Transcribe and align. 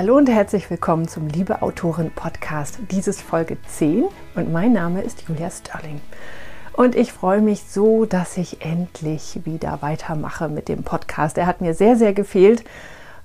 Hallo 0.00 0.16
und 0.16 0.30
herzlich 0.30 0.70
willkommen 0.70 1.08
zum 1.08 1.28
Liebe 1.28 1.60
Autorin 1.60 2.10
Podcast. 2.10 2.78
Dieses 2.90 3.20
Folge 3.20 3.58
10 3.66 4.06
und 4.34 4.50
mein 4.50 4.72
Name 4.72 5.02
ist 5.02 5.28
Julia 5.28 5.50
Sterling. 5.50 6.00
Und 6.72 6.94
ich 6.94 7.12
freue 7.12 7.42
mich 7.42 7.64
so, 7.64 8.06
dass 8.06 8.38
ich 8.38 8.64
endlich 8.64 9.40
wieder 9.44 9.82
weitermache 9.82 10.48
mit 10.48 10.70
dem 10.70 10.84
Podcast. 10.84 11.36
Er 11.36 11.44
hat 11.44 11.60
mir 11.60 11.74
sehr, 11.74 11.96
sehr 11.96 12.14
gefehlt. 12.14 12.64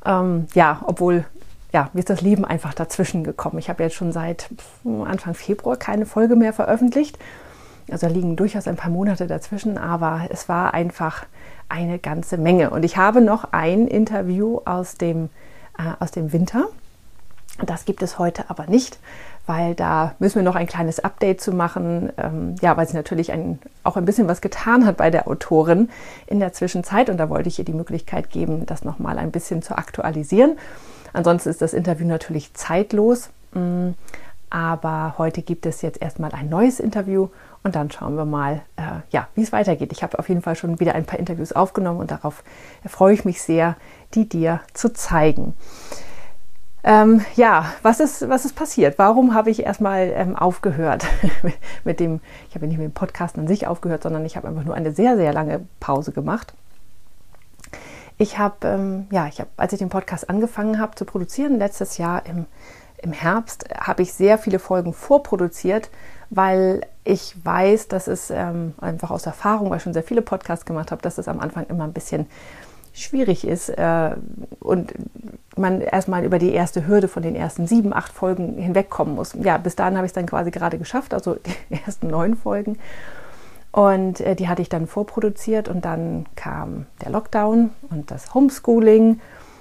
Ähm, 0.05 0.47
ja, 0.53 0.81
obwohl, 0.85 1.23
ja, 1.71 1.89
mir 1.93 1.99
ist 1.99 2.09
das 2.09 2.19
Leben 2.19 2.43
einfach 2.43 2.73
dazwischen 2.73 3.23
gekommen. 3.23 3.57
Ich 3.57 3.69
habe 3.69 3.81
jetzt 3.81 3.95
schon 3.95 4.11
seit 4.11 4.49
Anfang 4.83 5.33
Februar 5.33 5.77
keine 5.77 6.05
Folge 6.05 6.35
mehr 6.35 6.51
veröffentlicht. 6.51 7.17
Also 7.89 8.07
liegen 8.07 8.35
durchaus 8.35 8.67
ein 8.67 8.75
paar 8.75 8.91
Monate 8.91 9.27
dazwischen, 9.27 9.77
aber 9.77 10.27
es 10.29 10.49
war 10.49 10.73
einfach 10.73 11.25
eine 11.69 11.99
ganze 11.99 12.37
Menge. 12.37 12.71
Und 12.71 12.83
ich 12.83 12.97
habe 12.97 13.21
noch 13.21 13.53
ein 13.53 13.87
Interview 13.87 14.59
aus 14.65 14.95
dem 14.95 15.29
äh, 15.77 16.03
aus 16.03 16.11
dem 16.11 16.33
Winter. 16.33 16.65
Das 17.65 17.85
gibt 17.85 18.03
es 18.03 18.19
heute 18.19 18.49
aber 18.49 18.67
nicht, 18.67 18.99
weil 19.45 19.75
da 19.75 20.15
müssen 20.19 20.35
wir 20.35 20.43
noch 20.43 20.55
ein 20.55 20.67
kleines 20.67 20.99
Update 20.99 21.39
zu 21.39 21.53
machen. 21.53 22.11
Ähm, 22.17 22.55
ja, 22.61 22.75
weil 22.75 22.87
sie 22.87 22.97
natürlich 22.97 23.31
ein, 23.31 23.59
auch 23.83 23.95
ein 23.95 24.03
bisschen 24.03 24.27
was 24.27 24.41
getan 24.41 24.85
hat 24.85 24.97
bei 24.97 25.09
der 25.09 25.27
Autorin 25.27 25.89
in 26.27 26.39
der 26.39 26.51
Zwischenzeit 26.51 27.09
und 27.09 27.17
da 27.17 27.29
wollte 27.29 27.47
ich 27.47 27.57
ihr 27.57 27.65
die 27.65 27.73
Möglichkeit 27.73 28.29
geben, 28.29 28.65
das 28.65 28.83
nochmal 28.83 29.17
ein 29.17 29.31
bisschen 29.31 29.61
zu 29.61 29.77
aktualisieren. 29.77 30.57
Ansonsten 31.13 31.49
ist 31.49 31.61
das 31.61 31.73
Interview 31.73 32.05
natürlich 32.05 32.53
zeitlos, 32.53 33.29
mm, 33.53 33.91
aber 34.49 35.15
heute 35.17 35.41
gibt 35.41 35.65
es 35.65 35.81
jetzt 35.81 36.01
erstmal 36.01 36.31
ein 36.33 36.49
neues 36.49 36.81
Interview 36.81 37.29
und 37.65 37.75
dann 37.75 37.89
schauen 37.89 38.15
wir 38.15 38.25
mal, 38.25 38.61
äh, 38.75 39.01
ja, 39.09 39.27
wie 39.33 39.41
es 39.41 39.51
weitergeht. 39.51 39.91
Ich 39.91 40.03
habe 40.03 40.19
auf 40.19 40.29
jeden 40.29 40.43
Fall 40.43 40.55
schon 40.55 40.79
wieder 40.79 40.93
ein 40.93 41.05
paar 41.05 41.17
Interviews 41.17 41.51
aufgenommen 41.51 41.99
und 41.99 42.11
darauf 42.11 42.43
freue 42.85 43.15
ich 43.15 43.25
mich 43.25 43.41
sehr, 43.41 43.75
die 44.13 44.29
dir 44.29 44.61
zu 44.73 44.93
zeigen. 44.93 45.55
Ähm, 46.83 47.25
ja, 47.35 47.73
was 47.81 47.99
ist, 47.99 48.29
was 48.29 48.45
ist 48.45 48.55
passiert? 48.55 48.99
Warum 48.99 49.33
habe 49.33 49.49
ich 49.49 49.63
erstmal 49.63 50.13
ähm, 50.15 50.35
aufgehört 50.35 51.07
mit 51.83 51.99
dem, 51.99 52.21
ich 52.49 52.53
habe 52.53 52.67
nicht 52.67 52.77
mit 52.77 52.85
dem 52.85 52.93
Podcast 52.93 53.35
an 53.35 53.47
sich 53.47 53.65
aufgehört, 53.65 54.03
sondern 54.03 54.23
ich 54.27 54.37
habe 54.37 54.47
einfach 54.47 54.63
nur 54.63 54.75
eine 54.75 54.91
sehr, 54.91 55.15
sehr 55.15 55.33
lange 55.33 55.65
Pause 55.79 56.11
gemacht. 56.11 56.53
Ich 58.19 58.37
habe, 58.37 58.67
ähm, 58.67 59.07
ja, 59.09 59.25
ich 59.25 59.39
habe, 59.39 59.49
als 59.57 59.73
ich 59.73 59.79
den 59.79 59.89
Podcast 59.89 60.29
angefangen 60.29 60.79
habe 60.79 60.93
zu 60.93 61.03
produzieren, 61.03 61.57
letztes 61.57 61.97
Jahr 61.97 62.27
im, 62.27 62.45
im 62.99 63.11
Herbst, 63.11 63.65
habe 63.75 64.03
ich 64.03 64.13
sehr 64.13 64.37
viele 64.37 64.59
Folgen 64.59 64.93
vorproduziert, 64.93 65.89
weil 66.29 66.81
ich 67.03 67.35
weiß, 67.43 67.87
dass 67.87 68.07
es 68.07 68.31
ähm, 68.31 68.73
einfach 68.79 69.11
aus 69.11 69.25
Erfahrung, 69.25 69.69
weil 69.69 69.77
ich 69.77 69.83
schon 69.83 69.93
sehr 69.93 70.03
viele 70.03 70.21
Podcasts 70.21 70.65
gemacht 70.65 70.91
habe, 70.91 71.01
dass 71.01 71.17
es 71.17 71.27
am 71.27 71.39
Anfang 71.39 71.65
immer 71.67 71.83
ein 71.83 71.93
bisschen 71.93 72.25
schwierig 72.93 73.45
ist 73.45 73.69
äh, 73.69 74.11
und 74.59 74.93
man 75.57 75.81
erstmal 75.81 76.23
über 76.23 76.39
die 76.39 76.51
erste 76.51 76.87
Hürde 76.87 77.07
von 77.07 77.23
den 77.23 77.35
ersten 77.35 77.67
sieben, 77.67 77.93
acht 77.93 78.11
Folgen 78.11 78.57
hinwegkommen 78.57 79.15
muss. 79.15 79.33
Ja, 79.41 79.57
bis 79.57 79.75
dahin 79.75 79.97
habe 79.97 80.05
ich 80.05 80.11
es 80.11 80.13
dann 80.13 80.25
quasi 80.25 80.51
gerade 80.51 80.77
geschafft, 80.77 81.13
also 81.13 81.35
die 81.69 81.79
ersten 81.85 82.07
neun 82.07 82.35
Folgen. 82.35 82.77
Und 83.71 84.21
äh, 84.21 84.35
die 84.35 84.47
hatte 84.47 84.61
ich 84.61 84.69
dann 84.69 84.87
vorproduziert 84.87 85.67
und 85.67 85.83
dann 85.83 86.25
kam 86.35 86.85
der 87.03 87.11
Lockdown 87.11 87.71
und 87.89 88.09
das 88.09 88.33
Homeschooling 88.33 89.19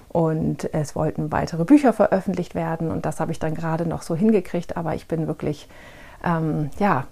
und 0.09 0.73
es 0.73 0.95
wollten 0.95 1.33
weitere 1.33 1.65
Bücher 1.65 1.93
veröffentlicht 1.93 2.55
werden 2.55 2.93
und 2.93 3.05
das 3.05 3.19
habe 3.19 3.33
ich 3.33 3.41
dann 3.41 3.57
gerade 3.57 3.85
noch 3.85 4.03
so 4.03 4.15
hingekriegt, 4.15 4.77
aber 4.77 4.95
ich 4.95 5.09
bin 5.09 5.27
wirklich 5.27 5.69
ähm, 6.25 6.71
ja, 6.79 7.05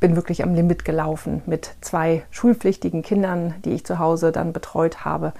bin 0.00 0.16
wirklich 0.16 0.42
am 0.42 0.54
Limit 0.54 0.84
gelaufen 0.84 1.42
mit 1.46 1.74
zwei 1.80 2.22
schulpflichtigen 2.30 3.02
Kindern, 3.02 3.54
die 3.64 3.72
ich 3.72 3.84
zu 3.84 3.98
Hause 3.98 4.32
dann 4.32 4.52
betreut 4.52 5.04
habe. 5.04 5.32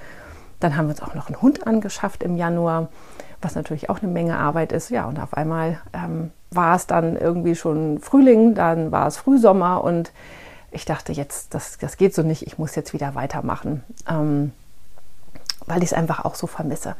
Dann 0.61 0.77
haben 0.77 0.87
wir 0.87 0.91
uns 0.91 1.03
auch 1.03 1.15
noch 1.15 1.29
einen 1.29 1.41
Hund 1.41 1.67
angeschafft 1.67 2.23
im 2.23 2.37
Januar, 2.37 2.89
was 3.41 3.55
natürlich 3.55 3.89
auch 3.89 4.03
eine 4.03 4.11
Menge 4.11 4.37
Arbeit 4.37 4.73
ist. 4.73 4.91
Ja, 4.91 5.07
und 5.07 5.21
auf 5.21 5.35
einmal 5.35 5.81
ähm, 5.93 6.33
war 6.51 6.77
es 6.77 6.87
dann 6.87 7.17
irgendwie 7.17 7.55
schon 7.55 8.01
Frühling, 8.01 8.55
dann 8.55 8.91
war 8.91 9.07
es 9.07 9.17
Frühsommer 9.17 9.85
und 9.85 10.13
ich 10.71 10.85
dachte 10.85 11.13
jetzt, 11.13 11.55
das, 11.55 11.79
das 11.79 11.97
geht 11.97 12.15
so 12.15 12.23
nicht, 12.23 12.47
ich 12.47 12.59
muss 12.59 12.75
jetzt 12.75 12.93
wieder 12.93 13.15
weitermachen, 13.15 13.85
ähm, 14.09 14.53
weil 15.67 15.79
ich 15.79 15.91
es 15.91 15.93
einfach 15.93 16.25
auch 16.25 16.35
so 16.35 16.49
vermisse. 16.49 16.97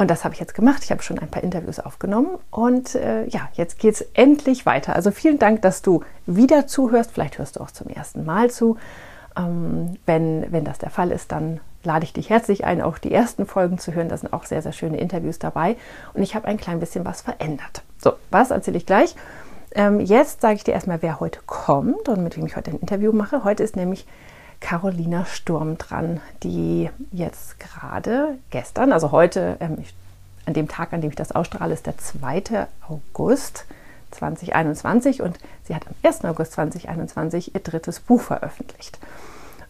Und 0.00 0.10
das 0.10 0.24
habe 0.24 0.32
ich 0.32 0.40
jetzt 0.40 0.54
gemacht. 0.54 0.82
Ich 0.82 0.90
habe 0.92 1.02
schon 1.02 1.18
ein 1.18 1.28
paar 1.28 1.42
Interviews 1.42 1.78
aufgenommen 1.78 2.38
und 2.50 2.94
äh, 2.94 3.26
ja, 3.26 3.50
jetzt 3.52 3.78
geht 3.78 3.96
es 3.96 4.00
endlich 4.14 4.64
weiter. 4.64 4.96
Also 4.96 5.10
vielen 5.10 5.38
Dank, 5.38 5.60
dass 5.60 5.82
du 5.82 6.02
wieder 6.24 6.66
zuhörst. 6.66 7.10
Vielleicht 7.12 7.36
hörst 7.36 7.56
du 7.56 7.60
auch 7.60 7.70
zum 7.70 7.88
ersten 7.88 8.24
Mal 8.24 8.50
zu. 8.50 8.78
Ähm, 9.36 9.98
wenn, 10.06 10.50
wenn 10.50 10.64
das 10.64 10.78
der 10.78 10.88
Fall 10.88 11.10
ist, 11.10 11.32
dann 11.32 11.60
lade 11.82 12.04
ich 12.04 12.14
dich 12.14 12.30
herzlich 12.30 12.64
ein, 12.64 12.80
auch 12.80 12.96
die 12.96 13.12
ersten 13.12 13.44
Folgen 13.44 13.76
zu 13.76 13.92
hören. 13.92 14.08
Da 14.08 14.16
sind 14.16 14.32
auch 14.32 14.46
sehr, 14.46 14.62
sehr 14.62 14.72
schöne 14.72 14.96
Interviews 14.96 15.38
dabei. 15.38 15.76
Und 16.14 16.22
ich 16.22 16.34
habe 16.34 16.48
ein 16.48 16.56
klein 16.56 16.80
bisschen 16.80 17.04
was 17.04 17.20
verändert. 17.20 17.82
So, 17.98 18.14
was 18.30 18.50
erzähle 18.50 18.78
ich 18.78 18.86
gleich? 18.86 19.14
Ähm, 19.72 20.00
jetzt 20.00 20.40
sage 20.40 20.54
ich 20.54 20.64
dir 20.64 20.72
erstmal, 20.72 21.02
wer 21.02 21.20
heute 21.20 21.40
kommt 21.44 22.08
und 22.08 22.24
mit 22.24 22.38
wem 22.38 22.46
ich 22.46 22.56
heute 22.56 22.70
ein 22.70 22.78
Interview 22.78 23.12
mache. 23.12 23.44
Heute 23.44 23.64
ist 23.64 23.76
nämlich 23.76 24.06
Carolina 24.60 25.24
Sturm 25.24 25.78
dran, 25.78 26.20
die 26.42 26.90
jetzt 27.12 27.58
gerade 27.58 28.38
gestern, 28.50 28.92
also 28.92 29.10
heute, 29.10 29.56
ähm, 29.60 29.78
ich, 29.80 29.94
an 30.46 30.54
dem 30.54 30.68
Tag, 30.68 30.92
an 30.92 31.00
dem 31.00 31.10
ich 31.10 31.16
das 31.16 31.32
ausstrahle, 31.32 31.74
ist 31.74 31.86
der 31.86 31.98
2. 31.98 32.66
August 32.88 33.64
2021 34.12 35.22
und 35.22 35.38
sie 35.64 35.74
hat 35.74 35.86
am 35.86 35.94
1. 36.02 36.24
August 36.24 36.52
2021 36.52 37.54
ihr 37.54 37.60
drittes 37.60 38.00
Buch 38.00 38.20
veröffentlicht. 38.20 38.98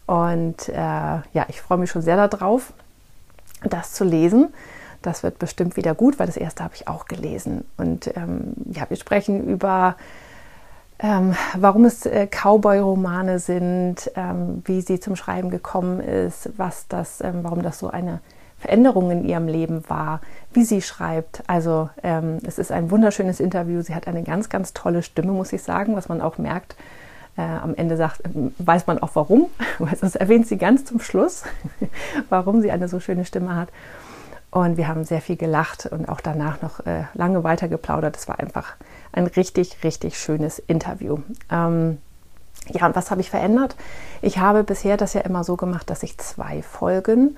Und 0.07 0.69
äh, 0.69 0.73
ja, 0.75 1.45
ich 1.47 1.61
freue 1.61 1.77
mich 1.77 1.89
schon 1.89 2.01
sehr 2.01 2.27
darauf, 2.27 2.73
das 3.63 3.93
zu 3.93 4.03
lesen. 4.03 4.53
Das 5.01 5.23
wird 5.23 5.39
bestimmt 5.39 5.77
wieder 5.77 5.95
gut, 5.95 6.19
weil 6.19 6.27
das 6.27 6.37
erste 6.37 6.63
habe 6.63 6.75
ich 6.75 6.87
auch 6.87 7.05
gelesen. 7.05 7.65
Und 7.77 8.15
ähm, 8.15 8.53
ja, 8.71 8.89
wir 8.89 8.97
sprechen 8.97 9.47
über 9.47 9.95
ähm, 11.01 11.33
warum 11.57 11.85
es 11.85 12.05
äh, 12.05 12.27
Cowboy-Romane 12.27 13.39
sind, 13.39 14.11
ähm, 14.15 14.61
wie 14.65 14.81
sie 14.81 14.99
zum 14.99 15.15
Schreiben 15.15 15.49
gekommen 15.49 15.99
ist, 15.99 16.51
was 16.57 16.87
das, 16.87 17.21
ähm, 17.21 17.39
warum 17.43 17.63
das 17.63 17.79
so 17.79 17.89
eine 17.89 18.19
Veränderung 18.59 19.09
in 19.09 19.25
ihrem 19.25 19.47
Leben 19.47 19.83
war, 19.89 20.21
wie 20.53 20.63
sie 20.63 20.83
schreibt. 20.83 21.41
Also 21.47 21.89
ähm, 22.03 22.37
es 22.45 22.59
ist 22.59 22.71
ein 22.71 22.91
wunderschönes 22.91 23.39
Interview. 23.39 23.81
Sie 23.81 23.95
hat 23.95 24.07
eine 24.07 24.21
ganz, 24.21 24.49
ganz 24.49 24.73
tolle 24.73 25.01
Stimme, 25.01 25.31
muss 25.31 25.51
ich 25.51 25.63
sagen, 25.63 25.95
was 25.95 26.07
man 26.07 26.21
auch 26.21 26.37
merkt. 26.37 26.75
Äh, 27.35 27.41
am 27.41 27.73
Ende 27.73 27.97
sagt, 27.97 28.21
weiß 28.59 28.85
man 28.85 28.99
auch 28.99 29.11
warum, 29.15 29.47
weil 29.79 29.97
das 29.99 30.15
erwähnt 30.15 30.45
sie 30.45 30.57
ganz 30.57 30.85
zum 30.85 30.99
Schluss, 30.99 31.43
warum 32.29 32.61
sie 32.61 32.71
eine 32.71 32.87
so 32.87 32.99
schöne 32.99 33.25
Stimme 33.25 33.55
hat. 33.55 33.69
Und 34.51 34.75
wir 34.75 34.89
haben 34.89 35.05
sehr 35.05 35.21
viel 35.21 35.37
gelacht 35.37 35.85
und 35.85 36.09
auch 36.09 36.19
danach 36.19 36.61
noch 36.61 36.85
äh, 36.85 37.05
lange 37.13 37.43
weiter 37.45 37.69
geplaudert. 37.69 38.17
Es 38.17 38.27
war 38.27 38.39
einfach 38.39 38.75
ein 39.13 39.27
richtig, 39.27 39.77
richtig 39.83 40.19
schönes 40.19 40.59
Interview. 40.59 41.19
Ähm, 41.49 41.99
ja, 42.67 42.85
und 42.85 42.95
was 42.95 43.11
habe 43.11 43.21
ich 43.21 43.29
verändert? 43.29 43.77
Ich 44.21 44.39
habe 44.39 44.63
bisher 44.65 44.97
das 44.97 45.13
ja 45.13 45.21
immer 45.21 45.45
so 45.45 45.55
gemacht, 45.55 45.89
dass 45.89 46.03
ich 46.03 46.17
zwei 46.17 46.61
Folgen 46.61 47.37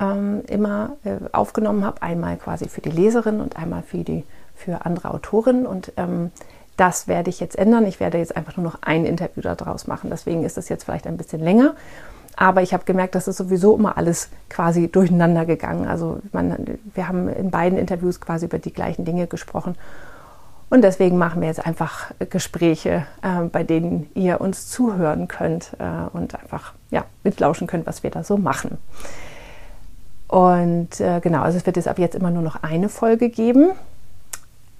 ähm, 0.00 0.42
immer 0.48 0.96
äh, 1.04 1.16
aufgenommen 1.30 1.84
habe. 1.84 2.02
Einmal 2.02 2.36
quasi 2.36 2.68
für 2.68 2.80
die 2.80 2.90
Leserin 2.90 3.40
und 3.40 3.56
einmal 3.56 3.84
für, 3.84 4.02
die, 4.02 4.24
für 4.56 4.84
andere 4.84 5.12
Autorinnen. 5.12 5.64
Und 5.64 5.92
ähm, 5.96 6.32
das 6.76 7.06
werde 7.06 7.30
ich 7.30 7.38
jetzt 7.38 7.56
ändern. 7.56 7.86
Ich 7.86 8.00
werde 8.00 8.18
jetzt 8.18 8.36
einfach 8.36 8.56
nur 8.56 8.64
noch 8.64 8.78
ein 8.82 9.06
Interview 9.06 9.42
daraus 9.42 9.86
machen. 9.86 10.10
Deswegen 10.10 10.44
ist 10.44 10.56
das 10.56 10.68
jetzt 10.68 10.84
vielleicht 10.84 11.06
ein 11.06 11.16
bisschen 11.16 11.40
länger. 11.40 11.74
Aber 12.40 12.62
ich 12.62 12.72
habe 12.72 12.84
gemerkt, 12.84 13.16
das 13.16 13.26
ist 13.26 13.36
sowieso 13.36 13.74
immer 13.76 13.98
alles 13.98 14.30
quasi 14.48 14.86
durcheinander 14.86 15.44
gegangen. 15.44 15.88
Also 15.88 16.20
man, 16.30 16.78
wir 16.94 17.08
haben 17.08 17.28
in 17.28 17.50
beiden 17.50 17.76
Interviews 17.76 18.20
quasi 18.20 18.46
über 18.46 18.60
die 18.60 18.72
gleichen 18.72 19.04
Dinge 19.04 19.26
gesprochen. 19.26 19.74
Und 20.70 20.82
deswegen 20.82 21.18
machen 21.18 21.40
wir 21.40 21.48
jetzt 21.48 21.66
einfach 21.66 22.12
Gespräche, 22.30 23.06
äh, 23.22 23.42
bei 23.50 23.64
denen 23.64 24.08
ihr 24.14 24.40
uns 24.40 24.68
zuhören 24.68 25.26
könnt 25.26 25.72
äh, 25.80 26.16
und 26.16 26.36
einfach 26.36 26.74
ja, 26.92 27.06
mitlauschen 27.24 27.66
könnt, 27.66 27.86
was 27.88 28.04
wir 28.04 28.10
da 28.12 28.22
so 28.22 28.36
machen. 28.36 28.78
Und 30.28 31.00
äh, 31.00 31.18
genau, 31.18 31.42
also 31.42 31.58
es 31.58 31.66
wird 31.66 31.74
jetzt 31.74 31.88
ab 31.88 31.98
jetzt 31.98 32.14
immer 32.14 32.30
nur 32.30 32.42
noch 32.42 32.62
eine 32.62 32.88
Folge 32.88 33.30
geben. 33.30 33.70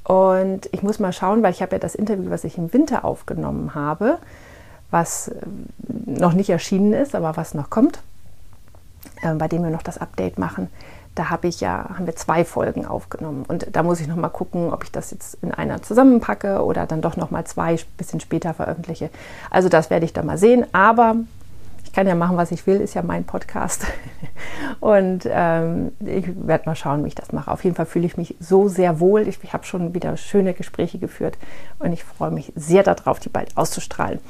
Und 0.05 0.69
ich 0.71 0.85
muss 0.85 1.01
mal 1.01 1.13
schauen, 1.13 1.43
weil 1.43 1.51
ich 1.51 1.61
habe 1.61 1.73
ja 1.73 1.81
das 1.81 1.97
Interview, 1.97 2.31
was 2.31 2.45
ich 2.45 2.57
im 2.57 2.73
Winter 2.73 3.05
aufgenommen 3.05 3.75
habe, 3.75 4.19
was 4.91 5.29
äh, 5.29 5.35
noch 6.07 6.33
nicht 6.33 6.51
erschienen 6.51 6.93
ist, 6.93 7.15
aber 7.15 7.37
was 7.37 7.55
noch 7.55 7.71
kommt, 7.71 8.01
äh, 9.23 9.35
bei 9.35 9.49
dem 9.49 9.63
wir 9.63 9.71
noch 9.71 9.83
das 9.83 9.99
Update 9.99 10.39
machen 10.39 10.69
da 11.19 11.31
habe 11.31 11.49
ich 11.49 11.61
ja, 11.61 11.87
haben 11.95 12.07
wir 12.07 12.15
zwei 12.15 12.45
Folgen 12.45 12.87
aufgenommen. 12.87 13.45
Und 13.49 13.67
da 13.73 13.83
muss 13.83 14.01
ich 14.01 14.07
noch 14.07 14.17
mal 14.17 14.29
gucken, 14.29 14.73
ob 14.73 14.85
ich 14.85 14.93
das 14.93 15.11
jetzt 15.11 15.39
in 15.43 15.53
einer 15.53 15.83
zusammenpacke 15.83 16.63
oder 16.63 16.87
dann 16.87 17.01
doch 17.01 17.17
noch 17.17 17.31
mal 17.31 17.45
zwei 17.45 17.77
bisschen 17.97 18.21
später 18.21 18.55
veröffentliche. 18.55 19.11
Also 19.51 19.69
das 19.69 19.91
werde 19.91 20.05
ich 20.05 20.13
dann 20.13 20.27
mal 20.27 20.39
sehen. 20.39 20.65
Aber 20.73 21.17
ich 21.85 21.93
kann 21.93 22.07
ja 22.07 22.15
machen, 22.15 22.37
was 22.37 22.53
ich 22.53 22.67
will, 22.69 22.81
ist 22.81 22.95
ja 22.95 23.03
mein 23.03 23.25
Podcast. 23.25 23.85
Und 24.81 25.29
ähm, 25.29 25.91
ich 26.01 26.27
werde 26.47 26.67
mal 26.67 26.77
schauen, 26.77 27.03
wie 27.03 27.09
ich 27.09 27.15
das 27.17 27.33
mache. 27.33 27.51
Auf 27.51 27.65
jeden 27.65 27.75
Fall 27.75 27.87
fühle 27.87 28.07
ich 28.07 28.17
mich 28.17 28.37
so 28.39 28.69
sehr 28.69 29.01
wohl. 29.01 29.27
Ich, 29.27 29.43
ich 29.43 29.53
habe 29.53 29.65
schon 29.65 29.95
wieder 29.95 30.17
schöne 30.17 30.55
Gespräche 30.55 30.99
geführt 30.99 31.37
und 31.81 31.93
ich 31.93 32.05
freue 32.05 32.31
mich 32.31 32.53
sehr 32.55 32.85
darauf, 32.85 33.19
die 33.19 33.29
bald 33.29 33.57
auszustrahlen. 33.57 34.21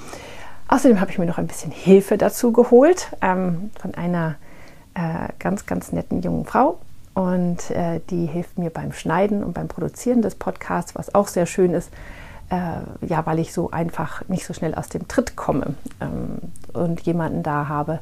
Außerdem 0.68 1.00
habe 1.00 1.10
ich 1.10 1.18
mir 1.18 1.26
noch 1.26 1.38
ein 1.38 1.46
bisschen 1.46 1.72
Hilfe 1.72 2.18
dazu 2.18 2.52
geholt 2.52 3.08
ähm, 3.22 3.70
von 3.80 3.94
einer 3.94 4.36
äh, 4.94 5.32
ganz, 5.38 5.66
ganz 5.66 5.92
netten 5.92 6.22
jungen 6.22 6.44
Frau. 6.44 6.78
und 7.14 7.70
äh, 7.70 8.00
die 8.10 8.26
hilft 8.26 8.58
mir 8.58 8.70
beim 8.70 8.92
Schneiden 8.92 9.42
und 9.42 9.54
beim 9.54 9.68
Produzieren 9.68 10.22
des 10.22 10.34
Podcasts, 10.34 10.94
was 10.94 11.14
auch 11.14 11.26
sehr 11.26 11.46
schön 11.46 11.72
ist, 11.72 11.90
äh, 12.50 13.06
ja, 13.06 13.24
weil 13.26 13.38
ich 13.38 13.52
so 13.52 13.70
einfach 13.70 14.26
nicht 14.28 14.44
so 14.44 14.52
schnell 14.54 14.74
aus 14.74 14.88
dem 14.88 15.08
Tritt 15.08 15.36
komme 15.36 15.74
ähm, 16.00 16.38
und 16.72 17.00
jemanden 17.00 17.42
da 17.42 17.68
habe, 17.68 18.00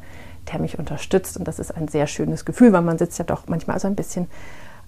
der 0.52 0.60
mich 0.60 0.78
unterstützt. 0.78 1.36
Und 1.36 1.48
das 1.48 1.58
ist 1.58 1.74
ein 1.76 1.88
sehr 1.88 2.06
schönes 2.06 2.44
Gefühl, 2.44 2.72
weil 2.72 2.82
man 2.82 2.98
sitzt 2.98 3.18
ja 3.18 3.24
doch 3.24 3.44
manchmal 3.46 3.80
so 3.80 3.88
ein 3.88 3.96
bisschen 3.96 4.28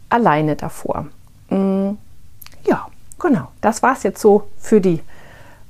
alleine 0.08 0.56
davor. 0.56 1.06
Mm, 1.50 1.92
ja, 2.64 2.86
genau. 3.18 3.48
Das 3.60 3.82
war 3.82 3.92
es 3.92 4.02
jetzt 4.02 4.20
so 4.20 4.48
für 4.58 4.80
die, 4.80 5.00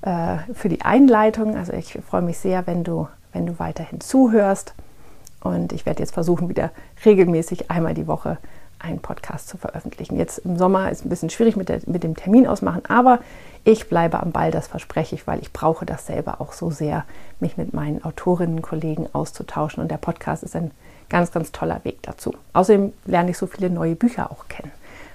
für 0.01 0.69
die 0.69 0.83
Einleitung. 0.83 1.57
Also 1.57 1.73
ich 1.73 1.99
freue 2.09 2.23
mich 2.23 2.39
sehr, 2.39 2.67
wenn 2.67 2.85
du, 2.85 3.09
wenn 3.33 3.47
du 3.47 3.59
weiterhin 3.59 4.01
zuhörst. 4.01 4.75
Und 5.41 5.73
ich 5.73 5.87
werde 5.87 6.01
jetzt 6.01 6.15
versuchen, 6.15 6.49
wieder 6.49 6.71
regelmäßig 7.05 7.71
einmal 7.71 7.95
die 7.95 8.07
Woche 8.07 8.39
einen 8.79 9.01
Podcast 9.01 9.49
zu 9.49 9.57
veröffentlichen. 9.57 10.17
Jetzt 10.17 10.39
im 10.39 10.57
Sommer 10.57 10.91
ist 10.91 11.05
ein 11.05 11.09
bisschen 11.09 11.31
schwierig 11.31 11.57
mit, 11.57 11.69
der, 11.69 11.81
mit 11.87 12.05
dem 12.05 12.17
Termin 12.17 12.47
ausmachen, 12.47 12.83
aber 12.89 13.19
ich 13.65 13.89
bleibe 13.89 14.21
am 14.21 14.31
Ball, 14.31 14.51
das 14.51 14.69
verspreche 14.69 15.15
ich, 15.15 15.27
weil 15.27 15.41
ich 15.41 15.53
brauche 15.53 15.85
das 15.85 16.07
selber 16.07 16.41
auch 16.41 16.53
so 16.53 16.71
sehr, 16.71 17.05
mich 17.41 17.57
mit 17.57 17.75
meinen 17.75 18.03
Autorinnen-Kollegen 18.05 19.09
auszutauschen. 19.13 19.83
Und 19.83 19.91
der 19.91 19.97
Podcast 19.97 20.43
ist 20.43 20.57
ein 20.57 20.71
ganz, 21.09 21.33
ganz 21.33 21.53
toller 21.53 21.85
Weg 21.85 22.03
dazu. 22.03 22.35
Außerdem 22.53 22.93
lerne 23.05 23.31
ich 23.31 23.39
so 23.39 23.47
viele 23.47 23.69
neue 23.69 23.97
Bücher 23.97 24.31
auch 24.31 24.49
kennen, 24.49 24.73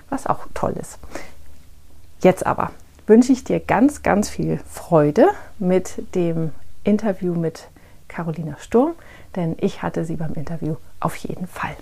was 0.09 0.27
auch 0.27 0.45
toll 0.53 0.73
ist. 0.79 0.99
Jetzt 2.21 2.45
aber 2.45 2.71
wünsche 3.07 3.31
ich 3.33 3.43
dir 3.43 3.59
ganz, 3.59 4.03
ganz 4.03 4.29
viel 4.29 4.59
Freude 4.69 5.29
mit 5.59 6.15
dem 6.15 6.51
Interview 6.83 7.33
mit 7.33 7.67
Carolina 8.07 8.57
Sturm 8.59 8.93
denn 9.35 9.55
ich 9.59 9.81
hatte 9.81 10.05
sie 10.05 10.15
beim 10.15 10.33
Interview 10.33 10.75
auf 10.99 11.15
jeden 11.15 11.47
Fall. 11.47 11.75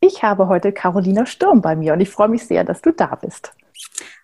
Ich 0.00 0.22
habe 0.22 0.48
heute 0.48 0.72
Carolina 0.72 1.26
Sturm 1.26 1.60
bei 1.60 1.76
mir 1.76 1.92
und 1.92 2.00
ich 2.00 2.08
freue 2.08 2.28
mich 2.28 2.46
sehr, 2.46 2.64
dass 2.64 2.80
du 2.80 2.92
da 2.92 3.14
bist. 3.16 3.52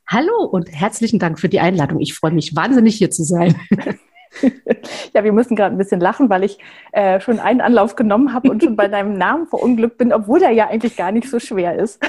Hallo 0.06 0.44
und 0.44 0.68
herzlichen 0.72 1.18
Dank 1.18 1.38
für 1.38 1.48
die 1.48 1.60
Einladung. 1.60 2.00
Ich 2.00 2.14
freue 2.14 2.30
mich 2.30 2.56
wahnsinnig 2.56 2.96
hier 2.96 3.10
zu 3.10 3.24
sein. 3.24 3.54
ja, 5.14 5.24
wir 5.24 5.32
müssen 5.32 5.56
gerade 5.56 5.74
ein 5.74 5.78
bisschen 5.78 6.00
lachen, 6.00 6.28
weil 6.28 6.44
ich 6.44 6.58
äh, 6.92 7.20
schon 7.20 7.40
einen 7.40 7.60
Anlauf 7.60 7.96
genommen 7.96 8.32
habe 8.32 8.50
und 8.50 8.62
schon 8.62 8.76
bei 8.76 8.88
deinem 8.88 9.14
Namen 9.14 9.46
verunglückt 9.46 9.98
bin, 9.98 10.12
obwohl 10.12 10.40
der 10.40 10.50
ja 10.50 10.68
eigentlich 10.68 10.96
gar 10.96 11.12
nicht 11.12 11.28
so 11.28 11.38
schwer 11.38 11.76
ist. 11.76 12.02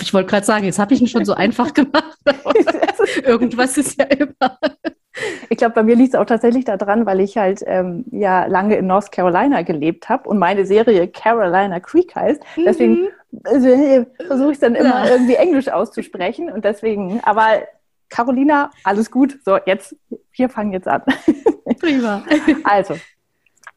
ich 0.00 0.14
wollte 0.14 0.30
gerade 0.30 0.46
sagen, 0.46 0.64
jetzt 0.64 0.78
habe 0.78 0.94
ich 0.94 1.00
ihn 1.00 1.08
schon 1.08 1.24
so 1.24 1.34
einfach 1.34 1.72
gemacht. 1.74 2.18
Irgendwas 3.24 3.76
ist 3.76 3.98
ja 3.98 4.06
immer. 4.06 4.58
Ich 5.48 5.58
glaube, 5.58 5.74
bei 5.74 5.82
mir 5.84 5.94
liegt 5.94 6.14
es 6.14 6.20
auch 6.20 6.24
tatsächlich 6.24 6.64
daran, 6.64 7.06
weil 7.06 7.20
ich 7.20 7.36
halt 7.36 7.62
ähm, 7.66 8.04
ja 8.10 8.46
lange 8.46 8.76
in 8.76 8.86
North 8.86 9.12
Carolina 9.12 9.62
gelebt 9.62 10.08
habe 10.08 10.28
und 10.28 10.38
meine 10.38 10.66
Serie 10.66 11.06
Carolina 11.06 11.78
Creek 11.78 12.14
heißt. 12.16 12.42
Deswegen 12.56 13.08
mhm. 13.32 14.06
versuche 14.26 14.50
ich 14.50 14.54
es 14.54 14.60
dann 14.60 14.74
immer 14.74 15.06
ja. 15.06 15.12
irgendwie 15.12 15.34
Englisch 15.34 15.68
auszusprechen 15.68 16.50
und 16.50 16.64
deswegen, 16.64 17.20
aber 17.22 17.62
Carolina, 18.14 18.70
alles 18.84 19.10
gut. 19.10 19.38
So, 19.44 19.58
jetzt, 19.66 19.96
wir 20.32 20.48
fangen 20.48 20.72
jetzt 20.72 20.88
an. 20.88 21.02
Prima. 21.80 22.22
Also, 22.64 22.96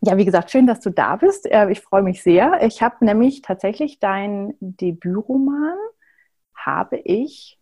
ja, 0.01 0.17
wie 0.17 0.25
gesagt, 0.25 0.51
schön, 0.51 0.67
dass 0.67 0.79
du 0.79 0.89
da 0.89 1.15
bist. 1.15 1.45
Äh, 1.45 1.71
ich 1.71 1.81
freue 1.81 2.03
mich 2.03 2.21
sehr. 2.21 2.61
Ich 2.63 2.81
habe 2.81 3.03
nämlich 3.03 3.41
tatsächlich 3.41 3.99
dein 3.99 4.53
Debütroman, 4.59 5.77
habe 6.55 6.97
ich, 6.97 7.59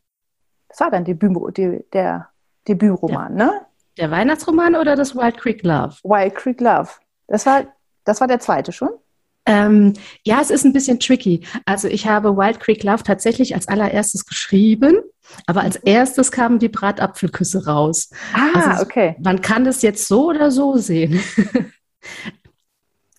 das 0.68 0.80
war 0.80 0.92
dein 0.92 1.06
Debüt, 1.06 1.57
der 1.94 2.30
Debütroman, 2.68 3.38
ja. 3.38 3.45
ne? 3.45 3.62
Der 3.98 4.12
Weihnachtsroman 4.12 4.75
oder 4.75 4.95
das 4.98 5.16
Wild 5.16 5.38
Creek 5.38 5.63
Love? 5.63 5.95
Wild 6.04 6.36
Creek 6.36 6.60
Love. 6.60 6.89
Das 7.27 7.45
war, 7.45 7.63
das 8.04 8.19
war 8.19 8.27
der 8.27 8.39
zweite 8.39 8.74
schon? 8.74 8.89
Ähm, 9.46 9.94
ja, 10.24 10.42
es 10.42 10.50
ist 10.50 10.66
ein 10.66 10.74
bisschen 10.74 11.00
tricky. 11.00 11.46
Also 11.66 11.88
ich 11.88 12.08
habe 12.08 12.36
Wild 12.36 12.60
Creek 12.60 12.84
Love 12.84 13.04
tatsächlich 13.04 13.54
als 13.54 13.68
allererstes 13.68 14.26
geschrieben, 14.26 14.98
aber 15.46 15.62
als 15.62 15.76
mhm. 15.76 15.84
erstes 15.86 16.32
kamen 16.32 16.60
die 16.60 16.70
Bratapfelküsse 16.70 17.66
raus. 17.66 18.10
Ah, 18.34 18.70
also 18.70 18.84
okay. 18.84 19.16
Man 19.24 19.42
kann 19.42 19.64
das 19.64 19.82
jetzt 19.82 20.08
so 20.08 20.30
oder 20.30 20.52
so 20.52 20.78
sehen. 20.78 21.20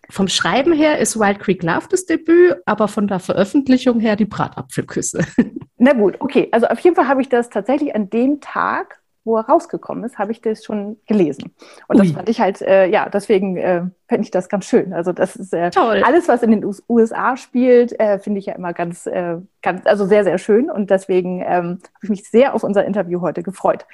Vom 0.09 0.29
Schreiben 0.29 0.73
her 0.73 0.99
ist 0.99 1.19
Wild 1.19 1.41
Creek 1.41 1.63
Love 1.63 1.89
das 1.91 2.07
Debüt, 2.07 2.57
aber 2.65 2.87
von 2.87 3.09
der 3.09 3.19
Veröffentlichung 3.19 3.99
her 3.99 4.15
die 4.15 4.25
Bratapfelküsse. 4.25 5.27
Na 5.79 5.93
gut, 5.95 6.17
okay. 6.21 6.49
Also 6.53 6.67
auf 6.69 6.79
jeden 6.79 6.95
Fall 6.95 7.09
habe 7.09 7.23
ich 7.23 7.29
das 7.29 7.51
tatsächlich 7.51 7.95
an 7.95 8.09
dem 8.09 8.41
Tag 8.41 9.01
wo 9.27 9.37
er 9.37 9.45
rausgekommen 9.45 10.05
ist, 10.05 10.19
habe 10.19 10.33
ich 10.33 10.41
das 10.41 10.65
schon 10.65 10.99
gelesen. 11.07 11.53
Und 11.89 11.99
Ui. 11.99 12.07
das 12.07 12.15
fand 12.15 12.29
ich 12.29 12.41
halt, 12.41 12.63
äh, 12.63 12.87
ja, 12.87 13.09
deswegen 13.09 13.57
äh, 13.57 13.83
fände 14.09 14.23
ich 14.23 14.31
das 14.31 14.49
ganz 14.49 14.67
schön. 14.67 14.93
Also 14.93 15.13
das 15.13 15.35
ist 15.35 15.53
äh, 15.53 15.71
Toll. 15.71 16.03
alles, 16.05 16.29
was 16.29 16.43
in 16.43 16.53
den 16.53 16.75
USA 16.89 17.37
spielt, 17.37 17.99
äh, 17.99 18.21
finde 18.21 18.39
ich 18.39 18.47
ja 18.47 18.55
immer 18.55 18.73
ganz, 18.73 19.07
äh, 19.07 19.37
ganz, 19.63 19.85
also 19.85 20.07
sehr, 20.07 20.23
sehr 20.23 20.39
schön. 20.39 20.71
Und 20.71 20.91
deswegen 20.91 21.41
ähm, 21.41 21.81
habe 21.95 22.05
ich 22.05 22.09
mich 22.09 22.31
sehr 22.31 22.55
auf 22.55 22.63
unser 22.63 22.85
Interview 22.85 23.21
heute 23.21 23.43
gefreut. 23.43 23.85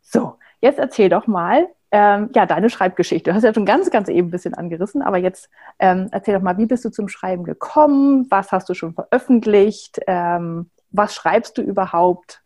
So, 0.00 0.34
jetzt 0.60 0.78
erzähl 0.78 1.08
doch 1.08 1.26
mal, 1.26 1.66
ähm, 1.90 2.30
ja, 2.34 2.46
deine 2.46 2.70
Schreibgeschichte. 2.70 3.30
Du 3.30 3.34
hast 3.34 3.42
ja 3.42 3.52
schon 3.52 3.66
ganz, 3.66 3.90
ganz 3.90 4.08
eben 4.08 4.28
ein 4.28 4.30
bisschen 4.30 4.54
angerissen, 4.54 5.02
aber 5.02 5.18
jetzt 5.18 5.50
ähm, 5.80 6.08
erzähl 6.12 6.34
doch 6.34 6.42
mal, 6.42 6.56
wie 6.58 6.66
bist 6.66 6.84
du 6.84 6.90
zum 6.90 7.08
Schreiben 7.08 7.42
gekommen? 7.42 8.26
Was 8.30 8.52
hast 8.52 8.68
du 8.68 8.74
schon 8.74 8.94
veröffentlicht? 8.94 9.98
Ähm, 10.06 10.70
was 10.92 11.14
schreibst 11.14 11.58
du 11.58 11.62
überhaupt? 11.62 12.42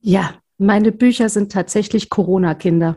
Ja, 0.00 0.34
meine 0.58 0.92
Bücher 0.92 1.28
sind 1.28 1.52
tatsächlich 1.52 2.10
Corona-Kinder. 2.10 2.96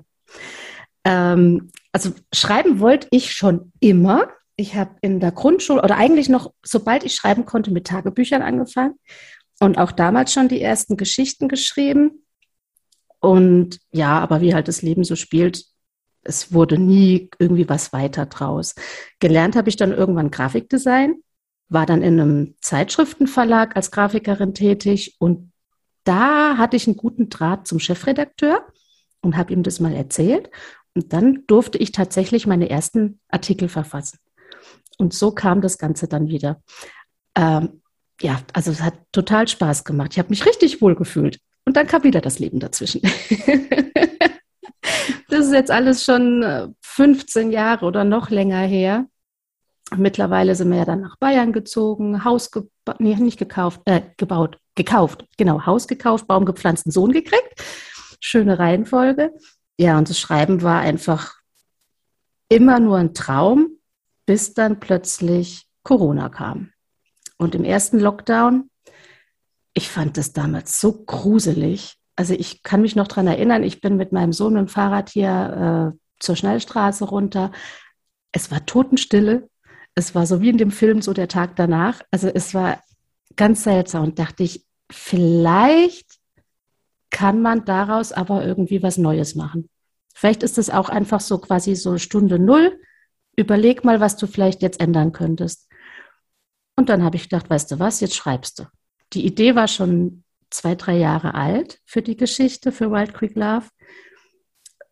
Ähm, 1.06 1.72
also 1.92 2.12
schreiben 2.34 2.80
wollte 2.80 3.08
ich 3.12 3.32
schon 3.32 3.72
immer. 3.80 4.30
Ich 4.56 4.76
habe 4.76 4.96
in 5.02 5.20
der 5.20 5.32
Grundschule 5.32 5.82
oder 5.82 5.96
eigentlich 5.96 6.30
noch, 6.30 6.54
sobald 6.64 7.04
ich 7.04 7.16
schreiben 7.16 7.46
konnte, 7.46 7.72
mit 7.72 7.88
Tagebüchern 7.88 8.42
angefangen 8.42 8.96
und 9.60 9.78
auch 9.78 9.92
damals 9.92 10.34
schon 10.34 10.48
die 10.48 10.62
ersten 10.62 10.98
Geschichten 10.98 11.48
geschrieben. 11.48 12.26
Und 13.20 13.80
ja, 13.92 14.20
aber 14.20 14.42
wie 14.42 14.54
halt 14.54 14.68
das 14.68 14.82
Leben 14.82 15.06
so 15.06 15.16
spielt, 15.16 15.64
es 16.24 16.54
wurde 16.54 16.78
nie 16.78 17.30
irgendwie 17.40 17.70
was 17.70 17.94
weiter 17.94 18.26
draus. 18.26 18.76
Gelernt 19.20 19.56
habe 19.56 19.70
ich 19.70 19.78
dann 19.78 19.94
irgendwann 19.94 20.32
Grafikdesign, 20.32 21.16
war 21.70 21.86
dann 21.86 22.02
in 22.02 22.20
einem 22.20 22.56
Zeitschriftenverlag 22.62 23.76
als 23.76 23.92
Grafikerin 23.92 24.54
tätig 24.54 25.16
und 25.20 25.53
da 26.04 26.58
hatte 26.58 26.76
ich 26.76 26.88
einen 26.88 26.98
guten 26.98 27.30
Draht 27.30 27.68
zum 27.68 27.80
Chefredakteur 27.80 28.66
und 29.22 29.38
habe 29.38 29.54
ihm 29.54 29.64
das 29.64 29.80
mal 29.80 29.94
erzählt. 29.94 30.50
Und 30.96 31.14
dann 31.14 31.44
durfte 31.48 31.78
ich 31.78 31.92
tatsächlich 31.92 32.46
meine 32.46 32.70
ersten 32.70 33.20
Artikel 33.30 33.68
verfassen. 33.70 34.20
Und 34.98 35.14
so 35.14 35.32
kam 35.32 35.62
das 35.62 35.78
Ganze 35.78 36.08
dann 36.08 36.28
wieder. 36.28 36.62
Ähm, 37.36 37.82
ja, 38.22 38.42
also 38.54 38.72
es 38.72 38.82
hat 38.82 38.94
total 39.12 39.48
Spaß 39.48 39.84
gemacht. 39.86 40.12
Ich 40.14 40.20
habe 40.20 40.30
mich 40.30 40.46
richtig 40.46 40.82
wohl 40.82 40.96
gefühlt. 40.96 41.40
Und 41.66 41.78
dann 41.78 41.88
kam 41.88 42.04
wieder 42.04 42.22
das 42.22 42.40
Leben 42.40 42.60
dazwischen. 42.60 43.02
das 45.30 45.48
ist 45.48 45.54
jetzt 45.54 45.72
alles 45.72 46.04
schon 46.04 46.76
15 46.82 47.50
äh, 47.50 47.54
Jahre 47.54 47.86
oder 47.86 48.04
noch 48.04 48.30
länger 48.30 48.62
her. 48.62 49.08
Mittlerweile 49.96 50.56
sind 50.56 50.70
wir 50.70 50.78
ja 50.78 50.86
dann 50.86 51.02
nach 51.02 51.18
Bayern 51.18 51.54
gezogen, 51.54 52.24
Haus 52.24 52.52
gebaut, 52.52 53.00
nee, 53.00 53.16
nicht 53.16 53.38
gekauft, 53.38 53.82
äh, 53.86 54.02
gebaut, 54.18 54.58
gekauft, 54.76 55.26
genau, 55.38 55.66
Haus 55.66 55.88
gekauft, 55.88 56.28
Baum 56.28 56.46
gepflanzt, 56.46 56.86
einen 56.86 56.92
Sohn 56.92 57.12
gekriegt. 57.12 57.54
Schöne 58.20 58.58
Reihenfolge. 58.58 59.34
Ja, 59.78 59.98
und 59.98 60.10
das 60.10 60.20
Schreiben 60.20 60.62
war 60.62 60.80
einfach 60.80 61.34
immer 62.50 62.80
nur 62.80 62.98
ein 62.98 63.14
Traum, 63.14 63.78
bis 64.26 64.54
dann 64.54 64.80
plötzlich 64.80 65.68
Corona 65.84 66.30
kam. 66.30 66.72
Und 67.38 67.56
im 67.56 67.64
ersten 67.64 68.00
Lockdown, 68.00 68.70
ich 69.74 69.90
fand 69.90 70.18
das 70.18 70.34
damals 70.34 70.80
so 70.80 71.04
gruselig. 71.04 71.96
Also 72.16 72.34
ich 72.34 72.64
kann 72.64 72.82
mich 72.82 72.96
noch 72.96 73.08
daran 73.08 73.28
erinnern, 73.28 73.64
ich 73.64 73.82
bin 73.82 73.98
mit 73.98 74.12
meinem 74.12 74.34
Sohn 74.34 74.54
mit 74.54 74.62
dem 74.62 74.68
Fahrrad 74.68 75.10
hier 75.10 75.94
äh, 75.94 76.00
zur 76.20 76.36
Schnellstraße 76.36 77.06
runter. 77.06 77.52
Es 78.32 78.52
war 78.52 78.66
Totenstille. 78.66 79.50
Es 79.96 80.16
war 80.16 80.26
so 80.26 80.42
wie 80.42 80.50
in 80.50 80.58
dem 80.58 80.72
Film 80.72 81.02
so 81.02 81.14
der 81.14 81.28
Tag 81.28 81.56
danach. 81.56 82.02
Also 82.12 82.28
es 82.28 82.54
war 82.54 82.82
ganz 83.36 83.64
seltsam 83.64 84.04
und 84.04 84.20
dachte 84.20 84.44
ich, 84.44 84.66
vielleicht 84.92 86.20
kann 87.10 87.42
man 87.42 87.64
daraus 87.66 88.12
aber 88.12 88.44
irgendwie 88.46 88.82
was 88.82 88.98
Neues 88.98 89.36
machen. 89.36 89.70
Vielleicht 90.14 90.44
ist 90.44 90.58
es 90.58 90.70
auch 90.70 90.90
einfach 90.90 91.20
so 91.20 91.38
quasi 91.38 91.76
so 91.76 91.98
Stunde 91.98 92.40
Null. 92.40 92.80
Überleg 93.36 93.84
mal, 93.84 94.00
was 94.00 94.16
du 94.18 94.28
vielleicht 94.28 94.62
jetzt 94.62 94.80
ändern 94.80 95.12
könntest. 95.12 95.68
Und 96.76 96.90
dann 96.90 97.04
habe 97.04 97.16
ich 97.16 97.30
gedacht, 97.30 97.50
weißt 97.50 97.72
du 97.72 97.80
was, 97.80 98.00
jetzt 98.00 98.16
schreibst 98.16 98.60
du. 98.60 98.64
Die 99.14 99.26
Idee 99.26 99.56
war 99.56 99.68
schon 99.68 100.24
zwei, 100.50 100.76
drei 100.76 100.98
Jahre 100.98 101.34
alt 101.34 101.80
für 101.86 102.02
die 102.02 102.18
Geschichte, 102.18 102.72
für 102.72 102.92
Wild 102.92 103.14
Creek 103.14 103.36
Love. 103.36 103.68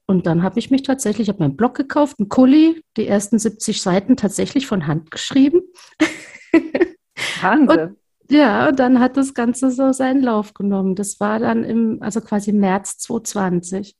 Und 0.05 0.25
dann 0.27 0.43
habe 0.43 0.59
ich 0.59 0.71
mich 0.71 0.83
tatsächlich, 0.83 1.27
ich 1.27 1.33
habe 1.33 1.43
meinen 1.43 1.55
Blog 1.55 1.75
gekauft, 1.75 2.17
einen 2.19 2.29
Kuli, 2.29 2.83
die 2.97 3.07
ersten 3.07 3.39
70 3.39 3.81
Seiten 3.81 4.17
tatsächlich 4.17 4.67
von 4.67 4.87
Hand 4.87 5.11
geschrieben. 5.11 5.61
Wahnsinn. 7.41 7.79
Und, 7.79 7.97
ja, 8.29 8.69
und 8.69 8.79
dann 8.79 8.99
hat 8.99 9.17
das 9.17 9.33
Ganze 9.33 9.71
so 9.71 9.91
seinen 9.93 10.21
Lauf 10.21 10.53
genommen. 10.53 10.95
Das 10.95 11.19
war 11.19 11.39
dann 11.39 11.63
im, 11.63 12.01
also 12.01 12.21
quasi 12.21 12.51
März 12.51 12.97
2020. 12.99 13.97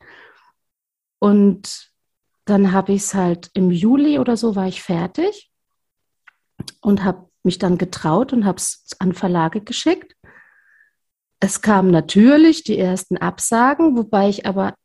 Und 1.20 1.92
dann 2.46 2.72
habe 2.72 2.94
ich 2.94 3.04
es 3.04 3.14
halt 3.14 3.50
im 3.54 3.72
Juli 3.72 4.20
oder 4.20 4.36
so 4.36 4.56
war 4.56 4.68
ich 4.68 4.82
fertig. 4.82 5.52
und 6.82 7.04
habe 7.04 7.30
mich 7.44 7.58
dann 7.58 7.78
getraut 7.78 8.34
und 8.34 8.46
habe 8.46 8.58
es 8.58 8.86
an 9.00 9.14
Verlage 9.14 9.62
geschickt. 9.62 10.16
Es 11.40 11.62
kamen 11.62 11.90
natürlich 11.90 12.64
die 12.64 12.78
ersten 12.78 13.18
Absagen, 13.18 13.98
wobei 13.98 14.30
ich 14.30 14.46
aber 14.46 14.76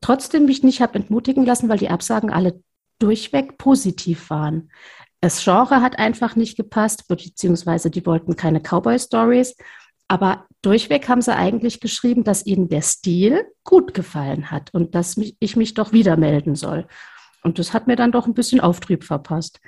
trotzdem 0.00 0.46
mich 0.46 0.62
nicht 0.62 0.80
habe 0.80 0.96
entmutigen 0.96 1.44
lassen, 1.44 1.68
weil 1.68 1.78
die 1.78 1.90
Absagen 1.90 2.30
alle 2.30 2.62
durchweg 2.98 3.58
positiv 3.58 4.30
waren. 4.30 4.70
Das 5.20 5.44
Genre 5.44 5.82
hat 5.82 5.98
einfach 5.98 6.36
nicht 6.36 6.56
gepasst, 6.56 7.06
beziehungsweise 7.08 7.90
die 7.90 8.06
wollten 8.06 8.36
keine 8.36 8.60
Cowboy-Stories. 8.60 9.56
Aber 10.08 10.46
durchweg 10.62 11.08
haben 11.08 11.22
sie 11.22 11.34
eigentlich 11.34 11.80
geschrieben, 11.80 12.24
dass 12.24 12.44
ihnen 12.44 12.68
der 12.68 12.82
Stil 12.82 13.44
gut 13.64 13.94
gefallen 13.94 14.50
hat 14.50 14.72
und 14.74 14.94
dass 14.94 15.16
ich 15.38 15.56
mich 15.56 15.74
doch 15.74 15.92
wieder 15.92 16.16
melden 16.16 16.54
soll. 16.54 16.86
Und 17.42 17.58
das 17.58 17.72
hat 17.72 17.86
mir 17.86 17.96
dann 17.96 18.12
doch 18.12 18.26
ein 18.26 18.34
bisschen 18.34 18.60
Auftrieb 18.60 19.04
verpasst. 19.04 19.60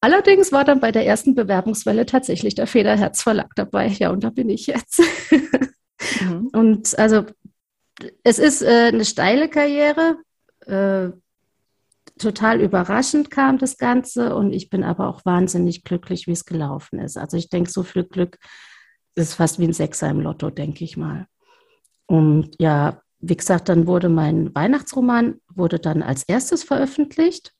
Allerdings 0.00 0.52
war 0.52 0.64
dann 0.64 0.80
bei 0.80 0.92
der 0.92 1.06
ersten 1.06 1.34
Bewerbungswelle 1.34 2.04
tatsächlich 2.04 2.54
der 2.54 2.66
Federherz 2.66 3.22
Verlag 3.22 3.52
dabei. 3.56 3.88
Ja, 3.88 4.10
und 4.10 4.22
da 4.22 4.30
bin 4.30 4.50
ich 4.50 4.66
jetzt. 4.66 5.02
mhm. 6.20 6.50
Und 6.52 6.98
also 6.98 7.24
es 8.22 8.38
ist 8.38 8.62
äh, 8.62 8.90
eine 8.92 9.04
steile 9.04 9.48
Karriere. 9.48 10.18
Äh, 10.66 11.10
total 12.18 12.60
überraschend 12.60 13.30
kam 13.30 13.58
das 13.58 13.76
Ganze 13.76 14.36
und 14.36 14.52
ich 14.52 14.70
bin 14.70 14.84
aber 14.84 15.08
auch 15.08 15.24
wahnsinnig 15.24 15.84
glücklich, 15.84 16.26
wie 16.26 16.32
es 16.32 16.44
gelaufen 16.44 16.98
ist. 17.00 17.16
Also 17.16 17.36
ich 17.36 17.48
denke, 17.48 17.70
so 17.70 17.82
viel 17.82 18.04
Glück 18.04 18.38
ist 19.14 19.34
fast 19.34 19.58
wie 19.58 19.64
ein 19.64 19.72
Sechser 19.72 20.08
im 20.10 20.20
Lotto, 20.20 20.50
denke 20.50 20.84
ich 20.84 20.96
mal. 20.96 21.26
Und 22.06 22.50
ja, 22.58 23.00
wie 23.20 23.36
gesagt, 23.36 23.68
dann 23.68 23.86
wurde 23.86 24.08
mein 24.08 24.54
Weihnachtsroman 24.54 25.40
wurde 25.48 25.78
dann 25.78 26.02
als 26.02 26.24
erstes 26.24 26.62
veröffentlicht 26.62 27.54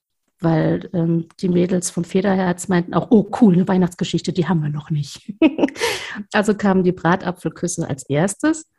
weil 0.45 0.91
ähm, 0.93 1.29
die 1.41 1.49
Mädels 1.49 1.91
vom 1.91 2.05
Federherz 2.05 2.69
meinten 2.69 2.95
auch, 2.95 3.09
oh 3.11 3.29
cool, 3.41 3.55
eine 3.55 3.67
Weihnachtsgeschichte, 3.67 4.33
die 4.33 4.47
haben 4.47 4.63
wir 4.63 4.69
noch 4.69 4.91
nicht. 4.91 5.33
also 6.33 6.55
kamen 6.55 6.85
die 6.85 6.93
Bratapfelküsse 6.93 7.89
als 7.89 8.05
erstes. 8.09 8.71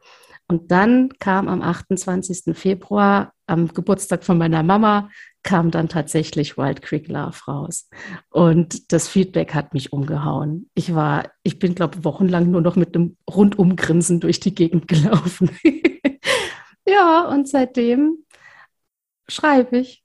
Und 0.47 0.71
dann 0.71 1.09
kam 1.19 1.47
am 1.47 1.61
28. 1.61 2.55
Februar, 2.55 3.33
am 3.47 3.67
Geburtstag 3.67 4.23
von 4.23 4.37
meiner 4.37 4.63
Mama, 4.63 5.09
kam 5.43 5.71
dann 5.71 5.89
tatsächlich 5.89 6.57
Wild 6.57 6.81
Creek 6.81 7.07
Love 7.07 7.37
raus. 7.47 7.89
Und 8.29 8.91
das 8.91 9.07
Feedback 9.07 9.53
hat 9.53 9.73
mich 9.73 9.93
umgehauen. 9.93 10.69
Ich 10.73 10.93
war, 10.93 11.31
ich 11.43 11.59
bin, 11.59 11.75
glaube 11.75 11.97
ich, 11.97 12.03
wochenlang 12.03 12.49
nur 12.49 12.61
noch 12.61 12.75
mit 12.75 12.95
einem 12.95 13.17
Rundumgrinsen 13.29 14.19
durch 14.19 14.39
die 14.39 14.55
Gegend 14.55 14.87
gelaufen. 14.87 15.49
ja, 16.87 17.27
und 17.27 17.47
seitdem 17.47 18.25
schreibe 19.27 19.77
ich. 19.77 20.03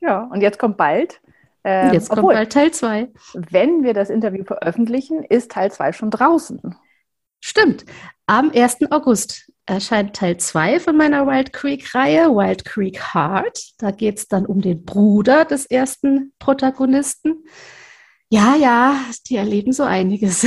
Ja, 0.00 0.24
und 0.24 0.40
jetzt 0.40 0.58
kommt 0.58 0.76
bald. 0.76 1.20
Ähm, 1.64 1.92
jetzt 1.92 2.08
kommt 2.08 2.20
obwohl, 2.20 2.34
bald 2.34 2.52
Teil 2.52 2.70
2. 2.70 3.08
Wenn 3.34 3.82
wir 3.82 3.92
das 3.92 4.08
Interview 4.08 4.44
veröffentlichen, 4.44 5.24
ist 5.24 5.50
Teil 5.50 5.72
2 5.72 5.92
schon 5.92 6.10
draußen. 6.10 6.76
Stimmt. 7.40 7.84
Am 8.26 8.50
1. 8.50 8.90
August 8.90 9.50
erscheint 9.66 10.14
Teil 10.14 10.36
2 10.36 10.80
von 10.80 10.96
meiner 10.96 11.26
Wild 11.26 11.52
Creek-Reihe, 11.52 12.30
Wild 12.30 12.64
Creek 12.64 13.14
Heart. 13.14 13.74
Da 13.78 13.90
geht 13.90 14.18
es 14.18 14.28
dann 14.28 14.46
um 14.46 14.60
den 14.60 14.84
Bruder 14.84 15.44
des 15.44 15.66
ersten 15.66 16.32
Protagonisten. 16.38 17.44
Ja, 18.28 18.56
ja, 18.56 19.00
die 19.28 19.36
erleben 19.36 19.72
so 19.72 19.82
einiges. 19.84 20.42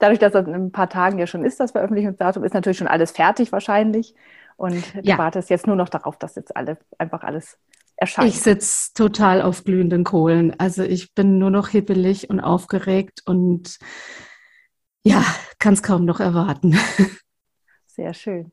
Dadurch, 0.00 0.20
dass 0.20 0.32
das 0.32 0.46
in 0.46 0.54
ein 0.54 0.70
paar 0.70 0.88
Tagen 0.88 1.18
ja 1.18 1.26
schon 1.26 1.44
ist, 1.44 1.58
das 1.58 1.72
Veröffentlichungsdatum, 1.72 2.44
ist 2.44 2.54
natürlich 2.54 2.78
schon 2.78 2.86
alles 2.86 3.10
fertig 3.10 3.50
wahrscheinlich. 3.50 4.14
Und 4.56 4.94
ja. 4.94 5.16
du 5.16 5.18
wartest 5.18 5.50
jetzt 5.50 5.66
nur 5.66 5.76
noch 5.76 5.88
darauf, 5.88 6.16
dass 6.16 6.36
jetzt 6.36 6.56
alle, 6.56 6.78
einfach 6.98 7.22
alles 7.22 7.58
erscheint. 7.98 8.28
Ich 8.28 8.40
sitze 8.40 8.92
total 8.94 9.42
auf 9.42 9.64
glühenden 9.64 10.04
Kohlen. 10.04 10.58
Also 10.58 10.82
ich 10.82 11.14
bin 11.14 11.38
nur 11.38 11.50
noch 11.50 11.68
hibbelig 11.68 12.30
und 12.30 12.40
aufgeregt 12.40 13.22
und 13.26 13.78
ja, 15.02 15.24
kann 15.58 15.74
es 15.74 15.82
kaum 15.82 16.04
noch 16.04 16.20
erwarten. 16.20 16.76
Sehr 17.86 18.14
schön. 18.14 18.52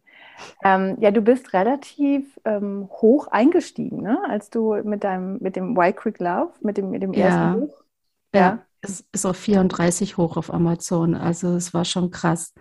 Ähm, 0.63 0.97
ja, 0.99 1.11
du 1.11 1.21
bist 1.21 1.53
relativ 1.53 2.39
ähm, 2.45 2.89
hoch 2.89 3.27
eingestiegen, 3.27 4.01
ne? 4.01 4.19
als 4.27 4.49
du 4.49 4.75
mit 4.83 5.03
deinem, 5.03 5.37
mit 5.39 5.55
dem 5.55 5.77
White 5.77 5.97
Creek 5.97 6.19
Love, 6.19 6.51
mit 6.61 6.77
dem, 6.77 6.89
mit 6.89 7.03
dem 7.03 7.13
ersten 7.13 7.39
ja. 7.39 7.53
Buch. 7.53 7.83
Ja. 8.33 8.41
ja, 8.41 8.65
es 8.81 9.05
ist 9.11 9.25
auf 9.25 9.37
34 9.37 10.17
hoch 10.17 10.35
auf 10.35 10.53
Amazon. 10.53 11.15
Also 11.15 11.55
es 11.55 11.73
war 11.73 11.85
schon 11.85 12.11
krass. 12.11 12.53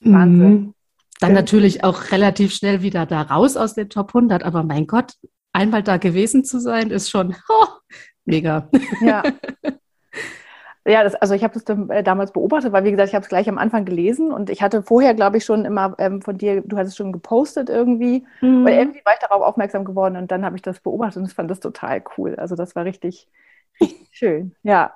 Wahnsinn. 0.00 0.50
Mhm. 0.50 0.74
Dann 1.20 1.32
natürlich 1.34 1.84
auch 1.84 2.12
relativ 2.12 2.54
schnell 2.54 2.82
wieder 2.82 3.04
da 3.04 3.20
raus 3.22 3.56
aus 3.56 3.74
den 3.74 3.90
Top 3.90 4.14
100. 4.14 4.42
Aber 4.42 4.62
mein 4.62 4.86
Gott, 4.86 5.14
einmal 5.52 5.82
da 5.82 5.96
gewesen 5.96 6.44
zu 6.44 6.60
sein, 6.60 6.90
ist 6.90 7.10
schon 7.10 7.34
oh, 7.48 7.66
mega. 8.24 8.68
Ja. 9.00 9.22
Ja, 10.86 11.04
das, 11.04 11.14
also 11.14 11.34
ich 11.34 11.44
habe 11.44 11.52
das 11.52 11.64
äh, 11.90 12.02
damals 12.02 12.32
beobachtet, 12.32 12.72
weil 12.72 12.84
wie 12.84 12.90
gesagt, 12.90 13.10
ich 13.10 13.14
habe 13.14 13.22
es 13.22 13.28
gleich 13.28 13.48
am 13.50 13.58
Anfang 13.58 13.84
gelesen 13.84 14.32
und 14.32 14.48
ich 14.48 14.62
hatte 14.62 14.82
vorher, 14.82 15.14
glaube 15.14 15.36
ich, 15.36 15.44
schon 15.44 15.66
immer 15.66 15.94
ähm, 15.98 16.22
von 16.22 16.38
dir, 16.38 16.62
du 16.62 16.76
hattest 16.78 16.96
schon 16.96 17.12
gepostet 17.12 17.68
irgendwie 17.68 18.26
mhm. 18.40 18.64
und 18.64 18.68
irgendwie 18.68 19.02
war 19.04 19.12
ich 19.12 19.18
darauf 19.20 19.42
aufmerksam 19.42 19.84
geworden 19.84 20.16
und 20.16 20.30
dann 20.30 20.44
habe 20.44 20.56
ich 20.56 20.62
das 20.62 20.80
beobachtet 20.80 21.18
und 21.18 21.28
ich 21.28 21.34
fand 21.34 21.50
das 21.50 21.60
total 21.60 22.02
cool. 22.16 22.34
Also 22.36 22.56
das 22.56 22.74
war 22.74 22.86
richtig, 22.86 23.28
richtig 23.78 24.08
schön. 24.12 24.56
Ja. 24.62 24.94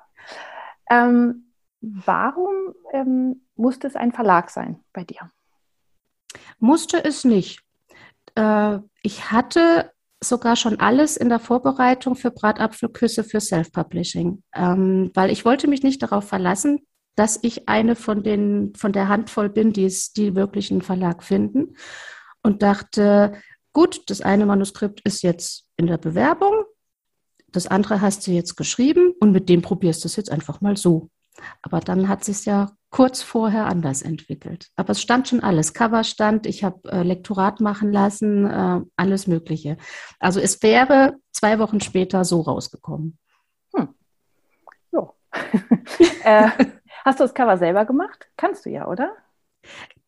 Ähm, 0.90 1.52
warum 1.80 2.74
ähm, 2.92 3.42
musste 3.54 3.86
es 3.86 3.94
ein 3.94 4.12
Verlag 4.12 4.48
sein 4.48 4.80
bei 4.94 5.04
dir? 5.04 5.30
Musste 6.58 7.04
es 7.04 7.24
nicht. 7.24 7.62
Äh, 8.36 8.78
ich 9.02 9.30
hatte 9.30 9.92
sogar 10.24 10.56
schon 10.56 10.80
alles 10.80 11.16
in 11.16 11.28
der 11.28 11.38
Vorbereitung 11.38 12.16
für 12.16 12.30
Bratapfelküsse 12.30 13.24
für 13.24 13.40
Self-Publishing, 13.40 14.42
ähm, 14.54 15.10
weil 15.14 15.30
ich 15.30 15.44
wollte 15.44 15.68
mich 15.68 15.82
nicht 15.82 16.02
darauf 16.02 16.26
verlassen, 16.28 16.80
dass 17.16 17.38
ich 17.42 17.68
eine 17.68 17.94
von 17.94 18.22
den 18.22 18.72
von 18.76 18.92
der 18.92 19.08
Handvoll 19.08 19.48
bin, 19.48 19.72
die 19.72 19.84
es 19.84 20.12
die 20.12 20.34
wirklich 20.34 20.70
einen 20.70 20.82
Verlag 20.82 21.22
finden 21.22 21.76
und 22.42 22.62
dachte, 22.62 23.34
gut, 23.72 24.02
das 24.10 24.20
eine 24.20 24.46
Manuskript 24.46 25.00
ist 25.04 25.22
jetzt 25.22 25.66
in 25.76 25.86
der 25.86 25.98
Bewerbung, 25.98 26.64
das 27.52 27.66
andere 27.66 28.00
hast 28.00 28.26
du 28.26 28.32
jetzt 28.32 28.56
geschrieben 28.56 29.14
und 29.20 29.30
mit 29.30 29.48
dem 29.48 29.62
probierst 29.62 30.02
du 30.02 30.08
es 30.08 30.16
jetzt 30.16 30.30
einfach 30.30 30.60
mal 30.60 30.76
so. 30.76 31.08
Aber 31.62 31.80
dann 31.80 32.08
hat 32.08 32.24
sich 32.24 32.44
ja 32.44 32.72
kurz 32.94 33.22
vorher 33.22 33.66
anders 33.66 34.02
entwickelt. 34.02 34.70
Aber 34.76 34.90
es 34.90 35.02
stand 35.02 35.26
schon 35.26 35.40
alles. 35.40 35.74
Cover 35.74 36.04
stand, 36.04 36.46
ich 36.46 36.62
habe 36.62 36.88
äh, 36.92 37.02
Lektorat 37.02 37.60
machen 37.60 37.90
lassen, 37.90 38.46
äh, 38.46 38.82
alles 38.94 39.26
Mögliche. 39.26 39.78
Also 40.20 40.38
es 40.38 40.62
wäre 40.62 41.16
zwei 41.32 41.58
Wochen 41.58 41.80
später 41.80 42.24
so 42.24 42.42
rausgekommen. 42.42 43.18
Hm. 43.74 43.88
So. 44.92 45.12
äh, 46.22 46.50
hast 47.04 47.18
du 47.18 47.24
das 47.24 47.34
Cover 47.34 47.58
selber 47.58 47.84
gemacht? 47.84 48.28
Kannst 48.36 48.64
du 48.64 48.70
ja, 48.70 48.86
oder? 48.86 49.10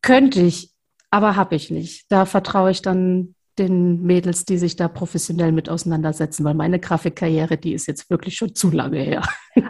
Könnte 0.01 0.39
ich, 0.39 0.73
aber 1.11 1.35
habe 1.35 1.55
ich 1.55 1.69
nicht. 1.69 2.09
Da 2.09 2.23
vertraue 2.23 2.71
ich 2.71 2.81
dann 2.81 3.35
den 3.59 4.01
Mädels, 4.03 4.45
die 4.45 4.57
sich 4.57 4.77
da 4.77 4.87
professionell 4.87 5.51
mit 5.51 5.67
auseinandersetzen, 5.67 6.45
weil 6.45 6.53
meine 6.53 6.79
Grafikkarriere, 6.79 7.57
die 7.57 7.73
ist 7.73 7.85
jetzt 7.87 8.09
wirklich 8.09 8.37
schon 8.37 8.55
zu 8.55 8.71
lange 8.71 8.99
her. 8.99 9.23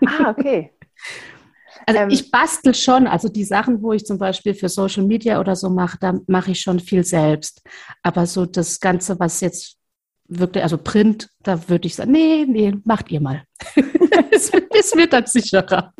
Ah, 0.06 0.30
okay. 0.30 0.72
Also 1.88 2.02
ähm, 2.02 2.10
ich 2.10 2.30
bastel 2.30 2.76
schon, 2.76 3.08
also 3.08 3.30
die 3.30 3.46
Sachen, 3.46 3.82
wo 3.82 3.94
ich 3.94 4.06
zum 4.06 4.18
Beispiel 4.18 4.54
für 4.54 4.68
Social 4.68 5.06
Media 5.06 5.40
oder 5.40 5.56
so 5.56 5.70
mache, 5.70 5.98
da 6.00 6.20
mache 6.28 6.52
ich 6.52 6.60
schon 6.60 6.80
viel 6.80 7.04
selbst. 7.04 7.64
Aber 8.04 8.26
so 8.26 8.46
das 8.46 8.80
Ganze, 8.82 9.20
was 9.20 9.40
jetzt 9.40 9.78
wirklich, 10.28 10.64
also 10.64 10.78
Print, 10.78 11.30
da 11.44 11.70
würde 11.70 11.88
ich 11.88 11.96
sagen, 11.96 12.12
nee, 12.12 12.46
nee, 12.46 12.76
macht 12.84 13.10
ihr 13.10 13.22
mal. 13.22 13.44
es, 14.32 14.52
es 14.78 14.96
wird 14.96 15.14
dann 15.14 15.26
sicherer. 15.26 15.94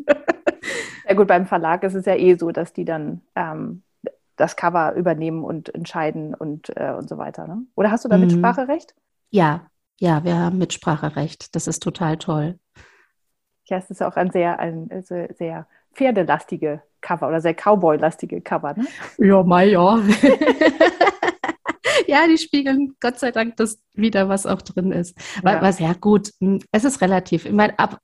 Ja 1.08 1.14
gut, 1.14 1.26
beim 1.26 1.46
Verlag 1.46 1.82
ist 1.84 1.94
es 1.94 2.04
ja 2.04 2.14
eh 2.14 2.36
so, 2.36 2.50
dass 2.50 2.74
die 2.74 2.84
dann 2.84 3.22
ähm, 3.34 3.82
das 4.36 4.56
Cover 4.56 4.92
übernehmen 4.94 5.42
und 5.42 5.74
entscheiden 5.74 6.34
und, 6.34 6.70
äh, 6.76 6.92
und 6.92 7.08
so 7.08 7.16
weiter. 7.16 7.46
Ne? 7.48 7.62
Oder 7.76 7.90
hast 7.90 8.04
du 8.04 8.10
da 8.10 8.18
mhm. 8.18 8.24
Mitspracherecht? 8.26 8.94
Ja, 9.30 9.70
ja, 9.98 10.22
wir 10.22 10.36
haben 10.36 10.58
Mitspracherecht. 10.58 11.56
Das 11.56 11.66
ist 11.66 11.82
total 11.82 12.18
toll. 12.18 12.58
Ja, 13.64 13.78
es 13.78 13.90
ist 13.90 14.02
auch 14.02 14.16
ein 14.16 14.30
sehr, 14.30 14.58
ein 14.58 14.88
sehr, 15.02 15.32
sehr 15.34 15.66
pferdelastige 15.98 16.82
Cover 17.00 17.28
oder 17.28 17.40
sehr 17.40 17.54
Cowboy-lastige 17.54 18.40
Cover, 18.40 18.74
ne? 18.74 18.86
Ja, 19.18 19.42
mal 19.42 19.68
ja. 19.68 19.98
ja, 22.06 22.26
die 22.26 22.38
spiegeln 22.38 22.96
Gott 23.00 23.18
sei 23.18 23.32
Dank 23.32 23.56
das 23.56 23.80
wieder, 23.94 24.28
was 24.28 24.46
auch 24.46 24.62
drin 24.62 24.92
ist. 24.92 25.16
Ja. 25.44 25.60
Was 25.60 25.80
ja 25.80 25.92
gut, 25.92 26.32
hm, 26.40 26.60
es 26.72 26.84
ist 26.84 27.00
relativ. 27.00 27.44
Ich 27.44 27.52
meine, 27.52 27.78
ab 27.78 28.00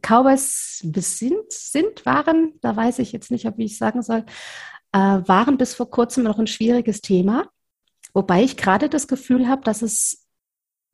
Cowboys 0.00 0.78
sind, 0.78 1.52
sind, 1.52 2.06
waren, 2.06 2.54
da 2.62 2.74
weiß 2.74 3.00
ich 3.00 3.12
jetzt 3.12 3.30
nicht, 3.30 3.46
wie 3.56 3.64
ich 3.64 3.76
sagen 3.76 4.02
soll, 4.02 4.24
äh, 4.92 4.98
waren 4.98 5.58
bis 5.58 5.74
vor 5.74 5.90
kurzem 5.90 6.24
noch 6.24 6.38
ein 6.38 6.46
schwieriges 6.46 7.02
Thema. 7.02 7.48
Wobei 8.14 8.42
ich 8.42 8.56
gerade 8.56 8.88
das 8.88 9.08
Gefühl 9.08 9.48
habe, 9.48 9.62
dass 9.62 9.82
es 9.82 10.26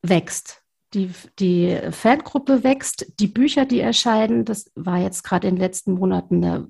wächst 0.02 0.63
die, 0.94 1.10
die 1.38 1.78
Fangruppe 1.90 2.64
wächst, 2.64 3.20
die 3.20 3.26
Bücher, 3.26 3.66
die 3.66 3.80
erscheinen, 3.80 4.44
das 4.44 4.70
war 4.74 4.98
jetzt 4.98 5.22
gerade 5.24 5.48
in 5.48 5.56
den 5.56 5.60
letzten 5.60 5.92
Monaten 5.94 6.44
eine, 6.44 6.68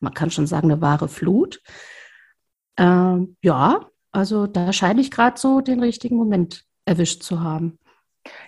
man 0.00 0.14
kann 0.14 0.30
schon 0.30 0.46
sagen, 0.46 0.70
eine 0.70 0.80
wahre 0.80 1.08
Flut. 1.08 1.60
Ähm, 2.76 3.36
ja, 3.42 3.80
also 4.12 4.46
da 4.46 4.72
scheine 4.72 5.00
ich 5.00 5.10
gerade 5.10 5.38
so 5.38 5.60
den 5.60 5.80
richtigen 5.80 6.16
Moment 6.16 6.64
erwischt 6.84 7.22
zu 7.22 7.40
haben. 7.40 7.78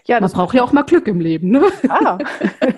Ja, 0.07 0.21
Man 0.21 0.31
braucht 0.31 0.55
ja 0.55 0.63
auch 0.63 0.73
mal 0.73 0.85
Glück 0.85 1.07
im 1.09 1.21
Leben. 1.21 1.51
Ne? 1.51 1.65
Ah. 1.89 2.19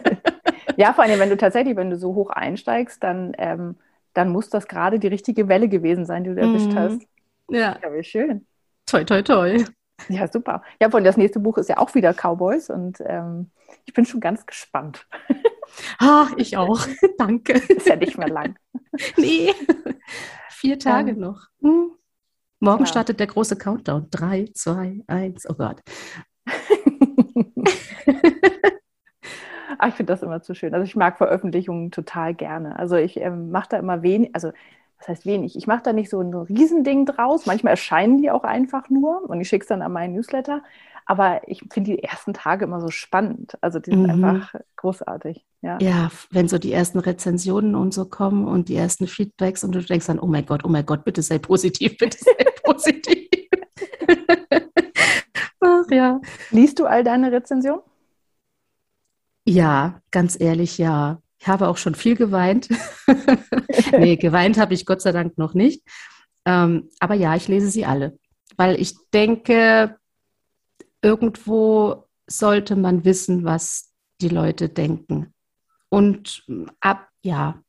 ja, 0.76 0.92
vor 0.92 1.04
allem, 1.04 1.21
wenn 1.21 1.30
du 1.30 1.37
tatsächlich, 1.37 1.76
wenn 1.76 1.90
du 1.90 1.99
so 1.99 2.14
hoch 2.14 2.30
einsteigst, 2.30 3.02
dann, 3.02 3.35
ähm, 3.38 3.76
dann 4.14 4.30
muss 4.30 4.49
das 4.50 4.66
gerade 4.66 4.99
die 4.99 5.07
richtige 5.07 5.49
Welle 5.49 5.68
gewesen 5.68 6.07
sein, 6.07 6.25
die 6.25 6.30
du 6.30 6.40
erwischt 6.40 6.73
mhm. 6.73 6.78
hast. 6.78 7.02
Ja. 7.50 7.78
Ja, 7.83 7.92
wie 7.92 8.04
schön. 8.04 8.47
Toi, 8.87 9.04
toi, 9.04 9.23
toi. 9.23 9.64
Ja, 10.09 10.28
super. 10.28 10.62
Ja, 10.81 10.88
und 10.90 11.05
das 11.05 11.17
nächste 11.17 11.40
Buch 11.40 11.59
ist 11.59 11.69
ja 11.69 11.78
auch 11.78 11.95
wieder 11.95 12.14
Cowboys 12.14 12.71
und 12.71 13.02
ähm, 13.05 13.50
ich 13.85 13.93
bin 13.93 14.05
schon 14.05 14.21
ganz 14.21 14.47
gespannt. 14.47 15.07
Ah, 15.99 16.28
ich 16.37 16.57
auch. 16.57 16.81
Danke. 17.19 17.55
Ist 17.55 17.87
ja 17.87 17.97
nicht 17.97 18.17
mehr 18.19 18.28
lang. 18.28 18.57
nee. 19.17 19.52
Vier 20.50 20.78
Tage 20.78 21.12
ähm, 21.12 21.19
noch. 21.19 21.49
Hm. 21.61 21.93
Morgen 22.61 22.85
ja. 22.85 22.87
startet 22.87 23.21
der 23.21 23.26
große 23.26 23.57
Countdown. 23.57 24.09
Drei, 24.11 24.47
zwei, 24.55 25.02
eins. 25.07 25.49
Oh 25.49 25.55
Gott. 25.55 25.81
Ach, 29.78 29.88
ich 29.88 29.95
finde 29.95 30.12
das 30.12 30.23
immer 30.23 30.43
zu 30.43 30.55
schön. 30.55 30.75
Also 30.75 30.85
ich 30.85 30.97
mag 30.97 31.19
Veröffentlichungen 31.19 31.90
total 31.90 32.35
gerne. 32.35 32.78
Also 32.78 32.97
ich 32.97 33.19
ähm, 33.19 33.50
mache 33.50 33.69
da 33.71 33.78
immer 33.78 34.02
wenig, 34.02 34.31
also 34.35 34.52
was 34.99 35.09
heißt 35.09 35.26
wenig? 35.26 35.57
Ich 35.57 35.67
mache 35.67 35.83
da 35.83 35.93
nicht 35.93 36.11
so 36.11 36.21
ein 36.21 36.35
Riesending 36.35 37.07
draus. 37.07 37.47
Manchmal 37.47 37.73
erscheinen 37.73 38.19
die 38.19 38.31
auch 38.31 38.45
einfach 38.45 38.90
nur 38.90 39.28
und 39.28 39.40
ich 39.40 39.49
schicke 39.49 39.62
es 39.62 39.69
dann 39.69 39.83
an 39.83 39.93
meinen 39.93 40.14
Newsletter. 40.14 40.62
Aber 41.07 41.40
ich 41.49 41.64
finde 41.73 41.93
die 41.93 42.02
ersten 42.02 42.35
Tage 42.35 42.67
immer 42.67 42.83
so 42.83 42.90
spannend. 42.90 43.57
Also 43.62 43.78
die 43.78 43.90
sind 43.93 44.02
mhm. 44.02 44.25
einfach 44.25 44.55
großartig. 44.76 45.47
Ja. 45.62 45.78
ja, 45.81 46.11
wenn 46.31 46.49
so 46.49 46.59
die 46.59 46.73
ersten 46.73 46.99
Rezensionen 46.99 47.75
und 47.75 47.95
so 47.95 48.05
kommen 48.05 48.47
und 48.47 48.69
die 48.69 48.76
ersten 48.76 49.07
Feedbacks 49.07 49.64
und 49.64 49.75
du 49.75 49.83
denkst 49.83 50.07
dann, 50.07 50.19
oh 50.19 50.26
mein 50.26 50.45
Gott, 50.45 50.64
oh 50.64 50.69
mein 50.69 50.85
Gott, 50.85 51.05
bitte 51.05 51.23
sei 51.23 51.38
positiv, 51.38 51.97
bitte 51.97 52.19
sei 52.19 52.33
positiv. 52.62 53.28
Ach 55.61 55.90
ja. 55.90 56.21
Liest 56.50 56.78
du 56.78 56.87
all 56.87 57.02
deine 57.02 57.33
Rezensionen? 57.33 57.83
Ja, 59.47 60.02
ganz 60.11 60.38
ehrlich, 60.38 60.76
ja. 60.76 61.23
Ich 61.40 61.47
habe 61.47 61.68
auch 61.68 61.76
schon 61.76 61.95
viel 61.95 62.16
geweint. 62.16 62.68
nee, 63.92 64.16
geweint 64.16 64.59
habe 64.59 64.75
ich 64.75 64.87
Gott 64.87 65.00
sei 65.00 65.12
Dank 65.12 65.38
noch 65.38 65.54
nicht. 65.54 65.83
Ähm, 66.45 66.90
aber 67.00 67.14
ja, 67.14 67.37
ich 67.37 67.49
lese 67.49 67.71
sie 67.71 67.85
alle, 67.85 68.18
weil 68.57 68.80
ich 68.80 68.95
denke, 69.12 69.99
irgendwo 71.02 72.07
sollte 72.26 72.76
man 72.76 73.04
wissen, 73.04 73.45
was 73.45 73.92
die 74.21 74.28
Leute 74.28 74.68
denken. 74.68 75.33
Und 75.88 76.45
ab, 76.80 77.09
ja, 77.23 77.62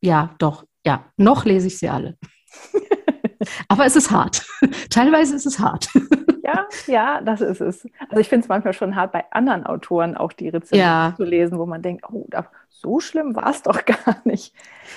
ja, 0.00 0.34
doch, 0.38 0.64
ja, 0.84 1.10
noch 1.16 1.44
lese 1.44 1.68
ich 1.68 1.78
sie 1.78 1.88
alle. 1.88 2.18
aber 3.68 3.86
es 3.86 3.96
ist 3.96 4.10
hart. 4.10 4.46
Teilweise 4.90 5.36
ist 5.36 5.46
es 5.46 5.58
hart. 5.58 5.88
Ja, 6.44 6.66
ja, 6.86 7.20
das 7.22 7.40
ist 7.40 7.62
es. 7.62 7.88
Also 8.10 8.20
ich 8.20 8.28
finde 8.28 8.44
es 8.44 8.48
manchmal 8.48 8.74
schon 8.74 8.94
hart, 8.96 9.12
bei 9.12 9.24
anderen 9.30 9.64
Autoren 9.64 10.14
auch 10.14 10.32
die 10.32 10.50
Rezepte 10.50 10.76
ja. 10.76 11.14
zu 11.16 11.24
lesen, 11.24 11.58
wo 11.58 11.64
man 11.64 11.80
denkt, 11.80 12.04
oh, 12.12 12.28
so 12.68 13.00
schlimm 13.00 13.34
war 13.34 13.48
es 13.48 13.62
doch 13.62 13.84
gar 13.86 14.20
nicht. 14.24 14.54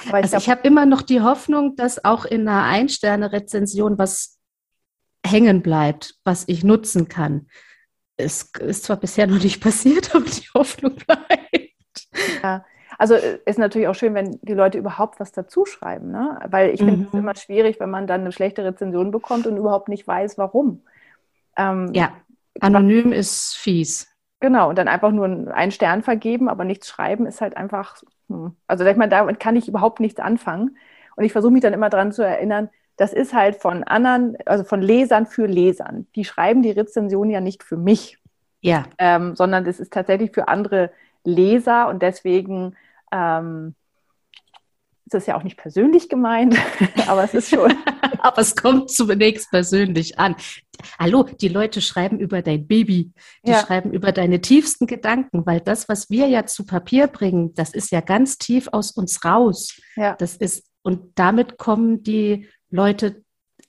Aber 0.10 0.20
ich 0.20 0.26
also 0.26 0.38
ich 0.38 0.50
habe 0.50 0.68
immer 0.68 0.86
noch 0.86 1.02
die 1.02 1.22
Hoffnung, 1.22 1.78
dass 1.78 2.04
auch 2.04 2.26
in 2.26 2.48
einer 2.50 2.64
Ein-Sterne-Rezension 2.64 3.98
was 3.98 4.40
hängen 5.26 5.62
bleibt, 5.62 6.16
was 6.26 6.44
ich 6.48 6.66
nutzen 6.66 7.08
kann. 7.08 7.48
Es 8.18 8.52
ist 8.60 8.84
zwar 8.84 8.98
bisher 8.98 9.28
noch 9.28 9.42
nicht 9.42 9.62
passiert, 9.64 10.14
aber 10.14 10.26
die 10.26 10.50
Hoffnung 10.54 10.96
bleibt. 11.08 12.10
Ja. 12.44 12.66
Also 12.98 13.14
äh, 13.14 13.40
ist 13.46 13.60
natürlich 13.60 13.88
auch 13.88 13.96
schön, 13.96 14.16
wenn 14.16 14.38
die 14.42 14.54
Leute 14.54 14.78
überhaupt 14.78 15.22
was 15.22 15.32
dazu 15.32 15.66
schreiben, 15.66 16.12
ne? 16.12 16.40
Weil 16.50 16.72
ich 16.72 16.80
finde 16.80 17.06
es 17.06 17.14
mhm. 17.14 17.20
immer 17.20 17.36
schwierig, 17.36 17.80
wenn 17.80 17.90
man 17.90 18.06
dann 18.06 18.22
eine 18.22 18.34
schlechte 18.34 18.66
Rezension 18.66 19.12
bekommt 19.12 19.48
und 19.48 19.56
überhaupt 19.56 19.88
nicht 19.88 20.06
weiß, 20.06 20.38
warum. 20.38 20.84
Ähm, 21.58 21.92
ja, 21.94 22.14
anonym 22.60 23.12
ist 23.12 23.56
fies. 23.56 24.08
Genau, 24.40 24.70
und 24.70 24.78
dann 24.78 24.88
einfach 24.88 25.12
nur 25.12 25.26
einen 25.54 25.72
Stern 25.72 26.04
vergeben, 26.04 26.48
aber 26.48 26.64
nichts 26.64 26.88
schreiben, 26.88 27.26
ist 27.26 27.42
halt 27.42 27.58
einfach, 27.58 27.98
hm. 28.30 28.56
also 28.68 28.86
ich 28.86 28.98
meine, 28.98 29.10
damit 29.10 29.40
kann 29.40 29.56
ich 29.56 29.68
überhaupt 29.68 30.00
nichts 30.00 30.20
anfangen. 30.20 30.78
Und 31.16 31.24
ich 31.24 31.32
versuche 31.32 31.52
mich 31.52 31.64
dann 31.64 31.74
immer 31.74 31.90
daran 31.90 32.12
zu 32.12 32.22
erinnern, 32.22 32.70
das 32.98 33.14
ist 33.14 33.34
halt 33.34 33.56
von 33.56 33.84
anderen, 33.84 34.38
also 34.46 34.64
von 34.64 34.82
Lesern 34.82 35.26
für 35.26 35.48
Lesern. 35.48 36.08
Die 36.16 36.26
schreiben 36.26 36.62
die 36.62 36.72
Rezension 36.72 37.30
ja 37.30 37.42
nicht 37.42 37.64
für 37.64 37.78
mich, 37.78 38.20
ja. 38.62 38.84
Ähm, 38.98 39.36
sondern 39.36 39.66
das 39.66 39.80
ist 39.80 39.94
tatsächlich 39.94 40.32
für 40.32 40.48
andere 40.48 40.92
Leser 41.24 41.88
und 41.88 42.02
deswegen 42.02 42.76
ähm, 43.12 43.76
ist 45.08 45.14
es 45.14 45.26
ja 45.26 45.38
auch 45.38 45.44
nicht 45.44 45.58
persönlich 45.58 46.10
gemeint, 46.10 46.58
aber 47.08 47.24
es 47.24 47.34
ist 47.34 47.50
schon. 47.50 47.74
aber 48.20 48.42
es 48.42 48.56
kommt 48.56 48.92
zunächst 48.92 49.50
persönlich 49.50 50.20
an. 50.20 50.36
Hallo, 51.00 51.24
die 51.24 51.48
Leute 51.48 51.82
schreiben 51.82 52.20
über 52.20 52.42
dein 52.42 52.68
Baby, 52.68 53.14
die 53.46 53.52
ja. 53.52 53.66
schreiben 53.66 53.94
über 53.94 54.12
deine 54.12 54.42
tiefsten 54.42 54.86
Gedanken, 54.86 55.46
weil 55.46 55.62
das, 55.62 55.88
was 55.88 56.10
wir 56.10 56.28
ja 56.28 56.46
zu 56.46 56.66
Papier 56.66 57.08
bringen, 57.08 57.54
das 57.56 57.74
ist 57.74 57.92
ja 57.92 58.02
ganz 58.02 58.38
tief 58.38 58.68
aus 58.74 58.92
uns 58.92 59.24
raus. 59.24 59.80
Ja. 59.96 60.16
Das 60.16 60.36
ist, 60.36 60.66
und 60.84 61.14
damit 61.16 61.58
kommen 61.58 62.04
die 62.04 62.50
Leute 62.70 63.24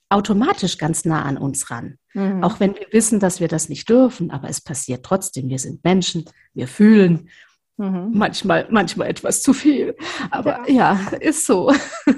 automatisch 0.09 0.77
ganz 0.77 1.05
nah 1.05 1.23
an 1.23 1.39
uns 1.39 1.71
ran. 1.71 1.99
Mhm. 2.15 2.43
Auch 2.43 2.59
wenn 2.59 2.75
wir 2.75 2.87
wissen, 2.91 3.21
dass 3.21 3.39
wir 3.39 3.49
das 3.49 3.69
nicht 3.69 3.89
dürfen, 3.89 4.33
aber 4.33 4.49
es 4.49 4.61
passiert 4.61 5.05
trotzdem. 5.05 5.49
Wir 5.49 5.59
sind 5.61 5.85
Menschen, 5.85 6.25
wir 6.53 6.67
fühlen 6.67 7.29
Mhm. 7.79 8.11
Manchmal, 8.13 8.67
manchmal 8.71 9.09
etwas 9.09 9.43
zu 9.43 9.53
viel. 9.53 9.97
Aber 10.31 10.69
ja, 10.69 10.99
ja 11.11 11.17
ist 11.19 11.47
so. 11.47 11.73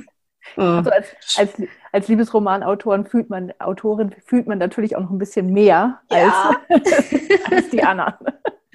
Also 0.57 0.91
als, 0.91 1.07
als, 1.37 1.63
als 1.93 2.09
Liebesromanautorin 2.09 3.07
fühlt 3.07 3.31
man, 3.31 3.53
Autorin 3.61 4.13
fühlt 4.27 4.49
man 4.49 4.59
natürlich 4.59 4.97
auch 4.97 5.01
noch 5.01 5.11
ein 5.11 5.19
bisschen 5.19 5.53
mehr 5.53 6.01
ja. 6.11 6.57
als, 6.69 6.85
als 7.53 7.71
die 7.71 7.85
anderen. 7.85 8.15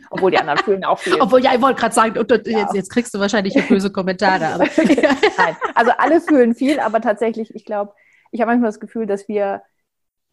Obwohl 0.10 0.32
die 0.32 0.38
anderen 0.38 0.60
fühlen 0.60 0.86
auch 0.86 0.98
viel. 0.98 1.20
Obwohl, 1.20 1.44
ja, 1.44 1.54
ich 1.54 1.62
wollte 1.62 1.80
gerade 1.80 1.94
sagen, 1.94 2.16
ja. 2.16 2.60
jetzt, 2.60 2.74
jetzt, 2.74 2.90
kriegst 2.90 3.14
du 3.14 3.20
wahrscheinlich 3.20 3.54
böse 3.68 3.92
Kommentare. 3.92 4.46
Aber. 4.48 4.64
Nein, 4.78 5.58
also 5.74 5.92
alle 5.98 6.22
fühlen 6.22 6.56
viel, 6.56 6.80
aber 6.80 7.02
tatsächlich, 7.02 7.54
ich 7.54 7.66
glaube, 7.66 7.94
ich 8.32 8.40
habe 8.40 8.52
manchmal 8.52 8.70
das 8.70 8.80
Gefühl, 8.80 9.06
dass 9.06 9.28
wir 9.28 9.62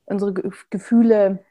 unsere 0.05 0.33
Gefühle 0.71 1.45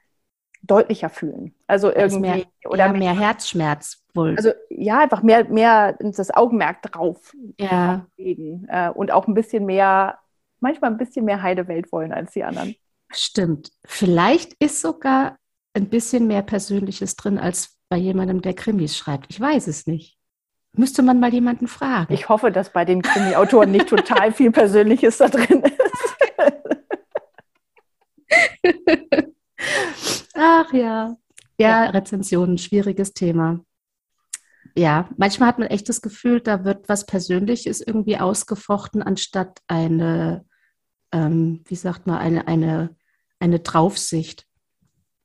deutlicher 0.71 1.09
fühlen. 1.09 1.53
Also 1.67 1.93
irgendwie 1.93 2.19
mehr, 2.19 2.45
oder 2.65 2.85
ja, 2.85 2.91
mehr, 2.93 3.13
mehr 3.13 3.19
Herzschmerz 3.19 4.05
wohl. 4.13 4.35
Also 4.37 4.51
ja, 4.69 4.99
einfach 4.99 5.21
mehr, 5.21 5.43
mehr 5.49 5.97
das 5.99 6.31
Augenmerk 6.31 6.81
drauf 6.81 7.33
ja. 7.59 8.05
legen 8.17 8.67
äh, 8.69 8.89
und 8.89 9.11
auch 9.11 9.27
ein 9.27 9.33
bisschen 9.33 9.65
mehr, 9.65 10.19
manchmal 10.61 10.91
ein 10.91 10.97
bisschen 10.97 11.25
mehr 11.25 11.41
Heidewelt 11.41 11.91
wollen 11.91 12.13
als 12.13 12.31
die 12.31 12.45
anderen. 12.45 12.75
Stimmt. 13.11 13.71
Vielleicht 13.83 14.53
ist 14.63 14.79
sogar 14.81 15.37
ein 15.73 15.89
bisschen 15.89 16.27
mehr 16.27 16.41
Persönliches 16.41 17.17
drin 17.17 17.37
als 17.37 17.77
bei 17.89 17.97
jemandem, 17.97 18.41
der 18.41 18.53
Krimis 18.53 18.97
schreibt. 18.97 19.27
Ich 19.29 19.41
weiß 19.41 19.67
es 19.67 19.87
nicht. 19.87 20.17
Müsste 20.73 21.01
man 21.01 21.19
mal 21.19 21.33
jemanden 21.33 21.67
fragen. 21.67 22.13
Ich 22.13 22.29
hoffe, 22.29 22.49
dass 22.49 22.71
bei 22.71 22.85
den 22.85 23.01
Krimi-Autoren 23.01 23.71
nicht 23.71 23.89
total 23.89 24.31
viel 24.31 24.51
Persönliches 24.51 25.17
da 25.17 25.27
drin 25.27 25.63
ist. 25.63 26.15
Ach 30.43 30.73
ja. 30.73 31.15
Ja, 31.59 31.85
Rezensionen, 31.91 32.57
schwieriges 32.57 33.13
Thema. 33.13 33.63
Ja, 34.75 35.07
manchmal 35.15 35.49
hat 35.49 35.59
man 35.59 35.67
echt 35.67 35.87
das 35.87 36.01
Gefühl, 36.01 36.41
da 36.41 36.63
wird 36.63 36.89
was 36.89 37.05
Persönliches 37.05 37.79
irgendwie 37.79 38.17
ausgefochten, 38.17 39.03
anstatt 39.03 39.59
eine, 39.67 40.43
ähm, 41.11 41.63
wie 41.67 41.75
sagt 41.75 42.07
man, 42.07 42.17
eine, 42.17 42.47
eine, 42.47 42.95
eine 43.39 43.59
Draufsicht. 43.59 44.47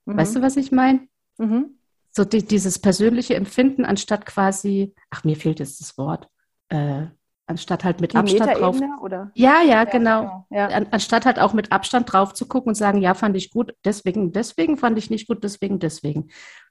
Mhm. 0.05 0.19
Weißt 0.19 0.37
du, 0.37 0.43
was 0.43 0.59
ich 0.59 0.71
meine? 0.71 1.09
Mhm. 1.39 1.79
So 2.11 2.25
die, 2.25 2.45
dieses 2.45 2.79
persönliche 2.79 3.37
Empfinden, 3.37 3.87
anstatt 3.87 4.27
quasi, 4.27 4.95
ach, 5.09 5.25
mir 5.25 5.37
fehlt 5.37 5.61
jetzt 5.61 5.81
das 5.81 5.97
Wort, 5.97 6.29
äh, 6.69 7.07
anstatt 7.47 7.85
halt 7.85 8.01
mit 8.01 8.13
die 8.13 8.17
Abstand 8.17 8.59
drauf. 8.59 8.81
Oder? 9.01 9.31
Ja, 9.35 9.63
ja, 9.63 9.85
genau. 9.85 10.21
genau. 10.21 10.47
Ja. 10.51 10.67
An, 10.69 10.87
anstatt 10.91 11.27
halt 11.27 11.39
auch 11.39 11.53
mit 11.53 11.73
Abstand 11.73 12.13
drauf 12.13 12.35
zu 12.35 12.47
gucken 12.47 12.71
und 12.71 12.75
sagen, 12.75 13.01
ja, 13.01 13.15
fand 13.15 13.37
ich 13.37 13.51
gut, 13.51 13.75
deswegen, 13.85 14.33
deswegen 14.33 14.77
fand 14.77 14.99
ich 14.99 15.11
nicht 15.11 15.29
gut, 15.29 15.45
deswegen, 15.45 15.79
deswegen. 15.79 16.29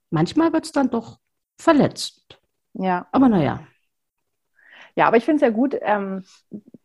Manchmal 0.09 0.53
wird 0.53 0.65
es 0.65 0.71
dann 0.71 0.89
doch 0.89 1.19
verletzt. 1.57 2.39
Ja. 2.73 3.07
Aber 3.11 3.29
naja. 3.29 3.61
Ja, 4.95 5.07
aber 5.07 5.17
ich 5.17 5.25
finde 5.25 5.38
es 5.38 5.41
ja 5.41 5.49
gut, 5.49 5.77
ähm, 5.81 6.23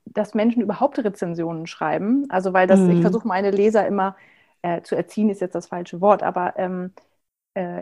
dass 0.05 0.35
Menschen 0.35 0.63
überhaupt 0.63 0.99
Rezensionen 0.99 1.67
schreiben. 1.67 2.27
Also, 2.29 2.53
weil 2.53 2.67
das, 2.67 2.81
mhm. 2.81 2.91
ich 2.91 3.01
versuche 3.01 3.27
meine 3.27 3.51
Leser 3.51 3.87
immer 3.87 4.17
äh, 4.63 4.83
zu 4.83 4.97
erziehen, 4.97 5.31
ist 5.31 5.41
jetzt 5.41 5.55
das 5.55 5.69
falsche 5.69 6.01
Wort, 6.01 6.23
aber 6.23 6.55
ähm, 6.57 6.93
äh, 6.97 7.10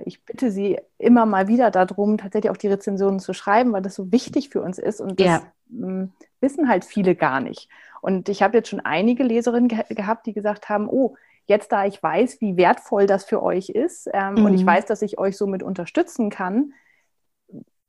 ich 0.04 0.24
bitte 0.24 0.50
Sie 0.50 0.78
immer 0.96 1.26
mal 1.26 1.46
wieder 1.48 1.70
darum, 1.70 2.18
tatsächlich 2.18 2.50
auch 2.50 2.56
die 2.56 2.68
Rezensionen 2.68 3.20
zu 3.20 3.34
schreiben, 3.34 3.72
weil 3.72 3.82
das 3.82 3.94
so 3.94 4.10
wichtig 4.10 4.48
für 4.48 4.62
uns 4.62 4.78
ist 4.78 5.00
und 5.00 5.20
das 5.20 5.26
ja. 5.26 5.42
Ähm, 5.70 6.12
wissen 6.40 6.68
halt 6.68 6.84
viele 6.84 7.14
gar 7.14 7.40
nicht. 7.40 7.68
Und 8.00 8.28
ich 8.28 8.42
habe 8.42 8.56
jetzt 8.56 8.68
schon 8.68 8.80
einige 8.80 9.24
Leserinnen 9.24 9.68
ge 9.68 9.82
gehabt, 9.90 10.26
die 10.26 10.32
gesagt 10.32 10.68
haben, 10.68 10.88
oh, 10.88 11.16
jetzt 11.46 11.72
da 11.72 11.84
ich 11.86 12.02
weiß, 12.02 12.40
wie 12.40 12.56
wertvoll 12.56 13.06
das 13.06 13.24
für 13.24 13.42
euch 13.42 13.70
ist 13.70 14.08
ähm, 14.12 14.34
mhm. 14.34 14.44
und 14.46 14.54
ich 14.54 14.62
mhm. 14.62 14.68
weiß, 14.68 14.86
dass 14.86 15.02
ich 15.02 15.18
euch 15.18 15.36
somit 15.36 15.62
unterstützen 15.62 16.30
kann, 16.30 16.72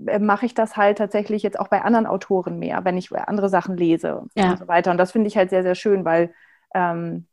äh, 0.05 0.19
mache 0.19 0.45
ich 0.45 0.53
das 0.53 0.77
halt 0.77 0.97
tatsächlich 0.97 1.43
jetzt 1.43 1.59
auch 1.59 1.67
bei 1.67 1.81
anderen 1.81 2.05
Autoren 2.05 2.59
mehr, 2.59 2.83
wenn 2.85 2.97
ich 2.97 3.11
andere 3.15 3.49
Sachen 3.49 3.77
lese 3.77 4.25
ja. 4.35 4.51
und 4.51 4.59
so 4.59 4.67
weiter. 4.67 4.91
Und 4.91 4.97
das 4.97 5.11
finde 5.11 5.27
ich 5.27 5.37
halt 5.37 5.49
sehr, 5.49 5.63
sehr 5.63 5.75
schön, 5.75 6.05
weil 6.05 6.33
ähm, 6.73 7.27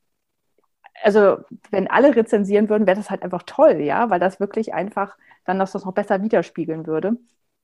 also 1.03 1.39
wenn 1.71 1.89
alle 1.89 2.15
rezensieren 2.15 2.69
würden, 2.69 2.87
wäre 2.87 2.97
das 2.97 3.11
halt 3.11 3.23
einfach 3.23 3.43
toll, 3.45 3.81
ja, 3.81 4.11
weil 4.11 4.21
das 4.21 4.41
wirklich 4.41 4.75
einfach 4.75 5.17
dann 5.45 5.59
das 5.59 5.75
noch 5.75 5.93
besser 5.93 6.23
widerspiegeln 6.23 6.87
würde. 6.87 7.17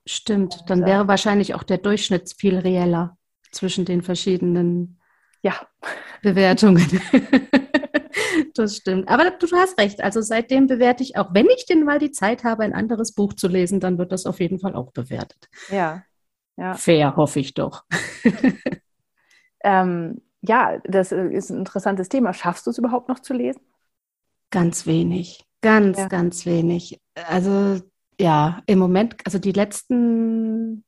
Stimmt, 0.05 0.63
dann 0.67 0.85
wäre 0.85 1.07
wahrscheinlich 1.07 1.55
auch 1.55 1.63
der 1.63 1.77
Durchschnitt 1.77 2.33
viel 2.37 2.57
reeller 2.57 3.17
zwischen 3.51 3.85
den 3.85 4.01
verschiedenen 4.01 4.99
ja. 5.41 5.53
Bewertungen. 6.21 7.01
das 8.55 8.77
stimmt. 8.77 9.07
Aber 9.09 9.31
du, 9.31 9.47
du, 9.47 9.55
hast 9.55 9.79
recht. 9.79 10.01
Also 10.01 10.21
seitdem 10.21 10.67
bewerte 10.67 11.03
ich 11.03 11.17
auch, 11.17 11.33
wenn 11.33 11.47
ich 11.47 11.65
denn 11.65 11.83
mal 11.83 11.99
die 11.99 12.11
Zeit 12.11 12.43
habe, 12.43 12.63
ein 12.63 12.73
anderes 12.73 13.13
Buch 13.13 13.33
zu 13.33 13.47
lesen, 13.47 13.79
dann 13.79 13.97
wird 13.97 14.11
das 14.11 14.25
auf 14.25 14.39
jeden 14.39 14.59
Fall 14.59 14.75
auch 14.75 14.91
bewertet. 14.91 15.49
Ja. 15.69 16.03
ja. 16.57 16.73
Fair, 16.75 17.15
hoffe 17.15 17.39
ich 17.39 17.53
doch. 17.53 17.83
ähm, 19.63 20.21
ja, 20.45 20.79
das 20.83 21.11
ist 21.11 21.49
ein 21.49 21.59
interessantes 21.59 22.09
Thema. 22.09 22.33
Schaffst 22.33 22.67
du 22.67 22.71
es 22.71 22.77
überhaupt 22.77 23.09
noch 23.09 23.19
zu 23.19 23.33
lesen? 23.33 23.61
Ganz 24.51 24.85
wenig. 24.85 25.45
Ganz, 25.61 25.97
ja. 25.97 26.07
ganz 26.07 26.45
wenig. 26.45 26.99
Also 27.15 27.81
ja, 28.19 28.61
im 28.65 28.79
Moment, 28.79 29.15
also 29.25 29.39
die 29.39 29.53
letzten 29.53 30.83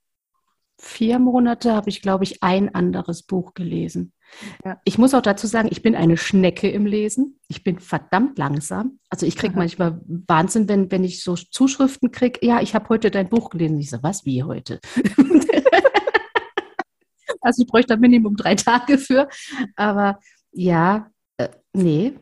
vier 0.77 1.19
Monate 1.19 1.73
habe 1.73 1.89
ich, 1.89 2.01
glaube 2.01 2.25
ich, 2.25 2.43
ein 2.43 2.75
anderes 2.75 3.23
Buch 3.23 3.53
gelesen. 3.53 4.11
Ja. 4.65 4.79
Ich 4.83 4.97
muss 4.97 5.13
auch 5.13 5.21
dazu 5.21 5.47
sagen, 5.47 5.69
ich 5.71 5.81
bin 5.81 5.95
eine 5.95 6.17
Schnecke 6.17 6.69
im 6.69 6.85
Lesen. 6.85 7.39
Ich 7.47 7.63
bin 7.63 7.79
verdammt 7.79 8.37
langsam. 8.37 8.99
Also 9.09 9.25
ich 9.25 9.37
kriege 9.37 9.55
manchmal 9.55 10.01
Wahnsinn, 10.05 10.67
wenn, 10.67 10.91
wenn 10.91 11.03
ich 11.03 11.23
so 11.23 11.35
Zuschriften 11.35 12.11
kriege, 12.11 12.45
ja, 12.45 12.61
ich 12.61 12.75
habe 12.75 12.89
heute 12.89 13.09
dein 13.09 13.29
Buch 13.29 13.49
gelesen. 13.49 13.79
Ich 13.79 13.89
so, 13.89 14.03
was, 14.03 14.25
wie 14.25 14.43
heute? 14.43 14.81
also 17.45 17.61
ich 17.61 17.67
bräuchte 17.67 17.93
da 17.93 17.99
Minimum 17.99 18.35
drei 18.35 18.55
Tage 18.55 18.97
für. 18.97 19.27
Aber 19.75 20.19
ja, 20.51 21.11
äh, 21.37 21.49
nee. 21.73 22.17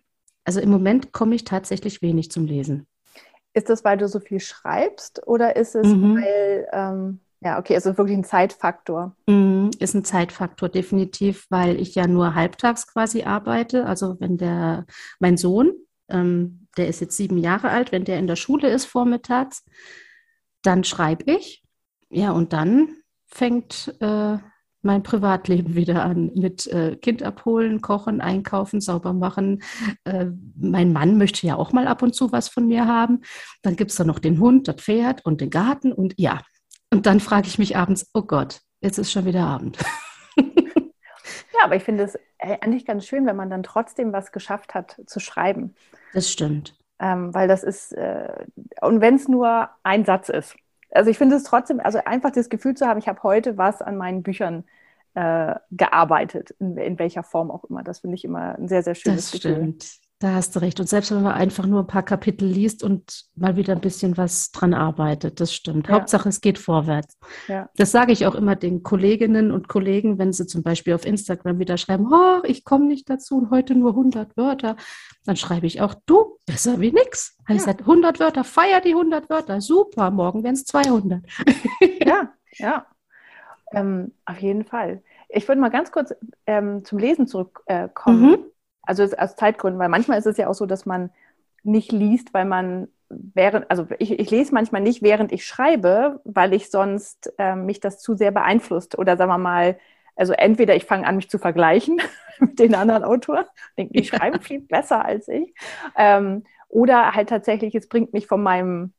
Also 0.45 0.59
im 0.59 0.69
Moment 0.69 1.13
komme 1.13 1.35
ich 1.35 1.45
tatsächlich 1.45 2.01
wenig 2.01 2.29
zum 2.29 2.45
Lesen. 2.45 2.85
Ist 3.53 3.69
das, 3.69 3.85
weil 3.85 3.97
du 3.97 4.07
so 4.07 4.19
viel 4.19 4.39
schreibst 4.39 5.25
oder 5.25 5.55
ist 5.55 5.75
es, 5.75 5.87
mhm. 5.87 6.15
weil 6.15 6.67
ähm, 6.73 7.19
ja, 7.41 7.59
okay, 7.59 7.75
also 7.75 7.97
wirklich 7.97 8.17
ein 8.17 8.23
Zeitfaktor. 8.23 9.15
Mm, 9.27 9.69
ist 9.79 9.93
ein 9.93 10.05
Zeitfaktor, 10.05 10.69
definitiv, 10.69 11.45
weil 11.49 11.79
ich 11.79 11.93
ja 11.93 12.07
nur 12.07 12.35
halbtags 12.35 12.87
quasi 12.87 13.23
arbeite. 13.23 13.85
Also 13.85 14.17
wenn 14.19 14.37
der, 14.37 14.85
mein 15.19 15.35
Sohn, 15.35 15.73
ähm, 16.09 16.67
der 16.77 16.87
ist 16.87 17.01
jetzt 17.01 17.17
sieben 17.17 17.37
Jahre 17.37 17.69
alt, 17.69 17.91
wenn 17.91 18.05
der 18.05 18.17
in 18.17 18.27
der 18.27 18.37
Schule 18.37 18.69
ist 18.69 18.85
vormittags, 18.85 19.65
dann 20.61 20.83
schreibe 20.85 21.31
ich. 21.31 21.63
Ja, 22.09 22.31
und 22.31 22.53
dann 22.53 22.95
fängt 23.27 23.93
äh, 23.99 24.37
mein 24.83 25.03
Privatleben 25.03 25.75
wieder 25.75 26.03
an 26.03 26.31
mit 26.35 26.67
äh, 26.67 26.95
Kind 26.97 27.23
abholen, 27.23 27.81
kochen, 27.81 28.21
einkaufen, 28.21 28.81
sauber 28.81 29.13
machen. 29.13 29.63
Äh, 30.03 30.27
mein 30.55 30.93
Mann 30.93 31.17
möchte 31.17 31.47
ja 31.47 31.55
auch 31.55 31.71
mal 31.71 31.87
ab 31.87 32.01
und 32.01 32.13
zu 32.13 32.31
was 32.31 32.49
von 32.49 32.67
mir 32.67 32.87
haben. 32.87 33.21
Dann 33.61 33.75
gibt 33.75 33.91
es 33.91 33.97
da 33.97 34.03
noch 34.03 34.19
den 34.19 34.39
Hund, 34.39 34.67
das 34.67 34.75
Pferd 34.75 35.25
und 35.25 35.41
den 35.41 35.49
Garten 35.49 35.91
und 35.91 36.13
ja, 36.17 36.41
und 36.93 37.07
dann 37.07 37.19
frage 37.19 37.47
ich 37.47 37.57
mich 37.57 37.75
abends, 37.75 38.11
oh 38.13 38.21
Gott, 38.21 38.61
jetzt 38.79 38.99
ist 38.99 39.11
schon 39.11 39.25
wieder 39.25 39.47
Abend. 39.47 39.79
ja, 40.37 41.63
aber 41.63 41.75
ich 41.75 41.83
finde 41.83 42.03
es 42.03 42.13
äh, 42.37 42.59
eigentlich 42.61 42.85
ganz 42.85 43.07
schön, 43.07 43.25
wenn 43.25 43.35
man 43.35 43.49
dann 43.49 43.63
trotzdem 43.63 44.13
was 44.13 44.31
geschafft 44.31 44.75
hat 44.75 45.01
zu 45.07 45.19
schreiben. 45.19 45.73
Das 46.13 46.31
stimmt. 46.31 46.77
Ähm, 46.99 47.33
weil 47.33 47.47
das 47.47 47.63
ist, 47.63 47.93
äh, 47.93 48.45
und 48.81 49.01
wenn 49.01 49.15
es 49.15 49.27
nur 49.27 49.69
ein 49.81 50.05
Satz 50.05 50.29
ist. 50.29 50.55
Also 50.93 51.09
ich 51.09 51.17
finde 51.17 51.35
es 51.35 51.43
trotzdem, 51.43 51.79
also 51.79 51.99
einfach 52.03 52.31
das 52.31 52.49
Gefühl 52.49 52.75
zu 52.75 52.87
haben, 52.87 52.99
ich 52.99 53.07
habe 53.07 53.23
heute 53.23 53.57
was 53.57 53.81
an 53.81 53.97
meinen 53.97 54.23
Büchern 54.23 54.63
äh, 55.15 55.55
gearbeitet, 55.71 56.51
in, 56.59 56.77
in, 56.77 56.99
welcher 56.99 57.23
Form 57.23 57.51
auch 57.51 57.63
immer. 57.65 57.83
Das 57.83 57.99
finde 57.99 58.15
ich 58.15 58.25
immer 58.25 58.55
ein 58.57 58.67
sehr, 58.67 58.83
sehr 58.83 58.95
schönes 58.95 59.31
das 59.31 59.41
Gefühl. 59.41 59.55
Stimmt. 59.55 60.02
Da 60.23 60.35
hast 60.35 60.55
du 60.55 60.61
recht. 60.61 60.79
Und 60.79 60.87
selbst 60.87 61.11
wenn 61.11 61.21
man 61.21 61.33
einfach 61.33 61.65
nur 61.65 61.81
ein 61.81 61.87
paar 61.87 62.01
Kapitel 62.01 62.47
liest 62.47 62.81
und 62.81 63.25
mal 63.35 63.57
wieder 63.57 63.73
ein 63.73 63.81
bisschen 63.81 64.15
was 64.15 64.51
dran 64.51 64.73
arbeitet, 64.73 65.41
das 65.41 65.53
stimmt. 65.53 65.89
Ja. 65.89 65.95
Hauptsache, 65.95 66.29
es 66.29 66.39
geht 66.39 66.57
vorwärts. 66.57 67.17
Ja. 67.49 67.69
Das 67.75 67.91
sage 67.91 68.13
ich 68.13 68.25
auch 68.25 68.33
immer 68.33 68.55
den 68.55 68.83
Kolleginnen 68.83 69.51
und 69.51 69.67
Kollegen, 69.67 70.19
wenn 70.19 70.31
sie 70.31 70.47
zum 70.47 70.63
Beispiel 70.63 70.93
auf 70.93 71.05
Instagram 71.05 71.59
wieder 71.59 71.75
schreiben, 71.75 72.07
oh, 72.09 72.41
ich 72.45 72.63
komme 72.63 72.85
nicht 72.85 73.09
dazu 73.09 73.35
und 73.37 73.49
heute 73.49 73.75
nur 73.75 73.89
100 73.89 74.37
Wörter. 74.37 74.77
Dann 75.25 75.35
schreibe 75.35 75.65
ich 75.65 75.81
auch, 75.81 75.93
du, 76.05 76.37
besser 76.45 76.79
wie 76.79 76.93
nix. 76.93 77.37
Ja. 77.49 77.55
Ich 77.55 77.61
sage, 77.63 77.79
100 77.81 78.21
Wörter, 78.21 78.45
feier 78.45 78.79
die 78.79 78.91
100 78.91 79.29
Wörter. 79.29 79.59
Super, 79.59 80.09
morgen 80.09 80.41
werden 80.45 80.55
es 80.55 80.63
200. 80.63 81.21
ja, 81.99 82.31
ja. 82.53 82.85
Ähm, 83.73 84.13
auf 84.23 84.39
jeden 84.39 84.63
Fall. 84.63 85.03
Ich 85.27 85.45
würde 85.49 85.59
mal 85.59 85.67
ganz 85.67 85.91
kurz 85.91 86.13
ähm, 86.47 86.85
zum 86.85 86.97
Lesen 86.97 87.27
zurückkommen. 87.27 88.23
Äh, 88.23 88.37
mhm 88.37 88.52
also 88.83 89.03
aus 89.17 89.35
Zeitgründen, 89.35 89.79
weil 89.79 89.89
manchmal 89.89 90.19
ist 90.19 90.27
es 90.27 90.37
ja 90.37 90.47
auch 90.47 90.53
so, 90.53 90.65
dass 90.65 90.85
man 90.85 91.09
nicht 91.63 91.91
liest, 91.91 92.33
weil 92.33 92.45
man 92.45 92.89
während, 93.09 93.69
also 93.69 93.87
ich, 93.99 94.19
ich 94.19 94.31
lese 94.31 94.53
manchmal 94.53 94.81
nicht, 94.81 95.01
während 95.01 95.31
ich 95.31 95.45
schreibe, 95.45 96.19
weil 96.23 96.53
ich 96.53 96.69
sonst 96.69 97.33
äh, 97.37 97.55
mich 97.55 97.79
das 97.79 97.99
zu 97.99 98.15
sehr 98.15 98.31
beeinflusst. 98.31 98.97
Oder 98.97 99.17
sagen 99.17 99.31
wir 99.31 99.37
mal, 99.37 99.77
also 100.15 100.33
entweder 100.33 100.75
ich 100.75 100.85
fange 100.85 101.07
an, 101.07 101.15
mich 101.15 101.29
zu 101.29 101.39
vergleichen 101.39 102.01
mit 102.39 102.59
den 102.59 102.75
anderen 102.75 103.03
Autoren, 103.03 103.45
denke, 103.77 103.93
die 103.93 104.05
schreiben 104.05 104.41
viel 104.41 104.59
besser 104.59 105.05
als 105.05 105.27
ich. 105.27 105.53
Ähm, 105.95 106.43
oder 106.69 107.13
halt 107.13 107.29
tatsächlich, 107.29 107.75
es 107.75 107.87
bringt 107.87 108.13
mich 108.13 108.27
von 108.27 108.41
meinem, 108.41 108.93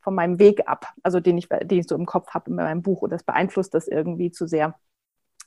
von 0.00 0.14
meinem 0.14 0.38
Weg 0.38 0.66
ab, 0.66 0.92
also 1.02 1.20
den 1.20 1.38
ich, 1.38 1.48
den 1.48 1.78
ich 1.78 1.86
so 1.88 1.94
im 1.94 2.06
Kopf 2.06 2.34
habe 2.34 2.50
in 2.50 2.56
meinem 2.56 2.82
Buch 2.82 3.02
und 3.02 3.10
das 3.10 3.22
beeinflusst 3.22 3.72
das 3.74 3.88
irgendwie 3.88 4.30
zu 4.30 4.46
sehr. 4.46 4.74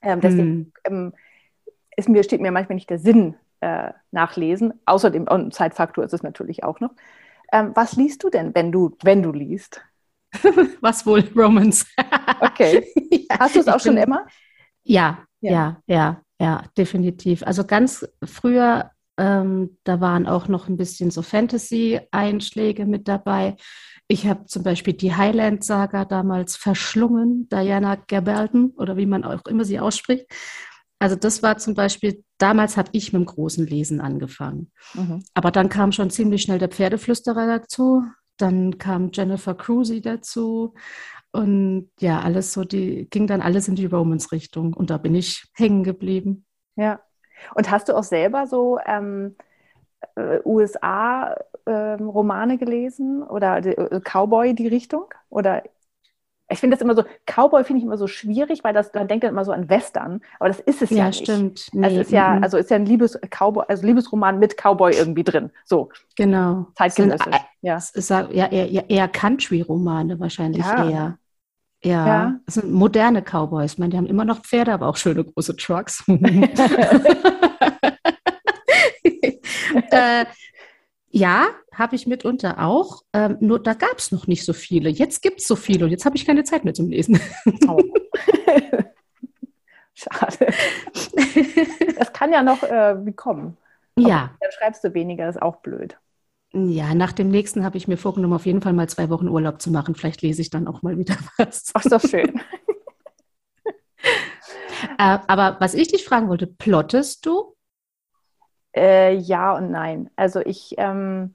Ähm, 0.01 0.21
deswegen 0.21 0.47
hm. 0.47 0.71
ähm, 0.85 1.13
ist 1.95 2.09
mir, 2.09 2.23
steht 2.23 2.41
mir 2.41 2.51
manchmal 2.51 2.75
nicht 2.75 2.89
der 2.89 2.99
Sinn 2.99 3.35
äh, 3.61 3.91
nachlesen. 4.11 4.73
Außerdem, 4.85 5.27
und 5.27 5.53
Zeitfaktor 5.53 6.03
ist 6.03 6.13
es 6.13 6.23
natürlich 6.23 6.63
auch 6.63 6.79
noch. 6.79 6.91
Ähm, 7.51 7.71
was 7.75 7.95
liest 7.95 8.23
du 8.23 8.29
denn, 8.29 8.53
wenn 8.55 8.71
du, 8.71 8.95
wenn 9.03 9.23
du 9.23 9.31
liest? 9.31 9.81
was 10.81 11.05
wohl, 11.05 11.23
Romans? 11.35 11.85
okay. 12.41 12.85
ja, 13.11 13.39
Hast 13.39 13.55
du 13.55 13.59
es 13.59 13.67
auch 13.67 13.79
schon 13.79 13.97
immer? 13.97 14.25
Ja, 14.83 15.25
ja, 15.41 15.51
ja, 15.51 15.81
ja, 15.87 16.21
ja, 16.39 16.63
definitiv. 16.77 17.43
Also 17.43 17.65
ganz 17.65 18.07
früher, 18.23 18.91
ähm, 19.17 19.77
da 19.83 19.99
waren 20.01 20.27
auch 20.27 20.47
noch 20.47 20.67
ein 20.67 20.77
bisschen 20.77 21.11
so 21.11 21.21
Fantasy-Einschläge 21.21 22.85
mit 22.85 23.07
dabei. 23.07 23.55
Ich 24.07 24.25
habe 24.25 24.45
zum 24.45 24.63
Beispiel 24.63 24.93
die 24.93 25.15
Highland-Saga 25.15 26.05
damals 26.05 26.55
verschlungen, 26.55 27.49
Diana 27.49 27.95
Gabaldon 27.95 28.71
oder 28.77 28.95
wie 28.95 29.05
man 29.05 29.25
auch 29.25 29.45
immer 29.47 29.65
sie 29.65 29.79
ausspricht. 29.79 30.27
Also 30.99 31.15
das 31.15 31.43
war 31.43 31.57
zum 31.57 31.75
Beispiel, 31.75 32.23
damals 32.37 32.77
habe 32.77 32.89
ich 32.93 33.13
mit 33.13 33.21
dem 33.21 33.25
großen 33.25 33.67
Lesen 33.67 34.01
angefangen. 34.01 34.71
Mhm. 34.93 35.23
Aber 35.33 35.51
dann 35.51 35.69
kam 35.69 35.91
schon 35.91 36.09
ziemlich 36.09 36.41
schnell 36.41 36.59
der 36.59 36.69
Pferdeflüsterer 36.69 37.59
dazu. 37.59 38.03
Dann 38.37 38.77
kam 38.77 39.11
Jennifer 39.13 39.53
Cruzy 39.53 40.01
dazu. 40.01 40.73
Und 41.31 41.89
ja, 41.99 42.21
alles 42.21 42.53
so, 42.53 42.63
die 42.63 43.09
ging 43.09 43.27
dann 43.27 43.41
alles 43.41 43.67
in 43.67 43.75
die 43.75 43.85
Romans-Richtung. 43.85 44.73
Und 44.73 44.89
da 44.89 44.97
bin 44.97 45.13
ich 45.13 45.45
hängen 45.53 45.83
geblieben. 45.83 46.45
Ja. 46.75 46.99
Und 47.53 47.69
hast 47.69 47.89
du 47.89 47.95
auch 47.95 48.03
selber 48.03 48.47
so 48.47 48.79
ähm, 48.85 49.35
äh, 50.15 50.39
USA-Romane 50.45 52.53
ähm, 52.53 52.59
gelesen 52.59 53.21
oder 53.21 53.63
äh, 53.63 54.01
Cowboy 54.01 54.55
die 54.55 54.67
Richtung? 54.67 55.13
Oder 55.29 55.61
ich 56.49 56.59
finde 56.59 56.75
das 56.75 56.81
immer 56.81 56.95
so, 56.95 57.03
Cowboy 57.25 57.63
finde 57.63 57.79
ich 57.79 57.85
immer 57.85 57.97
so 57.97 58.07
schwierig, 58.07 58.63
weil 58.63 58.73
das, 58.73 58.93
man 58.93 59.07
denkt 59.07 59.23
dann 59.23 59.31
immer 59.31 59.43
so 59.43 59.51
an 59.51 59.69
Western, 59.69 60.21
aber 60.39 60.47
das 60.47 60.59
ist 60.61 60.81
es 60.81 60.89
ja, 60.91 60.97
ja 60.97 61.07
nicht. 61.07 61.23
stimmt. 61.23 61.67
Nee. 61.73 61.87
Es 61.87 62.07
ist 62.07 62.11
ja, 62.11 62.39
also 62.39 62.57
ist 62.57 62.69
ja 62.69 62.77
ein 62.77 62.85
Liebes 62.85 63.19
Cowboy, 63.29 63.65
also 63.67 63.85
Liebesroman 63.85 64.39
mit 64.39 64.55
Cowboy 64.55 64.93
irgendwie 64.93 65.23
drin. 65.23 65.51
So. 65.65 65.89
Genau. 66.15 66.67
Zeitgenössisch. 66.75 67.35
ja. 67.61 67.75
Ist 67.75 68.09
ja 68.09 68.27
eher, 68.27 68.89
eher 68.89 69.07
Country-Romane 69.07 70.19
wahrscheinlich 70.19 70.65
ja. 70.65 70.89
eher. 70.89 71.17
Ja, 71.83 72.07
ja. 72.07 72.39
Das 72.45 72.55
sind 72.55 72.71
moderne 72.71 73.21
Cowboys. 73.21 73.73
Ich 73.73 73.79
meine, 73.79 73.91
die 73.91 73.97
haben 73.97 74.07
immer 74.07 74.25
noch 74.25 74.39
Pferde, 74.39 74.73
aber 74.73 74.87
auch 74.87 74.95
schöne 74.95 75.23
große 75.23 75.55
Trucks. 75.57 76.03
äh, 79.91 80.25
ja, 81.09 81.47
habe 81.73 81.95
ich 81.95 82.07
mitunter 82.07 82.63
auch. 82.63 83.03
Ähm, 83.13 83.37
nur 83.39 83.61
da 83.61 83.73
gab 83.73 83.97
es 83.97 84.11
noch 84.11 84.27
nicht 84.27 84.45
so 84.45 84.53
viele. 84.53 84.89
Jetzt 84.89 85.21
gibt 85.21 85.41
es 85.41 85.47
so 85.47 85.55
viele 85.55 85.85
und 85.85 85.91
jetzt 85.91 86.05
habe 86.05 86.17
ich 86.17 86.25
keine 86.25 86.43
Zeit 86.43 86.65
mehr 86.65 86.73
zum 86.73 86.89
Lesen. 86.89 87.19
Oh. 87.67 87.79
Schade. 89.93 90.53
Das 91.97 92.13
kann 92.13 92.31
ja 92.31 92.43
noch 92.43 92.61
äh, 92.63 92.95
kommen. 93.15 93.57
ja. 93.97 94.31
Dann 94.39 94.51
schreibst 94.51 94.83
du 94.83 94.93
weniger, 94.93 95.27
ist 95.27 95.41
auch 95.41 95.57
blöd. 95.57 95.97
Ja, 96.53 96.95
nach 96.95 97.11
dem 97.11 97.29
nächsten 97.29 97.63
habe 97.63 97.77
ich 97.77 97.87
mir 97.87 97.97
vorgenommen, 97.97 98.33
auf 98.33 98.45
jeden 98.45 98.61
Fall 98.61 98.73
mal 98.73 98.87
zwei 98.87 99.09
Wochen 99.09 99.27
Urlaub 99.27 99.61
zu 99.61 99.71
machen. 99.71 99.95
Vielleicht 99.95 100.21
lese 100.21 100.41
ich 100.41 100.49
dann 100.49 100.67
auch 100.67 100.81
mal 100.81 100.97
wieder 100.97 101.17
was. 101.37 101.71
Ach, 101.73 101.83
ist 101.83 101.91
doch 101.91 102.01
schön. 102.01 102.39
äh, 104.97 105.19
aber 105.27 105.57
was 105.59 105.73
ich 105.73 105.89
dich 105.89 106.05
fragen 106.05 106.29
wollte, 106.29 106.47
plottest 106.47 107.25
du? 107.25 107.56
Äh, 108.77 109.15
ja 109.15 109.55
und 109.55 109.71
nein. 109.71 110.09
Also 110.15 110.39
ich, 110.39 110.75
ähm, 110.77 111.33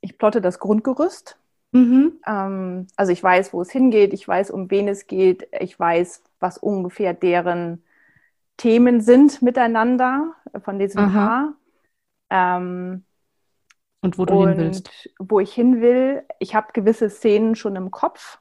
ich 0.00 0.16
plotte 0.16 0.40
das 0.40 0.60
Grundgerüst. 0.60 1.38
Mhm. 1.72 2.20
Ähm, 2.24 2.86
also 2.96 3.10
ich 3.10 3.22
weiß, 3.22 3.52
wo 3.52 3.60
es 3.62 3.70
hingeht, 3.70 4.12
ich 4.12 4.26
weiß, 4.26 4.52
um 4.52 4.70
wen 4.70 4.86
es 4.86 5.08
geht, 5.08 5.48
ich 5.58 5.78
weiß, 5.78 6.22
was 6.38 6.56
ungefähr 6.56 7.14
deren 7.14 7.82
Themen 8.56 9.00
sind 9.00 9.42
miteinander 9.42 10.34
von 10.62 10.78
diesem 10.78 11.02
Aha. 11.02 11.10
Paar. 11.10 11.54
Ähm, 12.30 13.04
und 14.00 14.18
wo 14.18 14.24
du 14.24 14.34
und 14.34 14.48
hin 14.50 14.58
willst. 14.58 14.90
wo 15.18 15.40
ich 15.40 15.52
hin 15.52 15.80
will. 15.80 16.22
Ich 16.38 16.54
habe 16.54 16.68
gewisse 16.72 17.10
Szenen 17.10 17.56
schon 17.56 17.74
im 17.74 17.90
Kopf, 17.90 18.38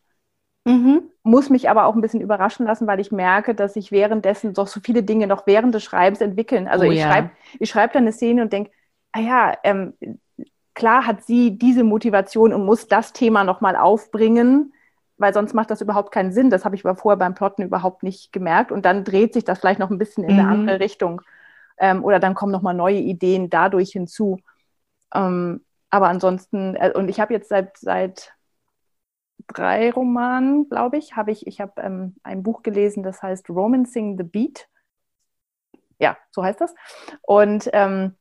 mhm. 0.66 1.04
muss 1.24 1.50
mich 1.50 1.70
aber 1.70 1.86
auch 1.86 1.96
ein 1.96 2.02
bisschen 2.02 2.22
überraschen 2.22 2.66
lassen, 2.66 2.88
weil 2.88 3.00
ich 3.00 3.12
merke, 3.12 3.56
dass 3.56 3.74
sich 3.74 3.92
währenddessen 3.92 4.54
doch 4.54 4.68
so 4.68 4.80
viele 4.82 5.04
Dinge 5.04 5.28
noch 5.28 5.48
während 5.48 5.76
des 5.76 5.84
Schreibens 5.84 6.22
entwickeln. 6.22 6.68
Also 6.68 6.86
Oh 6.86 6.92
ich 6.92 7.00
ja. 7.00 7.08
schreibe 7.08 7.32
ich 7.60 7.70
schreib 7.70 7.94
dann 7.94 8.04
eine 8.04 8.12
Szene 8.14 8.42
und 8.44 8.54
denke, 8.54 8.72
ah 9.12 9.20
ja, 9.20 9.54
ähm, 9.64 9.94
klar 10.74 11.08
hat 11.08 11.24
sie 11.24 11.58
diese 11.58 11.84
Motivation 11.84 12.54
und 12.54 12.66
muss 12.66 12.88
das 12.88 13.14
Thema 13.14 13.44
nochmal 13.44 13.76
aufbringen, 13.76 14.74
weil 15.18 15.34
sonst 15.34 15.54
macht 15.54 15.72
das 15.72 15.82
überhaupt 15.82 16.12
keinen 16.12 16.32
Sinn. 16.34 16.50
Das 16.50 16.66
habe 16.66 16.76
ich 16.76 16.86
aber 16.86 16.96
vorher 16.98 17.18
beim 17.18 17.36
Plotten 17.36 17.64
überhaupt 17.64 18.04
nicht 18.04 18.34
gemerkt. 18.34 18.72
Und 18.72 18.86
dann 18.86 19.04
dreht 19.06 19.34
sich 19.34 19.46
das 19.46 19.60
vielleicht 19.60 19.80
noch 19.80 19.90
ein 19.92 19.98
bisschen 19.98 20.24
in 20.26 20.32
eine 20.34 20.44
Mhm. 20.44 20.50
andere 20.50 20.80
Richtung. 20.82 21.22
Ähm, 21.78 22.04
oder 22.04 22.20
dann 22.20 22.36
kommen 22.36 22.52
nochmal 22.52 22.74
neue 22.74 22.98
Ideen 23.00 23.50
dadurch 23.50 23.92
hinzu. 23.92 24.40
Ähm, 25.14 25.66
aber 25.90 26.10
ansonsten, 26.10 26.76
äh, 26.76 26.92
und 26.96 27.10
ich 27.10 27.20
habe 27.22 27.34
jetzt 27.34 27.50
seit, 27.50 27.78
seit 27.78 28.35
drei 29.48 29.92
Romanen, 29.92 30.70
glaube 30.70 30.98
ich, 30.98 31.16
habe 31.16 31.32
ich, 31.32 31.48
ich 31.48 31.62
habe 31.62 31.82
ähm, 31.82 32.16
ein 32.24 32.44
Buch 32.44 32.64
gelesen, 32.64 33.04
das 33.04 33.22
heißt 33.22 33.50
Romancing 33.50 34.18
the 34.18 34.24
Beat. 34.24 34.68
Ja, 36.00 36.18
so 36.32 36.44
heißt 36.44 36.60
das. 36.62 36.74
Und 37.22 37.70
ähm, 37.74 38.16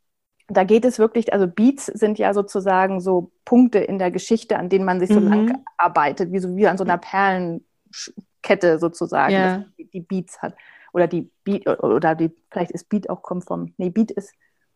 da 0.49 0.65
geht 0.65 0.85
es 0.85 0.99
wirklich, 0.99 1.33
also 1.33 1.47
Beats 1.49 1.87
sind 1.87 2.19
ja 2.19 2.35
sozusagen 2.35 3.01
so 3.01 3.33
Punkte 3.45 3.79
in 3.79 3.99
der 3.99 4.11
Geschichte, 4.11 4.59
an 4.59 4.69
denen 4.69 4.85
man 4.85 5.01
sich 5.01 5.09
so 5.09 5.21
Mhm. 5.21 5.29
lang 5.29 5.65
arbeitet, 5.79 6.31
wie 6.33 6.39
so 6.39 6.55
wie 6.57 6.67
an 6.69 6.77
so 6.79 6.85
einer 6.85 6.99
Perlenkette 6.99 8.79
sozusagen, 8.79 9.33
Ja. 9.35 9.57
dass 9.59 9.67
die- 9.79 9.87
die 9.91 10.01
Beats 10.01 10.41
hat. 10.43 10.55
Oder 10.93 11.07
die 11.09 11.31
Beat, 11.45 11.67
oder 11.83 12.15
die, 12.15 12.31
vielleicht 12.51 12.71
ist 12.71 12.89
Beat 12.89 13.11
auch 13.11 13.23
kommt 13.23 13.45
vom, 13.47 13.73
nee, 13.79 13.91
Beat 13.91 14.13
ist, 14.13 14.33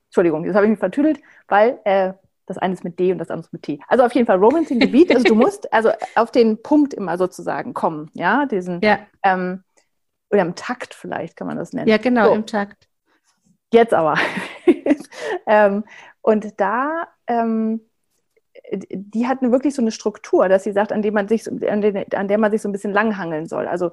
Entschuldigung, 0.07 0.43
das 0.45 0.55
habe 0.57 0.65
ich 0.67 0.71
mich 0.71 0.79
vertüdelt, 0.81 1.21
weil 1.49 1.79
äh, 1.85 2.15
das 2.49 2.59
eine 2.59 2.75
ist 2.75 2.85
mit 2.85 2.99
D 2.99 3.13
und 3.13 3.19
das 3.19 3.31
andere 3.31 3.47
ist 3.47 3.53
mit 3.53 3.63
T. 3.63 3.81
Also 3.89 4.05
auf 4.05 4.13
jeden 4.15 4.27
Fall 4.27 4.39
Romancing 4.39 4.81
the 4.81 4.87
Beat, 4.87 5.11
also 5.15 5.25
du 5.25 5.35
musst 5.37 5.73
also 5.73 5.91
auf 6.17 6.31
den 6.33 6.63
Punkt 6.63 6.95
immer 6.95 7.17
sozusagen 7.19 7.75
kommen, 7.75 8.11
ja, 8.15 8.47
diesen, 8.47 8.81
Ja, 8.83 8.99
ähm, 9.23 9.63
oder 10.31 10.43
im 10.43 10.55
Takt 10.55 10.95
vielleicht 10.95 11.37
kann 11.37 11.47
man 11.47 11.57
das 11.57 11.73
nennen. 11.73 11.89
ja, 11.89 11.97
genau, 11.99 12.27
So. 12.29 12.35
im 12.35 12.47
Takt. 12.47 12.89
Jetzt 13.73 13.93
aber. 13.95 14.15
ähm, 15.47 15.85
und 16.23 16.59
da, 16.61 17.09
ähm, 17.27 17.83
die 18.73 19.27
hat 19.27 19.41
eine- 19.43 19.53
wirklich 19.53 19.75
so 19.75 19.83
eine 19.83 19.91
Struktur, 19.93 20.49
dass 20.49 20.65
sie 20.65 20.73
sagt, 20.73 20.93
an, 20.93 21.03
dem 21.03 21.15
man 21.15 21.29
sich, 21.29 21.45
so- 21.45 21.51
an, 21.67 21.81
den, 21.81 22.13
an 22.15 22.29
der 22.29 22.39
man 22.39 22.51
sich 22.51 22.61
so 22.63 22.69
ein 22.69 22.73
bisschen 22.73 22.93
langhangeln 22.93 23.47
soll. 23.47 23.67
Also 23.67 23.93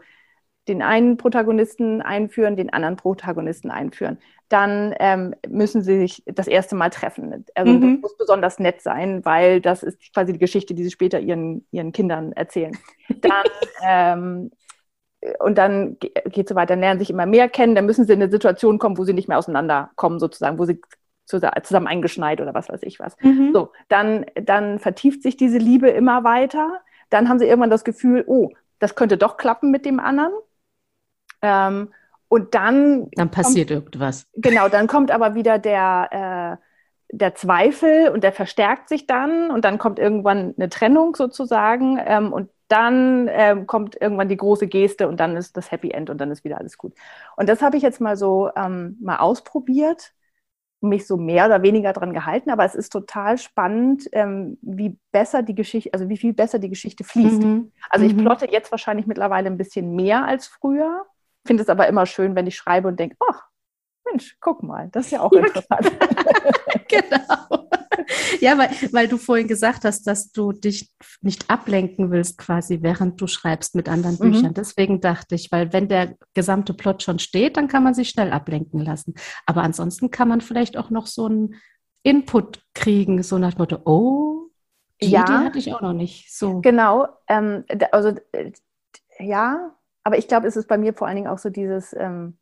den 0.67 0.81
einen 0.81 1.17
Protagonisten 1.17 2.01
einführen, 2.01 2.55
den 2.55 2.71
anderen 2.73 2.95
Protagonisten 2.95 3.69
einführen. 3.71 4.17
Dann 4.49 4.93
ähm, 4.99 5.35
müssen 5.47 5.81
sie 5.81 5.97
sich 5.99 6.23
das 6.25 6.47
erste 6.47 6.75
Mal 6.75 6.89
treffen. 6.89 7.45
Also 7.55 7.71
Mhm. 7.73 7.81
das 7.81 8.01
muss 8.01 8.17
besonders 8.17 8.59
nett 8.59 8.81
sein, 8.81 9.23
weil 9.25 9.61
das 9.61 9.83
ist 9.83 10.13
quasi 10.13 10.33
die 10.33 10.39
Geschichte, 10.39 10.73
die 10.73 10.83
sie 10.83 10.91
später 10.91 11.19
ihren, 11.19 11.65
ihren 11.71 11.91
Kindern 11.91 12.31
erzählen. 12.33 12.77
Dann 13.21 13.31
ähm, 13.83 14.51
und 15.39 15.57
dann 15.57 15.97
ge- 15.99 16.11
geht 16.25 16.47
so 16.49 16.55
weiter, 16.55 16.73
dann 16.73 16.81
lernen 16.81 16.99
sich 16.99 17.09
immer 17.09 17.25
mehr 17.25 17.49
kennen, 17.49 17.73
dann 17.75 17.85
müssen 17.87 18.05
sie 18.05 18.13
in 18.13 18.21
eine 18.21 18.31
Situation 18.31 18.77
kommen, 18.77 18.97
wo 18.97 19.03
sie 19.03 19.13
nicht 19.13 19.27
mehr 19.27 19.39
auseinanderkommen, 19.39 20.19
sozusagen, 20.19 20.59
wo 20.59 20.65
sie 20.65 20.79
zusa- 21.27 21.63
zusammen 21.63 21.87
eingeschneit 21.87 22.41
oder 22.41 22.53
was 22.53 22.69
weiß 22.69 22.83
ich 22.83 22.99
was. 22.99 23.15
Mhm. 23.21 23.51
So, 23.53 23.71
dann, 23.87 24.25
dann 24.35 24.77
vertieft 24.79 25.23
sich 25.23 25.35
diese 25.37 25.57
Liebe 25.57 25.89
immer 25.89 26.23
weiter. 26.23 26.81
Dann 27.09 27.27
haben 27.29 27.39
sie 27.39 27.45
irgendwann 27.45 27.71
das 27.71 27.83
Gefühl, 27.83 28.23
oh, 28.27 28.49
das 28.77 28.93
könnte 28.95 29.17
doch 29.17 29.37
klappen 29.37 29.71
mit 29.71 29.85
dem 29.85 29.99
anderen. 29.99 30.31
Ähm, 31.45 31.93
und 32.27 32.55
dann, 32.55 33.09
Dann 33.15 33.29
passiert 33.31 33.71
irgendwas. 33.71 34.27
genau, 34.35 34.69
dann 34.69 34.87
kommt 34.87 35.11
aber 35.11 35.35
wieder 35.35 35.59
der, 35.59 36.59
äh, 36.61 36.65
der 37.11 37.35
Zweifel 37.35 38.09
und 38.09 38.23
der 38.23 38.33
verstärkt 38.33 38.89
sich 38.89 39.07
dann 39.07 39.51
und 39.51 39.63
dann 39.65 39.77
kommt 39.77 39.99
irgendwann 39.99 40.53
eine 40.57 40.69
Trennung 40.69 41.15
sozusagen 41.15 41.99
ähm, 42.05 42.33
und 42.33 42.49
dann 42.67 43.29
ähm, 43.31 43.67
kommt 43.67 43.95
irgendwann 44.01 44.27
die 44.29 44.37
große 44.37 44.67
Geste 44.67 45.07
und 45.07 45.19
dann 45.19 45.37
ist 45.37 45.55
das 45.55 45.71
Happy 45.71 45.91
End 45.91 46.09
und 46.09 46.17
dann 46.19 46.31
ist 46.31 46.43
wieder 46.43 46.57
alles 46.57 46.77
gut. 46.77 46.93
Und 47.37 47.47
das 47.47 47.61
habe 47.61 47.77
ich 47.77 47.83
jetzt 47.83 48.01
mal 48.01 48.17
so 48.17 48.49
ähm, 48.55 48.97
mal 49.01 49.17
ausprobiert, 49.17 50.13
mich 50.81 51.07
so 51.07 51.17
mehr 51.17 51.45
oder 51.47 51.63
weniger 51.63 51.93
dran 51.93 52.13
gehalten, 52.13 52.49
aber 52.51 52.65
es 52.65 52.75
ist 52.75 52.91
total 52.91 53.37
spannend, 53.37 54.07
ähm, 54.11 54.57
wie 54.61 54.97
besser 55.11 55.41
die 55.43 55.55
Geschichte, 55.55 55.91
also 55.93 56.09
wie 56.09 56.17
viel 56.17 56.33
besser 56.33 56.59
die 56.59 56.69
Geschichte 56.69 57.03
fließt. 57.03 57.43
Mhm. 57.43 57.71
Also 57.89 58.05
ich 58.05 58.13
Mhm. 58.13 58.17
plotte 58.17 58.51
jetzt 58.51 58.71
wahrscheinlich 58.71 59.07
mittlerweile 59.07 59.47
ein 59.49 59.57
bisschen 59.57 59.95
mehr 59.95 60.25
als 60.25 60.47
früher, 60.47 61.05
finde 61.45 61.63
es 61.63 61.69
aber 61.69 61.87
immer 61.87 62.05
schön, 62.05 62.35
wenn 62.35 62.47
ich 62.47 62.55
schreibe 62.55 62.87
und 62.87 62.99
denke, 62.99 63.15
ach, 63.29 63.43
Mensch, 64.05 64.37
guck 64.39 64.61
mal, 64.63 64.89
das 64.91 65.05
ist 65.07 65.11
ja 65.11 65.21
auch 65.21 65.31
interessant. 65.31 65.91
genau. 66.87 67.69
Ja, 68.39 68.57
weil, 68.57 68.69
weil 68.91 69.07
du 69.07 69.17
vorhin 69.17 69.47
gesagt 69.47 69.83
hast, 69.83 70.05
dass 70.05 70.31
du 70.31 70.51
dich 70.51 70.91
nicht 71.21 71.49
ablenken 71.49 72.11
willst, 72.11 72.37
quasi 72.37 72.79
während 72.83 73.19
du 73.19 73.25
schreibst 73.27 73.73
mit 73.73 73.89
anderen 73.89 74.15
Mhm. 74.15 74.31
Büchern. 74.31 74.53
Deswegen 74.53 75.01
dachte 75.01 75.33
ich, 75.35 75.51
weil 75.51 75.73
wenn 75.73 75.87
der 75.87 76.15
gesamte 76.33 76.73
Plot 76.73 77.01
schon 77.01 77.17
steht, 77.19 77.57
dann 77.57 77.67
kann 77.67 77.83
man 77.83 77.93
sich 77.95 78.09
schnell 78.09 78.31
ablenken 78.31 78.79
lassen. 78.79 79.15
Aber 79.47 79.63
ansonsten 79.63 80.11
kann 80.11 80.27
man 80.27 80.41
vielleicht 80.41 80.77
auch 80.77 80.89
noch 80.91 81.07
so 81.07 81.25
einen 81.25 81.55
Input 82.03 82.63
kriegen, 82.75 83.23
so 83.23 83.39
nach 83.39 83.55
dem 83.55 83.59
Motto, 83.59 83.79
oh, 83.85 84.49
die 85.01 85.09
Ja. 85.09 85.23
Idee 85.23 85.45
hatte 85.45 85.57
ich 85.59 85.73
auch 85.73 85.81
noch 85.81 85.93
nicht. 85.93 86.31
So. 86.31 86.61
Genau, 86.61 87.07
ähm, 87.27 87.65
also 87.91 88.09
äh, 88.33 88.51
ja, 89.19 89.74
aber 90.05 90.19
ich 90.19 90.29
glaube, 90.29 90.47
es 90.47 90.57
ist 90.57 90.69
bei 90.69 90.79
mir 90.79 90.93
vor 90.95 91.07
allen 91.07 91.17
Dingen 91.17 91.29
auch 91.29 91.39
so 91.39 91.51
dieses, 91.51 91.93
ähm, 91.93 92.39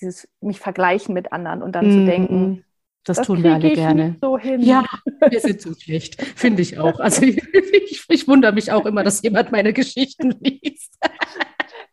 dieses 0.00 0.28
mich 0.40 0.60
vergleichen 0.60 1.14
mit 1.14 1.32
anderen 1.32 1.62
und 1.62 1.72
dann 1.72 1.90
zu 1.90 2.00
Mhm. 2.00 2.04
denken, 2.04 2.64
Das, 3.04 3.22
tun 3.22 3.42
wir 3.42 3.52
alle 3.54 3.72
ich 3.72 3.72
gerne. 3.72 4.16
so 4.22 4.38
hin. 4.38 4.66
Ja, 4.68 4.84
wir 5.30 5.40
sind 5.40 5.62
so 5.62 5.74
schlecht, 5.74 6.22
finde 6.22 6.62
ich 6.62 6.78
auch. 6.78 7.00
Also 7.00 7.22
ich, 7.22 8.04
ich 8.08 8.28
wundere 8.28 8.52
mich 8.52 8.72
auch 8.72 8.86
immer, 8.86 9.04
dass 9.04 9.22
jemand 9.22 9.52
meine 9.52 9.72
Geschichten 9.72 10.32
liest. 10.40 10.98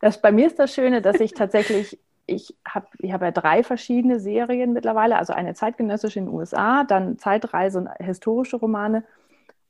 Das, 0.01 0.21
bei 0.21 0.31
mir 0.31 0.47
ist 0.47 0.59
das 0.59 0.73
Schöne, 0.73 1.01
dass 1.01 1.19
ich 1.19 1.33
tatsächlich, 1.33 1.99
ich 2.25 2.55
habe 2.67 2.87
ich 2.99 3.11
hab 3.13 3.21
ja 3.21 3.31
drei 3.31 3.63
verschiedene 3.63 4.19
Serien 4.19 4.73
mittlerweile, 4.73 5.17
also 5.17 5.33
eine 5.33 5.53
zeitgenössische 5.53 6.19
in 6.19 6.25
den 6.25 6.33
USA, 6.33 6.83
dann 6.83 7.17
Zeitreise 7.17 7.79
und 7.79 7.89
historische 7.99 8.57
Romane. 8.57 9.03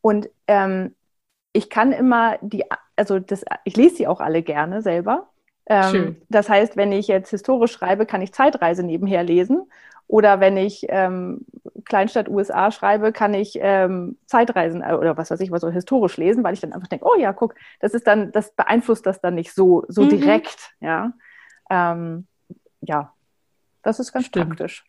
Und 0.02 0.30
ähm, 0.48 0.96
ich 1.54 1.70
kann 1.70 1.92
immer 1.94 2.38
die, 2.42 2.66
also 2.96 3.20
das, 3.20 3.46
ich 3.66 3.78
lese 3.78 3.98
die 3.98 4.08
auch 4.08 4.22
alle 4.22 4.44
gerne 4.44 4.82
selber. 4.82 5.30
Ähm. 5.68 6.22
Das 6.30 6.50
heißt, 6.50 6.78
wenn 6.78 6.92
ich 6.92 7.08
jetzt 7.08 7.30
historisch 7.30 7.72
schreibe, 7.72 8.06
kann 8.06 8.22
ich 8.22 8.34
Zeitreise 8.34 8.84
nebenher 8.84 9.24
lesen. 9.24 9.70
Oder 10.08 10.40
wenn 10.40 10.56
ich 10.56 10.86
ähm, 10.90 11.46
Kleinstadt 11.84 12.30
USA 12.30 12.70
schreibe, 12.72 13.12
kann 13.12 13.34
ich 13.34 13.58
ähm, 13.60 14.18
Zeitreisen 14.28 14.84
äh, 14.84 14.94
oder 14.94 15.18
was 15.18 15.32
weiß 15.32 15.40
ich, 15.40 15.50
was 15.52 15.62
so 15.62 15.70
historisch 15.70 16.18
lesen, 16.18 16.44
weil 16.44 16.54
ich 16.54 16.60
dann 16.62 16.74
einfach 16.74 16.88
denke, 16.88 17.06
oh 17.08 17.20
ja, 17.20 17.34
guck, 17.34 17.56
das 17.80 17.96
ist 17.96 18.06
dann, 18.06 18.32
das 18.32 18.52
beeinflusst 18.56 19.06
das 19.08 19.20
dann 19.20 19.34
nicht 19.34 19.54
so, 19.54 19.84
so 19.88 20.04
Mhm. 20.04 20.10
direkt, 20.10 20.76
ja. 20.80 21.14
Ähm, 21.72 22.28
ja, 22.82 23.14
das 23.82 24.00
ist 24.00 24.12
ganz 24.12 24.28
Stimmt. 24.28 24.50
praktisch. 24.50 24.86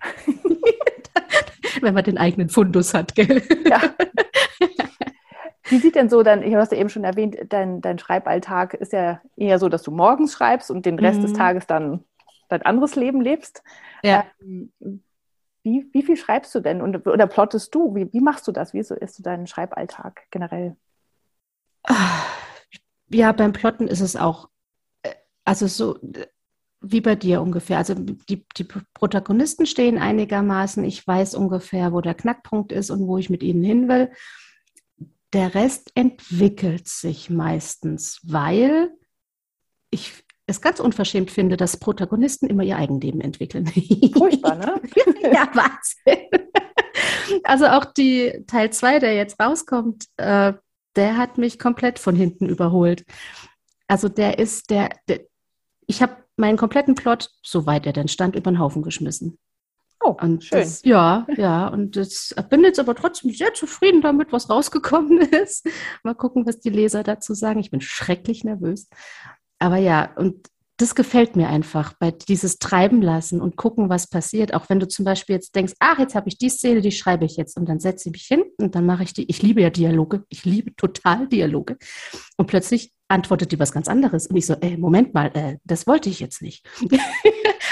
Wenn 1.80 1.94
man 1.94 2.04
den 2.04 2.18
eigenen 2.18 2.50
Fundus 2.50 2.92
hat, 2.92 3.14
gell? 3.14 3.42
Ja. 3.68 3.80
Wie 5.68 5.79
sieht 5.79 5.94
denn 5.94 6.09
so 6.09 6.22
dein, 6.22 6.42
ich 6.42 6.55
hast 6.55 6.72
ja 6.72 6.79
eben 6.79 6.88
schon 6.88 7.05
erwähnt, 7.05 7.37
dein, 7.48 7.81
dein 7.81 7.98
Schreiballtag 7.98 8.74
ist 8.74 8.92
ja 8.92 9.20
eher 9.37 9.59
so, 9.59 9.68
dass 9.68 9.83
du 9.83 9.90
morgens 9.90 10.33
schreibst 10.33 10.70
und 10.70 10.87
den 10.87 10.98
Rest 10.98 11.22
des 11.22 11.33
Mhm. 11.33 11.37
Tages 11.37 11.66
dann 11.66 12.05
dein 12.48 12.62
anderes 12.62 12.94
Leben 12.96 13.20
lebst. 13.20 13.62
Ja. 14.02 14.24
Ähm, 14.40 14.72
wie, 15.62 15.88
wie 15.92 16.02
viel 16.02 16.16
schreibst 16.16 16.55
du 16.55 16.61
denn 16.61 16.81
und, 16.81 17.07
oder 17.07 17.26
plottest 17.26 17.74
du? 17.74 17.94
Wie, 17.94 18.12
wie 18.12 18.20
machst 18.20 18.46
du 18.46 18.52
das? 18.52 18.72
Wie 18.72 18.83
so 18.83 18.94
ist 18.94 19.16
so 19.16 19.22
dein 19.22 19.48
Schreiballtag 19.48 20.22
generell? 20.31 20.76
Ja, 23.09 23.33
beim 23.33 23.52
Plotten 23.52 23.88
ist 23.88 24.00
es 24.00 24.16
auch, 24.16 24.48
äh, 25.02 25.14
also 25.44 25.66
so 25.66 25.96
äh, 25.96 26.26
wie 26.81 27.00
bei 27.00 27.16
dir 27.16 27.42
ungefähr. 27.42 27.79
Also 27.79 27.94
die, 27.94 28.46
die 28.57 28.64
Protagonisten 28.94 29.66
stehen 29.66 29.98
einigermaßen. 29.98 30.85
Ich 30.85 31.07
weiß 31.07 31.35
ungefähr, 31.35 31.92
wo 31.92 32.00
der 32.00 32.14
Knackpunkt 32.14 32.72
ist 32.72 32.90
und 32.90 33.07
wo 33.07 33.18
ich 33.18 33.31
mit 33.31 33.42
ihnen 33.42 33.64
hin 33.64 33.88
will. 33.88 34.11
Der 35.32 35.54
Rest 35.54 35.90
entwickelt 35.94 36.88
sich 36.88 37.30
meistens, 37.30 38.20
weil 38.22 38.90
ich 39.90 40.24
es 40.46 40.60
ganz 40.60 40.78
unverschämt 40.78 41.30
finde, 41.30 41.56
dass 41.56 41.78
Protagonisten 41.78 42.46
immer 42.46 42.62
ihr 42.62 42.76
Eigenleben 42.76 43.20
entwickeln. 43.20 43.66
Furchtbar, 43.66 44.54
ne? 44.56 44.80
ja, 45.32 45.48
Wahnsinn. 45.52 46.28
Also 47.42 47.66
auch 47.66 47.84
die 47.84 48.44
Teil 48.46 48.72
2, 48.72 49.00
der 49.00 49.14
jetzt 49.14 49.40
rauskommt, 49.40 50.06
äh, 50.16 50.52
der 50.94 51.16
hat 51.16 51.38
mich 51.38 51.58
komplett 51.58 51.98
von 51.98 52.14
hinten 52.14 52.48
überholt. 52.48 53.04
Also 53.88 54.08
der 54.08 54.38
ist 54.38 54.70
der, 54.70 54.90
der 55.08 55.20
ich 55.86 56.02
habe 56.02 56.16
meinen 56.36 56.56
kompletten 56.56 56.94
Plot, 56.94 57.30
soweit 57.42 57.86
er 57.86 57.92
denn 57.92 58.08
stand, 58.08 58.36
über 58.36 58.50
den 58.50 58.58
Haufen 58.58 58.82
geschmissen. 58.82 59.38
Oh, 60.00 60.14
Und 60.20 60.44
schön. 60.44 60.61
Das, 60.61 60.82
ja, 60.85 61.26
ja, 61.37 61.68
und 61.68 61.96
das 61.96 62.35
ich 62.37 62.44
bin 62.46 62.62
jetzt 62.62 62.78
aber 62.78 62.94
trotzdem 62.94 63.32
sehr 63.32 63.54
zufrieden 63.54 64.02
damit, 64.02 64.32
was 64.32 64.50
rausgekommen 64.50 65.18
ist. 65.42 65.66
Mal 66.02 66.14
gucken, 66.14 66.46
was 66.46 66.61
die 66.61 66.70
Leser 66.70 67.02
dazu 67.02 67.35
sagen. 67.35 67.61
Ich 67.61 67.70
bin 67.70 67.80
schrecklich 67.80 68.44
nervös. 68.44 68.88
Aber 69.59 69.78
ja, 69.78 70.12
und 70.16 70.48
das 70.78 70.94
gefällt 70.94 71.37
mir 71.37 71.48
einfach, 71.48 71.94
bei 71.94 72.11
dieses 72.11 72.59
Treiben 72.59 73.00
lassen 73.00 73.40
und 73.40 73.56
gucken, 73.56 73.88
was 73.88 74.09
passiert. 74.09 74.52
Auch 74.52 74.68
wenn 74.68 74.78
du 74.78 74.87
zum 74.87 75.06
Beispiel 75.06 75.35
jetzt 75.35 75.54
denkst, 75.54 75.72
ach, 75.78 75.98
jetzt 75.98 76.14
habe 76.14 76.28
ich 76.28 76.37
die 76.37 76.50
Szene, 76.50 76.82
die 76.82 76.92
schreibe 76.92 77.24
ich 77.24 77.37
jetzt 77.37 77.56
und 77.56 77.66
dann 77.66 77.80
setze 77.80 78.09
ich 78.09 78.12
mich 78.12 78.24
hin 78.24 78.44
und 78.59 78.74
dann 78.74 78.85
mache 78.85 79.04
ich 79.04 79.14
die. 79.14 79.28
Ich 79.30 79.42
liebe 79.42 79.62
ja 79.62 79.70
Dialoge, 79.70 80.24
ich 80.28 80.44
liebe 80.44 80.76
total 80.76 81.28
Dialoge. 81.28 81.78
Und 82.37 82.46
plötzlich 82.46 82.92
antwortet 83.09 83.52
die 83.52 83.59
was 83.59 83.72
ganz 83.72 83.88
anderes. 83.88 84.26
Und 84.26 84.37
ich 84.37 84.44
so, 84.44 84.54
ey, 84.61 84.76
Moment 84.76 85.14
mal, 85.14 85.30
äh, 85.35 85.56
das 85.64 85.87
wollte 85.87 86.11
ich 86.11 86.20
jetzt 86.20 86.42
nicht. 86.42 86.68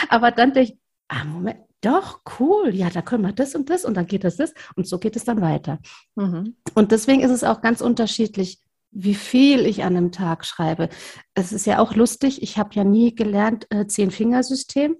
Aber 0.09 0.31
dann 0.31 0.55
denke 0.55 0.73
ich, 0.73 0.79
ah, 1.09 1.25
Moment, 1.25 1.59
doch, 1.81 2.23
cool, 2.41 2.75
ja, 2.75 2.89
da 2.89 3.03
können 3.03 3.25
wir 3.25 3.33
das 3.33 3.55
und 3.55 3.69
das 3.69 3.85
und 3.85 3.95
dann 3.95 4.07
geht 4.07 4.25
das 4.25 4.37
das 4.37 4.55
und 4.75 4.87
so 4.87 4.99
geht 4.99 5.17
es 5.17 5.25
dann 5.25 5.43
weiter. 5.43 5.79
Mhm. 6.15 6.57
Und 6.75 6.93
deswegen 6.93 7.21
ist 7.21 7.31
es 7.31 7.45
auch 7.45 7.61
ganz 7.61 7.83
unterschiedlich, 7.83 8.63
wie 8.91 9.15
viel 9.15 9.67
ich 9.67 9.83
an 9.83 9.97
einem 9.97 10.13
Tag 10.13 10.47
schreibe. 10.47 10.89
Es 11.35 11.53
ist 11.53 11.67
ja 11.67 11.81
auch 11.81 11.95
lustig, 11.95 12.43
ich 12.43 12.57
habe 12.57 12.71
ja 12.75 12.85
nie 12.85 13.15
gelernt 13.15 13.67
äh, 13.71 13.87
Zehn-Fingersystem. 13.87 14.97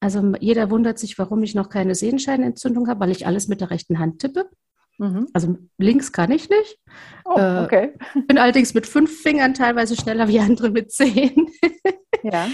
Also 0.00 0.34
jeder 0.40 0.70
wundert 0.70 0.98
sich, 0.98 1.16
warum 1.18 1.42
ich 1.44 1.54
noch 1.54 1.68
keine 1.68 1.94
Sehenscheinentzündung 1.94 2.88
habe, 2.88 3.00
weil 3.00 3.10
ich 3.12 3.26
alles 3.26 3.48
mit 3.48 3.60
der 3.60 3.70
rechten 3.70 4.00
Hand 4.00 4.18
tippe. 4.18 4.50
Mhm. 4.98 5.28
Also 5.32 5.56
links 5.78 6.12
kann 6.12 6.30
ich 6.30 6.50
nicht. 6.50 6.78
Oh, 7.24 7.38
äh, 7.38 7.64
okay. 7.64 7.94
Äh, 8.14 8.20
bin 8.26 8.38
allerdings 8.38 8.74
mit 8.74 8.86
fünf 8.86 9.22
Fingern 9.22 9.54
teilweise 9.54 9.96
schneller 9.96 10.28
wie 10.28 10.40
andere 10.40 10.70
mit 10.70 10.92
zehn. 10.92 11.48
ja. 12.22 12.48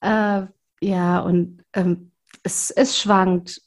äh, 0.42 0.46
ja, 0.82 1.20
und 1.20 1.62
ähm, 1.74 2.09
es, 2.42 2.70
es 2.70 2.98
schwankt. 2.98 3.60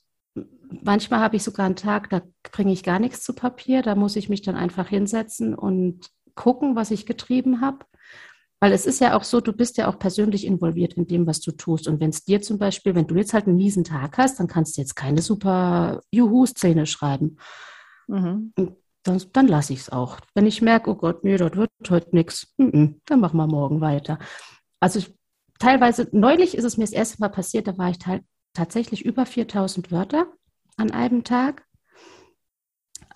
Manchmal 0.84 1.20
habe 1.20 1.36
ich 1.36 1.44
sogar 1.44 1.66
einen 1.66 1.76
Tag, 1.76 2.10
da 2.10 2.22
bringe 2.52 2.74
ich 2.74 2.84
gar 2.84 3.00
nichts 3.00 3.24
zu 3.24 3.34
Papier. 3.34 3.82
Da 3.82 3.96
muss 3.96 4.16
ich 4.16 4.30
mich 4.30 4.42
dann 4.42 4.56
einfach 4.56 4.88
hinsetzen 4.88 5.54
und 5.54 6.10
gucken, 6.36 6.76
was 6.76 6.92
ich 6.92 7.06
getrieben 7.06 7.62
habe. 7.62 7.86
Weil 8.60 8.72
es 8.72 8.86
ist 8.86 9.02
ja 9.02 9.18
auch 9.18 9.26
so, 9.26 9.42
du 9.42 9.52
bist 9.52 9.78
ja 9.78 9.90
auch 9.90 10.00
persönlich 10.00 10.46
involviert 10.46 10.94
in 10.94 11.06
dem, 11.06 11.28
was 11.28 11.42
du 11.42 11.52
tust. 11.52 11.88
Und 11.88 12.00
wenn 12.00 12.12
es 12.12 12.24
dir 12.24 12.42
zum 12.42 12.58
Beispiel, 12.58 12.96
wenn 12.96 13.08
du 13.08 13.16
jetzt 13.16 13.34
halt 13.34 13.46
einen 13.46 13.58
miesen 13.58 13.84
Tag 13.84 14.18
hast, 14.18 14.40
dann 14.40 14.48
kannst 14.48 14.78
du 14.78 14.82
jetzt 14.82 14.96
keine 14.96 15.22
super 15.22 16.00
Juhu-Szene 16.12 16.86
schreiben. 16.86 17.38
Mhm. 18.08 18.54
Dann, 19.04 19.22
dann 19.34 19.48
lasse 19.50 19.74
ich 19.74 19.80
es 19.80 19.90
auch. 19.90 20.18
Wenn 20.34 20.46
ich 20.46 20.62
merke, 20.62 20.90
oh 20.90 20.96
Gott, 20.96 21.26
nee, 21.26 21.36
dort 21.36 21.58
wird 21.58 21.72
heute 21.90 22.16
nichts, 22.16 22.54
dann 22.58 23.20
machen 23.20 23.36
wir 23.36 23.48
morgen 23.48 23.82
weiter. 23.82 24.18
Also 24.80 25.00
ich, 25.00 25.14
teilweise, 25.60 26.08
neulich 26.14 26.56
ist 26.56 26.64
es 26.64 26.78
mir 26.78 26.86
das 26.86 26.94
erste 26.94 27.20
Mal 27.20 27.30
passiert, 27.30 27.68
da 27.68 27.78
war 27.78 27.90
ich 27.90 27.98
halt 28.06 28.24
tatsächlich 28.54 29.06
über 29.06 29.26
4000 29.26 29.92
Wörter 29.92 30.28
an 30.78 30.92
einem 30.92 31.24
Tag. 31.24 31.66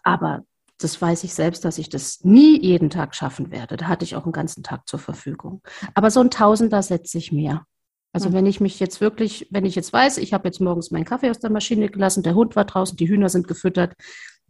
Aber 0.04 0.44
das 0.80 1.02
weiß 1.02 1.24
ich 1.24 1.34
selbst, 1.34 1.66
dass 1.66 1.78
ich 1.78 1.90
das 1.90 2.24
nie 2.24 2.62
jeden 2.62 2.90
Tag 2.90 3.16
schaffen 3.16 3.52
werde. 3.52 3.78
Da 3.78 3.88
hatte 3.88 4.06
ich 4.06 4.16
auch 4.16 4.24
einen 4.24 4.32
ganzen 4.32 4.64
Tag 4.64 4.88
zur 4.88 5.00
Verfügung. 5.00 5.62
Aber 5.94 6.12
so 6.12 6.20
ein 6.20 6.30
Tausender 6.30 6.84
setze 6.84 7.18
ich 7.18 7.32
mehr. 7.32 7.66
Also 8.14 8.30
mhm. 8.30 8.34
wenn 8.34 8.46
ich 8.46 8.60
mich 8.60 8.80
jetzt 8.80 9.02
wirklich, 9.02 9.48
wenn 9.52 9.66
ich 9.66 9.76
jetzt 9.76 9.92
weiß, 9.92 10.18
ich 10.18 10.34
habe 10.34 10.48
jetzt 10.48 10.62
morgens 10.62 10.92
meinen 10.92 11.06
Kaffee 11.06 11.30
aus 11.30 11.40
der 11.40 11.50
Maschine 11.50 11.90
gelassen, 11.90 12.24
der 12.24 12.36
Hund 12.36 12.56
war 12.56 12.66
draußen, 12.66 12.98
die 12.98 13.10
Hühner 13.10 13.30
sind 13.30 13.48
gefüttert, 13.48 13.94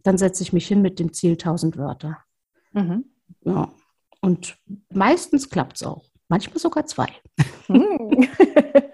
dann 0.02 0.18
setze 0.18 0.42
ich 0.42 0.52
mich 0.52 0.66
hin 0.66 0.82
mit 0.82 0.98
dem 0.98 1.12
Ziel 1.12 1.32
1000 1.32 1.76
Wörter. 1.76 2.18
Mhm. 2.72 3.06
Ja. 3.44 3.72
Und 4.20 4.58
meistens 4.90 5.48
klappt 5.48 5.76
es 5.76 5.82
auch. 5.82 6.04
Manchmal 6.28 6.58
sogar 6.58 6.86
zwei. 6.86 7.08
Mhm. 7.68 8.28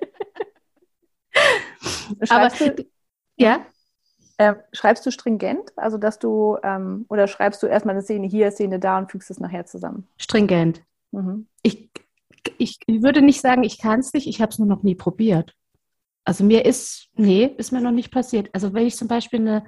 Aber 2.30 2.50
ja. 3.36 3.66
Äh, 4.36 4.54
schreibst 4.72 5.06
du 5.06 5.12
stringent, 5.12 5.72
also 5.76 5.96
dass 5.96 6.18
du, 6.18 6.58
ähm, 6.64 7.06
oder 7.08 7.28
schreibst 7.28 7.62
du 7.62 7.68
erstmal 7.68 7.94
eine 7.94 8.02
Szene 8.02 8.26
hier, 8.26 8.50
Szene 8.50 8.80
da 8.80 8.98
und 8.98 9.10
fügst 9.10 9.30
es 9.30 9.38
nachher 9.38 9.64
zusammen? 9.64 10.08
Stringent. 10.16 10.82
Mhm. 11.12 11.46
Ich, 11.62 11.90
ich 12.58 12.80
würde 12.88 13.22
nicht 13.22 13.40
sagen, 13.40 13.62
ich 13.62 13.78
kann 13.78 14.00
es 14.00 14.12
nicht, 14.12 14.26
ich 14.26 14.40
habe 14.40 14.50
es 14.50 14.58
nur 14.58 14.66
noch 14.66 14.82
nie 14.82 14.96
probiert. 14.96 15.54
Also 16.24 16.42
mir 16.42 16.64
ist, 16.64 17.10
nee, 17.14 17.54
ist 17.58 17.70
mir 17.70 17.80
noch 17.80 17.92
nicht 17.92 18.10
passiert. 18.10 18.50
Also 18.52 18.72
wenn 18.72 18.86
ich 18.86 18.96
zum 18.96 19.08
Beispiel 19.08 19.40
eine 19.40 19.64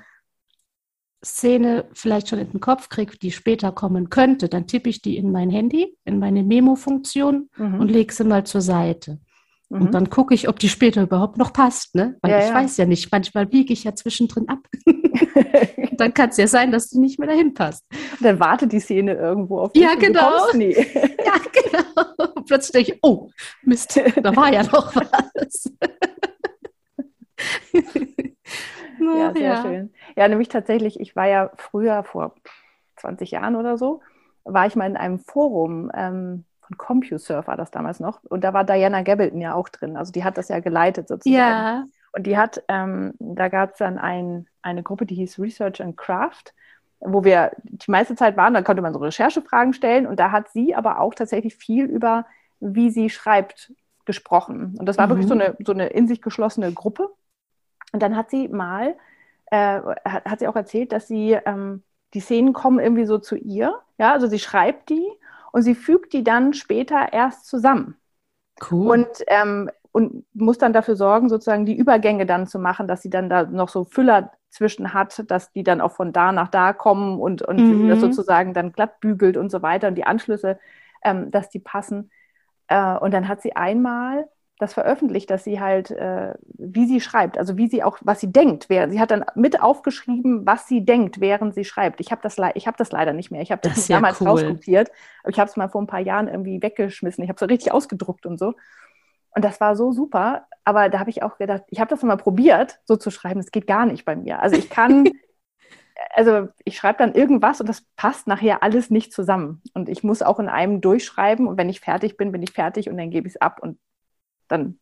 Szene 1.25 1.87
vielleicht 1.93 2.29
schon 2.29 2.39
in 2.39 2.51
den 2.51 2.61
Kopf 2.61 2.89
kriege, 2.89 3.19
die 3.19 3.31
später 3.31 3.73
kommen 3.73 4.11
könnte, 4.11 4.49
dann 4.49 4.67
tippe 4.67 4.89
ich 4.89 5.03
die 5.03 5.17
in 5.17 5.33
mein 5.33 5.51
Handy, 5.51 5.97
in 6.05 6.19
meine 6.19 6.43
Memo-Funktion 6.43 7.51
mhm. 7.57 7.81
und 7.81 7.89
lege 7.89 8.13
sie 8.13 8.25
mal 8.25 8.45
zur 8.45 8.61
Seite. 8.61 9.21
Mhm. 9.69 9.83
Und 9.83 9.95
dann 9.95 10.11
gucke 10.11 10.35
ich, 10.35 10.49
ob 10.49 10.59
die 10.59 10.69
später 10.69 11.03
überhaupt 11.03 11.39
noch 11.39 11.53
passt, 11.53 11.95
ne? 11.95 12.17
Weil 12.23 12.31
ja, 12.31 12.39
ich 12.39 12.49
ja. 12.49 12.55
weiß 12.55 12.77
ja 12.77 12.87
nicht, 12.87 13.11
manchmal 13.11 13.47
biege 13.47 13.73
ich 13.73 13.85
ja 13.85 13.95
zwischendrin 13.95 14.49
ab. 14.49 14.61
dann 15.93 16.15
kann 16.15 16.31
es 16.31 16.37
ja 16.37 16.47
sein, 16.47 16.71
dass 16.71 16.91
du 16.91 17.01
nicht 17.01 17.19
mehr 17.19 17.29
dahin 17.29 17.55
passt. 17.55 17.85
Und 18.13 18.23
dann 18.25 18.39
wartet 18.39 18.73
die 18.73 18.81
Szene 18.81 19.15
irgendwo 19.15 19.61
auf 19.61 19.73
dich. 19.73 19.83
Ja, 19.83 19.95
genau. 19.95 20.47
ja, 20.55 20.75
genau. 21.53 22.33
Und 22.35 22.47
plötzlich 22.47 22.73
denke 22.73 22.93
ich, 22.93 22.99
oh, 23.03 23.31
Mist, 23.63 24.01
da 24.23 24.37
war 24.37 24.53
ja 24.53 24.63
noch 24.63 24.95
was. 24.95 25.73
ja, 27.73 29.33
sehr 29.33 29.43
ja. 29.43 29.63
schön. 29.63 29.93
Ja, 30.17 30.29
nämlich 30.29 30.49
tatsächlich, 30.49 31.01
ich 31.01 31.17
war 31.17 31.27
ja 31.27 31.51
früher, 31.57 32.05
vor 32.05 32.35
20 32.97 33.33
Jahren 33.33 33.57
oder 33.57 33.77
so, 33.77 34.01
war 34.45 34.67
ich 34.67 34.77
mal 34.77 34.89
in 34.89 34.97
einem 34.97 35.19
Forum, 35.19 35.91
ähm, 35.95 36.45
von 36.67 36.77
CompuServe 36.77 37.47
war 37.47 37.57
das 37.57 37.71
damals 37.71 38.01
noch. 38.01 38.23
Und 38.25 38.43
da 38.43 38.53
war 38.53 38.65
Diana 38.65 39.03
Gabaldon 39.03 39.41
ja 39.41 39.55
auch 39.55 39.69
drin. 39.69 39.97
Also 39.97 40.13
die 40.13 40.25
hat 40.25 40.37
das 40.37 40.49
ja 40.49 40.61
geleitet 40.61 41.09
sozusagen. 41.09 41.35
Ja. 41.37 41.85
Und 42.13 42.27
die 42.27 42.37
hat, 42.37 42.63
ähm, 42.69 43.15
da 43.19 43.49
gab 43.49 43.73
es 43.73 43.79
dann 43.79 43.99
ein, 43.99 44.49
eine 44.63 44.83
Gruppe, 44.83 45.07
die 45.07 45.15
hieß 45.15 45.39
Research 45.39 45.83
and 45.83 45.97
Craft, 45.97 46.55
wo 47.01 47.25
wir 47.25 47.53
die 47.63 47.91
meiste 47.91 48.17
Zeit 48.17 48.37
waren. 48.37 48.55
Da 48.55 48.63
konnte 48.63 48.83
man 48.83 48.93
so 48.93 48.99
Recherchefragen 48.99 49.75
stellen. 49.75 50.07
Und 50.07 50.19
da 50.19 50.33
hat 50.33 50.49
sie 50.51 50.75
aber 50.75 51.01
auch 51.01 51.15
tatsächlich 51.15 51.55
viel 51.55 51.85
über, 51.85 52.27
wie 52.59 52.91
sie 52.91 53.11
schreibt, 53.11 53.73
gesprochen. 54.07 54.77
Und 54.79 54.87
das 54.87 54.99
war 54.99 55.07
mhm. 55.07 55.11
wirklich 55.11 55.29
so 55.29 55.35
eine, 55.35 55.57
so 55.65 55.73
eine 55.73 55.89
in 55.89 56.09
sich 56.09 56.23
geschlossene 56.23 56.73
Gruppe. 56.73 57.11
Und 57.93 58.03
dann 58.03 58.17
hat 58.17 58.31
sie 58.31 58.49
mal, 58.49 58.97
äh, 59.51 59.81
hat, 60.05 60.25
hat, 60.25 60.39
sie 60.39 60.49
auch 60.49 60.57
erzählt, 60.57 60.93
dass 60.93 61.07
sie, 61.07 61.39
ähm, 61.45 61.83
die 62.15 62.21
Szenen 62.21 62.53
kommen 62.53 62.79
irgendwie 62.79 63.05
so 63.05 63.19
zu 63.19 63.37
ihr. 63.37 63.79
Ja, 63.99 64.13
also 64.13 64.27
sie 64.27 64.39
schreibt 64.39 64.89
die 64.89 65.07
und 65.57 65.63
sie 65.63 65.75
fügt 65.75 66.13
die 66.13 66.23
dann 66.23 66.53
später 66.53 67.15
erst 67.15 67.47
zusammen. 67.47 67.97
Cool. 68.71 68.91
Und, 68.91 69.09
ähm, 69.27 69.71
und 69.91 70.27
muss 70.35 70.59
dann 70.59 70.75
dafür 70.75 70.97
sorgen, 70.97 71.31
sozusagen 71.31 71.65
die 71.65 71.75
Übergänge 71.75 72.27
dann 72.27 72.47
zu 72.47 72.59
machen, 72.59 72.87
dass 72.87 73.01
sie 73.01 73.09
dann 73.09 73.31
da 73.31 73.45
noch 73.45 73.71
so 73.71 73.87
Füller 73.87 74.33
zwischen 74.51 74.93
hat, 74.93 75.25
dass 75.31 75.53
die 75.53 75.63
dann 75.63 75.81
auch 75.81 75.93
von 75.93 76.13
da 76.13 76.31
nach 76.31 76.49
da 76.49 76.75
kommen 76.75 77.19
und, 77.19 77.41
und 77.41 77.57
mhm. 77.57 77.89
das 77.89 78.01
sozusagen 78.01 78.53
dann 78.53 78.73
glatt 78.73 79.01
bügelt 79.01 79.39
und 79.39 79.51
so 79.51 79.63
weiter 79.63 79.89
und 79.89 79.95
die 79.95 80.05
Anschlüsse, 80.05 80.59
ähm, 81.03 81.31
dass 81.31 81.49
die 81.49 81.61
passen. 81.61 82.11
Äh, 82.69 82.99
und 82.99 83.15
dann 83.15 83.27
hat 83.27 83.41
sie 83.41 83.57
einmal 83.57 84.29
das 84.59 84.73
veröffentlicht, 84.73 85.31
dass 85.31 85.45
sie 85.45 85.61
halt, 85.61 85.91
äh, 85.91 86.35
wie 86.55 86.87
sie 86.87 87.01
schreibt, 87.01 87.37
also 87.37 87.59
wie 87.59 87.69
sie 87.69 87.83
auch, 87.83 87.99
was 88.01 88.21
sie 88.21 88.33
denkt. 88.33 88.69
Wer, 88.69 88.89
sie 88.89 89.01
hat 89.01 89.11
dann 89.11 89.25
mit 89.35 89.61
aufgeschrieben, 89.61 90.47
was 90.47 90.67
sie 90.67 90.85
denkt, 90.85 91.21
während 91.21 91.55
sie 91.55 91.65
schreibt. 91.65 92.01
Ich 92.01 92.11
habe 92.11 92.23
das, 92.23 92.37
ich 92.55 92.67
hab 92.67 92.77
das 92.79 92.91
leider 92.91 93.13
nicht 93.13 93.31
mehr. 93.31 93.43
Ich 93.43 93.53
habe 93.53 93.61
das, 93.63 93.75
das 93.75 93.87
damals 93.89 94.21
cool. 94.21 94.29
rauskopiert, 94.29 94.91
aber 95.23 95.31
ich 95.31 95.39
habe 95.39 95.51
es 95.51 95.57
mal 95.57 95.69
vor 95.69 95.83
ein 95.83 95.87
paar 95.87 96.01
Jahren 96.01 96.29
irgendwie 96.29 96.63
weggeschmissen. 96.63 97.23
Ich 97.23 97.29
habe 97.29 97.37
es 97.37 97.41
so 97.41 97.47
richtig 97.47 97.73
ausgedruckt 97.73 98.25
und 98.25 98.39
so. 98.39 98.55
Und 99.31 99.45
das 99.45 99.61
war 99.61 99.77
so 99.77 99.93
super. 99.93 100.47
Aber 100.65 100.89
da 100.89 100.99
habe 100.99 101.11
ich 101.11 101.23
auch 101.23 101.37
gedacht, 101.37 101.65
ich 101.69 101.79
habe 101.79 101.91
das 101.91 102.03
mal 102.03 102.17
probiert, 102.17 102.81
so 102.85 102.97
zu 102.97 103.11
schreiben. 103.11 103.41
Es 103.41 103.51
geht 103.51 103.67
gar 103.67 103.85
nicht 103.85 104.07
bei 104.07 104.17
mir. 104.17 104.41
Also 104.41 104.57
ich 104.57 104.71
kann, 104.71 105.05
also 106.15 106.49
ich 106.65 106.79
schreibe 106.79 106.99
dann 106.99 107.15
irgendwas 107.15 107.61
und 107.61 107.69
das 107.69 107.83
passt 107.97 108.27
nachher 108.27 108.63
alles 108.63 108.89
nicht 108.89 109.13
zusammen. 109.13 109.61
Und 109.75 109.91
ich 109.91 110.03
muss 110.03 110.23
auch 110.23 110.41
in 110.41 110.49
einem 110.49 110.81
durchschreiben 110.81 111.47
und 111.47 111.59
wenn 111.59 111.69
ich 111.69 111.81
fertig 111.81 112.17
bin, 112.17 112.33
bin 112.33 112.43
ich 112.43 112.53
fertig 112.53 112.89
und 112.89 112.97
dann 112.97 113.11
gebe 113.11 113.29
ich 113.29 113.35
es 113.35 113.41
ab 113.43 113.59
und 113.61 113.79
dann 114.49 114.79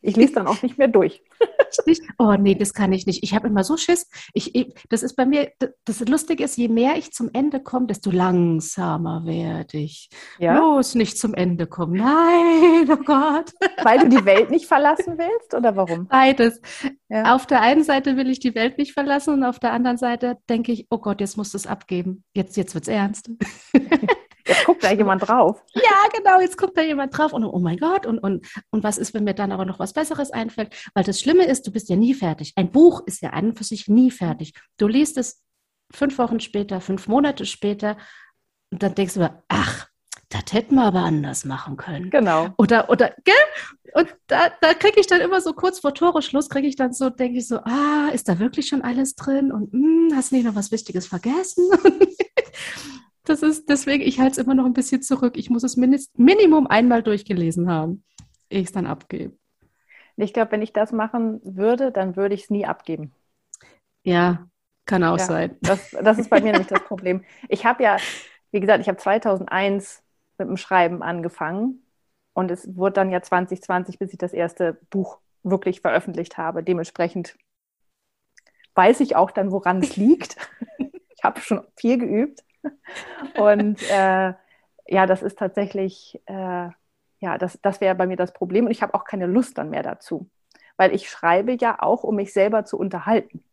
ich 0.00 0.16
lese 0.16 0.34
dann 0.34 0.46
auch 0.46 0.62
nicht 0.62 0.78
mehr 0.78 0.88
durch. 0.88 1.22
oh 2.18 2.34
nee, 2.38 2.54
das 2.54 2.72
kann 2.72 2.92
ich 2.92 3.06
nicht. 3.06 3.22
Ich 3.22 3.34
habe 3.34 3.48
immer 3.48 3.64
so 3.64 3.76
Schiss. 3.76 4.08
Ich, 4.32 4.54
ich, 4.54 4.74
das 4.88 5.02
ist 5.02 5.14
bei 5.14 5.26
mir, 5.26 5.52
das 5.84 6.00
Lustige 6.00 6.44
ist, 6.44 6.56
je 6.56 6.68
mehr 6.68 6.96
ich 6.96 7.12
zum 7.12 7.30
Ende 7.32 7.60
komme, 7.60 7.86
desto 7.86 8.10
langsamer 8.10 9.24
werde 9.26 9.78
ich. 9.78 10.08
Ja? 10.38 10.58
Los, 10.58 10.94
nicht 10.94 11.18
zum 11.18 11.34
Ende 11.34 11.66
kommen. 11.66 11.94
Nein, 11.94 12.90
oh 12.90 13.02
Gott. 13.04 13.52
Weil 13.82 14.00
du 14.00 14.08
die 14.08 14.24
Welt 14.24 14.50
nicht 14.50 14.66
verlassen 14.66 15.18
willst 15.18 15.54
oder 15.54 15.76
warum? 15.76 16.06
Beides. 16.06 16.60
Ja. 17.08 17.34
Auf 17.34 17.46
der 17.46 17.60
einen 17.60 17.84
Seite 17.84 18.16
will 18.16 18.30
ich 18.30 18.40
die 18.40 18.54
Welt 18.54 18.78
nicht 18.78 18.92
verlassen 18.92 19.34
und 19.34 19.44
auf 19.44 19.58
der 19.58 19.72
anderen 19.72 19.96
Seite 19.96 20.38
denke 20.48 20.72
ich, 20.72 20.86
oh 20.90 20.98
Gott, 20.98 21.20
jetzt 21.20 21.36
musst 21.36 21.54
du 21.54 21.58
es 21.58 21.66
abgeben. 21.66 22.24
Jetzt, 22.34 22.56
jetzt 22.56 22.74
wird 22.74 22.84
es 22.84 22.88
ernst. 22.88 23.30
Jetzt 24.46 24.64
guckt 24.64 24.84
da 24.84 24.92
jemand 24.92 25.26
drauf. 25.26 25.62
Ja, 25.74 26.08
genau, 26.12 26.40
jetzt 26.40 26.58
guckt 26.58 26.76
da 26.76 26.82
jemand 26.82 27.16
drauf 27.16 27.32
und 27.32 27.44
oh 27.44 27.58
mein 27.58 27.78
Gott, 27.78 28.06
und, 28.06 28.18
und, 28.18 28.46
und 28.70 28.84
was 28.84 28.98
ist, 28.98 29.14
wenn 29.14 29.24
mir 29.24 29.34
dann 29.34 29.52
aber 29.52 29.64
noch 29.64 29.78
was 29.78 29.92
Besseres 29.92 30.30
einfällt? 30.30 30.74
Weil 30.94 31.04
das 31.04 31.20
Schlimme 31.20 31.46
ist, 31.46 31.66
du 31.66 31.72
bist 31.72 31.88
ja 31.88 31.96
nie 31.96 32.14
fertig. 32.14 32.52
Ein 32.56 32.70
Buch 32.70 33.02
ist 33.06 33.22
ja 33.22 33.30
an 33.30 33.48
und 33.48 33.58
für 33.58 33.64
sich 33.64 33.88
nie 33.88 34.10
fertig. 34.10 34.52
Du 34.76 34.86
liest 34.86 35.16
es 35.16 35.42
fünf 35.92 36.18
Wochen 36.18 36.40
später, 36.40 36.80
fünf 36.80 37.08
Monate 37.08 37.46
später 37.46 37.96
und 38.70 38.82
dann 38.82 38.94
denkst 38.94 39.14
du, 39.14 39.44
ach, 39.48 39.88
das 40.28 40.52
hätten 40.52 40.74
wir 40.74 40.82
aber 40.82 41.00
anders 41.00 41.44
machen 41.44 41.76
können. 41.76 42.10
Genau. 42.10 42.48
Oder, 42.58 42.90
oder, 42.90 43.14
gell? 43.24 43.34
Und 43.94 44.14
da, 44.26 44.50
da 44.60 44.74
kriege 44.74 44.98
ich 44.98 45.06
dann 45.06 45.20
immer 45.20 45.40
so 45.40 45.52
kurz 45.52 45.78
vor 45.78 45.94
Toreschluss, 45.94 46.48
kriege 46.48 46.66
ich 46.66 46.74
dann 46.74 46.92
so, 46.92 47.08
denke 47.08 47.38
ich 47.38 47.46
so, 47.46 47.58
ah, 47.58 48.08
ist 48.12 48.28
da 48.28 48.40
wirklich 48.40 48.66
schon 48.66 48.82
alles 48.82 49.14
drin? 49.14 49.52
Und 49.52 49.72
mh, 49.72 50.10
hm, 50.10 50.16
hast 50.16 50.32
du 50.32 50.36
nicht 50.36 50.44
noch 50.44 50.56
was 50.56 50.72
Wichtiges 50.72 51.06
vergessen? 51.06 51.70
Das 53.24 53.42
ist 53.42 53.68
deswegen, 53.68 54.02
ich 54.02 54.20
halte 54.20 54.32
es 54.32 54.38
immer 54.46 54.54
noch 54.54 54.66
ein 54.66 54.74
bisschen 54.74 55.02
zurück. 55.02 55.36
Ich 55.36 55.50
muss 55.50 55.62
es 55.64 55.76
Minimum 55.76 56.66
einmal 56.66 57.02
durchgelesen 57.02 57.68
haben. 57.70 58.04
ich 58.48 58.66
es 58.66 58.72
dann 58.72 58.86
abgebe. 58.86 59.36
Ich 60.16 60.32
glaube, 60.32 60.50
wenn 60.50 60.62
ich 60.62 60.72
das 60.72 60.90
machen 60.90 61.40
würde, 61.44 61.92
dann 61.92 62.16
würde 62.16 62.34
ich 62.34 62.42
es 62.44 62.50
nie 62.50 62.66
abgeben. 62.66 63.14
Ja, 64.04 64.48
kann 64.86 65.04
auch 65.04 65.18
Ja, 65.18 65.28
sein. 65.28 65.58
Das, 65.60 65.90
das 65.90 66.18
ist 66.18 66.30
bei 66.30 66.40
mir 66.40 66.52
nicht 66.54 66.70
das 66.70 66.82
Problem. 66.84 67.24
Ich 67.48 67.64
habe 67.66 67.82
ja, 67.82 68.02
wie 68.50 68.60
gesagt, 68.60 68.80
ich 68.80 68.88
habe 68.88 68.98
2001 68.98 70.02
mit 70.38 70.48
dem 70.48 70.56
Schreiben 70.56 71.02
angefangen 71.02 71.84
und 72.34 72.50
es 72.50 72.76
wurde 72.76 72.94
dann 72.94 73.10
ja 73.10 73.22
2020, 73.22 73.98
bis 73.98 74.12
ich 74.12 74.18
das 74.18 74.32
erste 74.32 74.74
Buch 74.90 75.20
wirklich 75.42 75.80
veröffentlicht 75.80 76.38
habe. 76.38 76.62
Dementsprechend 76.62 77.36
weiß 78.74 79.00
ich 79.00 79.16
auch 79.16 79.30
dann, 79.30 79.50
woran 79.52 79.80
es 79.80 79.96
liegt. 79.96 80.36
ich 81.16 81.24
habe 81.24 81.40
schon 81.40 81.66
viel 81.76 81.98
geübt. 81.98 82.44
Und 83.38 83.82
äh, 83.90 84.32
ja, 84.86 85.06
das 85.06 85.22
ist 85.22 85.38
tatsächlich, 85.38 86.20
äh, 86.26 86.68
ja, 87.20 87.38
das, 87.38 87.58
das 87.62 87.80
wäre 87.80 87.94
bei 87.94 88.06
mir 88.06 88.16
das 88.16 88.32
Problem. 88.32 88.66
Und 88.66 88.70
ich 88.70 88.82
habe 88.82 88.94
auch 88.94 89.04
keine 89.04 89.26
Lust 89.26 89.58
dann 89.58 89.70
mehr 89.70 89.82
dazu. 89.82 90.28
Weil 90.76 90.94
ich 90.94 91.08
schreibe 91.08 91.56
ja 91.58 91.80
auch, 91.80 92.02
um 92.02 92.16
mich 92.16 92.32
selber 92.32 92.64
zu 92.64 92.78
unterhalten. 92.78 93.44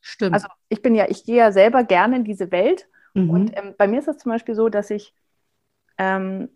Stimmt. 0.00 0.34
Also 0.34 0.48
ich 0.68 0.82
bin 0.82 0.94
ja, 0.94 1.06
ich 1.08 1.24
gehe 1.24 1.36
ja 1.36 1.52
selber 1.52 1.84
gerne 1.84 2.16
in 2.16 2.24
diese 2.24 2.50
Welt. 2.50 2.88
mhm. 3.14 3.30
Und 3.30 3.56
ähm, 3.56 3.74
bei 3.76 3.86
mir 3.86 4.00
ist 4.00 4.08
es 4.08 4.18
zum 4.18 4.32
Beispiel 4.32 4.54
so, 4.54 4.68
dass 4.68 4.90
ich, 4.90 5.14
ähm, 5.98 6.48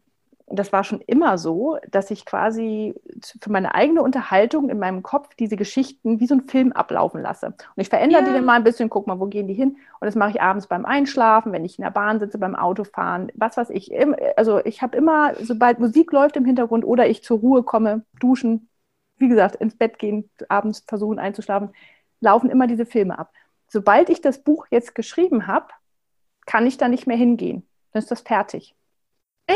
das 0.52 0.72
war 0.72 0.84
schon 0.84 1.00
immer 1.02 1.38
so, 1.38 1.78
dass 1.90 2.10
ich 2.10 2.24
quasi 2.26 2.94
für 3.40 3.50
meine 3.52 3.74
eigene 3.74 4.02
Unterhaltung 4.02 4.68
in 4.68 4.78
meinem 4.78 5.02
Kopf 5.02 5.34
diese 5.36 5.56
Geschichten 5.56 6.18
wie 6.18 6.26
so 6.26 6.34
einen 6.34 6.48
Film 6.48 6.72
ablaufen 6.72 7.22
lasse. 7.22 7.46
Und 7.46 7.56
ich 7.76 7.88
verändere 7.88 8.22
die 8.22 8.30
Ja. 8.30 8.34
dann 8.34 8.44
mal 8.44 8.54
ein 8.54 8.64
bisschen, 8.64 8.90
guck 8.90 9.06
mal, 9.06 9.20
wo 9.20 9.26
gehen 9.26 9.46
die 9.46 9.54
hin? 9.54 9.76
Und 10.00 10.06
das 10.06 10.16
mache 10.16 10.30
ich 10.30 10.42
abends 10.42 10.66
beim 10.66 10.84
Einschlafen, 10.84 11.52
wenn 11.52 11.64
ich 11.64 11.78
in 11.78 11.84
der 11.84 11.90
Bahn 11.90 12.18
sitze, 12.18 12.38
beim 12.38 12.56
Autofahren, 12.56 13.30
was 13.34 13.56
weiß 13.56 13.70
ich. 13.70 13.92
Also 14.36 14.58
ich 14.64 14.82
habe 14.82 14.96
immer, 14.96 15.34
sobald 15.40 15.78
Musik 15.78 16.10
läuft 16.12 16.36
im 16.36 16.44
Hintergrund 16.44 16.84
oder 16.84 17.08
ich 17.08 17.22
zur 17.22 17.38
Ruhe 17.38 17.62
komme, 17.62 18.04
duschen, 18.18 18.68
wie 19.18 19.28
gesagt, 19.28 19.56
ins 19.56 19.76
Bett 19.76 19.98
gehen, 19.98 20.30
abends 20.48 20.84
versuchen 20.86 21.18
einzuschlafen, 21.18 21.70
laufen 22.20 22.50
immer 22.50 22.66
diese 22.66 22.86
Filme 22.86 23.18
ab. 23.18 23.32
Sobald 23.68 24.10
ich 24.10 24.20
das 24.20 24.42
Buch 24.42 24.66
jetzt 24.70 24.94
geschrieben 24.94 25.46
habe, 25.46 25.66
kann 26.46 26.66
ich 26.66 26.76
da 26.76 26.88
nicht 26.88 27.06
mehr 27.06 27.16
hingehen. 27.16 27.66
Dann 27.92 28.02
ist 28.02 28.10
das 28.10 28.22
fertig. 28.22 28.74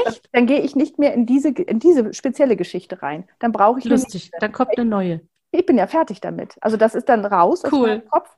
Echt? 0.06 0.28
Dann 0.32 0.46
gehe 0.46 0.60
ich 0.60 0.76
nicht 0.76 0.98
mehr 0.98 1.14
in 1.14 1.26
diese, 1.26 1.48
in 1.50 1.78
diese 1.78 2.12
spezielle 2.14 2.56
Geschichte 2.56 3.02
rein. 3.02 3.24
Dann 3.38 3.52
brauche 3.52 3.78
ich 3.78 3.84
Lustig. 3.84 4.30
Dann 4.40 4.52
kommt 4.52 4.76
eine 4.76 4.88
neue. 4.88 5.20
ich 5.50 5.66
bin 5.66 5.78
ja 5.78 5.86
fertig 5.86 6.20
damit. 6.20 6.56
Also 6.60 6.76
das 6.76 6.94
ist 6.94 7.08
dann 7.08 7.24
raus 7.24 7.64
aus 7.64 7.72
Cool. 7.72 7.88
meinem 7.88 8.08
Kopf. 8.08 8.30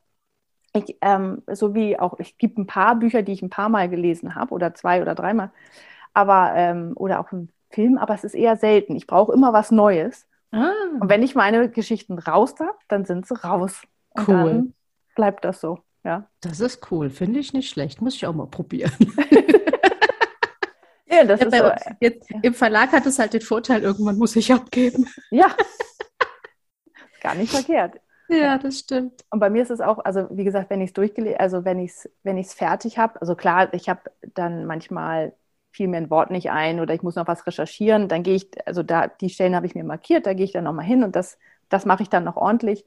Ich, 0.74 0.96
ähm, 1.00 1.42
so 1.50 1.74
wie 1.74 1.98
auch, 1.98 2.16
es 2.18 2.36
gibt 2.36 2.58
ein 2.58 2.66
paar 2.66 2.96
Bücher, 2.96 3.22
die 3.22 3.32
ich 3.32 3.42
ein 3.42 3.48
paar 3.50 3.68
Mal 3.70 3.88
gelesen 3.88 4.34
habe 4.34 4.52
oder 4.52 4.74
zwei 4.74 5.00
oder 5.00 5.14
dreimal, 5.14 5.50
aber 6.12 6.52
ähm, 6.54 6.92
oder 6.96 7.20
auch 7.20 7.32
ein 7.32 7.50
Film, 7.70 7.96
aber 7.98 8.14
es 8.14 8.24
ist 8.24 8.34
eher 8.34 8.56
selten. 8.56 8.94
Ich 8.94 9.06
brauche 9.06 9.32
immer 9.32 9.52
was 9.54 9.70
Neues. 9.70 10.26
Ah, 10.52 10.70
Und 11.00 11.08
wenn 11.08 11.22
ich 11.22 11.34
meine 11.34 11.70
Geschichten 11.70 12.18
raus 12.18 12.54
darf, 12.54 12.76
dann 12.88 13.04
sind 13.06 13.26
sie 13.26 13.34
raus. 13.42 13.82
Und 14.10 14.28
Cool. 14.28 14.34
dann 14.34 14.74
bleibt 15.14 15.44
das 15.44 15.60
so. 15.60 15.78
Ja. 16.04 16.28
das 16.40 16.60
ist 16.60 16.90
cool. 16.92 17.10
Finde 17.10 17.40
ich 17.40 17.52
nicht 17.52 17.68
schlecht. 17.68 18.00
Muss 18.00 18.14
ich 18.14 18.26
auch 18.26 18.34
mal 18.34 18.46
probieren. 18.46 18.92
Ja, 21.16 21.24
das 21.24 21.42
Ja, 21.42 21.46
ist 21.46 21.60
uns 21.60 21.90
jetzt, 22.00 22.28
Im 22.42 22.54
Verlag 22.54 22.92
hat 22.92 23.06
es 23.06 23.18
halt 23.18 23.32
den 23.34 23.40
Vorteil, 23.42 23.82
irgendwann 23.82 24.18
muss 24.18 24.36
ich 24.36 24.52
abgeben. 24.52 25.06
ja. 25.30 25.56
Gar 27.20 27.34
nicht 27.34 27.50
verkehrt. 27.50 28.00
Ja, 28.28 28.58
das 28.58 28.80
stimmt. 28.80 29.24
Und 29.30 29.38
bei 29.38 29.50
mir 29.50 29.62
ist 29.62 29.70
es 29.70 29.80
auch, 29.80 29.98
also 30.04 30.26
wie 30.30 30.42
gesagt, 30.44 30.68
wenn 30.70 30.80
ich 30.80 30.88
es 30.90 30.92
durchgelesen, 30.94 31.38
also 31.38 31.64
wenn 31.64 31.78
ich 31.78 31.92
es 31.92 32.10
wenn 32.24 32.36
ich's 32.38 32.54
fertig 32.54 32.98
habe, 32.98 33.20
also 33.20 33.36
klar, 33.36 33.72
ich 33.72 33.88
habe 33.88 34.00
dann 34.34 34.66
manchmal 34.66 35.34
fiel 35.70 35.86
mir 35.88 35.98
ein 35.98 36.10
Wort 36.10 36.30
nicht 36.30 36.50
ein 36.50 36.80
oder 36.80 36.92
ich 36.94 37.02
muss 37.02 37.14
noch 37.14 37.28
was 37.28 37.46
recherchieren, 37.46 38.08
dann 38.08 38.22
gehe 38.24 38.34
ich, 38.34 38.50
also 38.66 38.82
da, 38.82 39.06
die 39.08 39.28
Stellen 39.30 39.54
habe 39.54 39.66
ich 39.66 39.74
mir 39.76 39.84
markiert, 39.84 40.26
da 40.26 40.34
gehe 40.34 40.44
ich 40.44 40.52
dann 40.52 40.64
nochmal 40.64 40.86
hin 40.86 41.04
und 41.04 41.14
das, 41.14 41.38
das 41.68 41.84
mache 41.86 42.02
ich 42.02 42.08
dann 42.08 42.24
noch 42.24 42.36
ordentlich. 42.36 42.84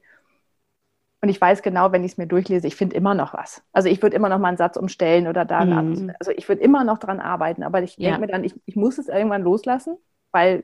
Und 1.21 1.29
ich 1.29 1.39
weiß 1.41 1.61
genau, 1.61 1.91
wenn 1.91 2.03
ich 2.03 2.13
es 2.13 2.17
mir 2.17 2.27
durchlese, 2.27 2.65
ich 2.67 2.75
finde 2.75 2.95
immer 2.95 3.13
noch 3.13 3.33
was. 3.33 3.61
Also 3.73 3.89
ich 3.89 4.01
würde 4.01 4.15
immer 4.15 4.29
noch 4.29 4.39
mal 4.39 4.47
einen 4.49 4.57
Satz 4.57 4.77
umstellen 4.77 5.27
oder 5.27 5.43
da, 5.43 5.65
Mhm. 5.65 6.13
also 6.17 6.31
ich 6.31 6.47
würde 6.47 6.61
immer 6.61 6.83
noch 6.85 6.97
dran 6.97 7.19
arbeiten, 7.19 7.63
aber 7.63 7.83
ich 7.83 7.97
Ja. 7.97 8.05
denke 8.05 8.21
mir 8.21 8.27
dann, 8.27 8.43
ich, 8.45 8.55
ich 8.65 8.75
muss 8.77 8.97
es 8.97 9.09
irgendwann 9.09 9.41
loslassen, 9.43 9.97
weil 10.31 10.63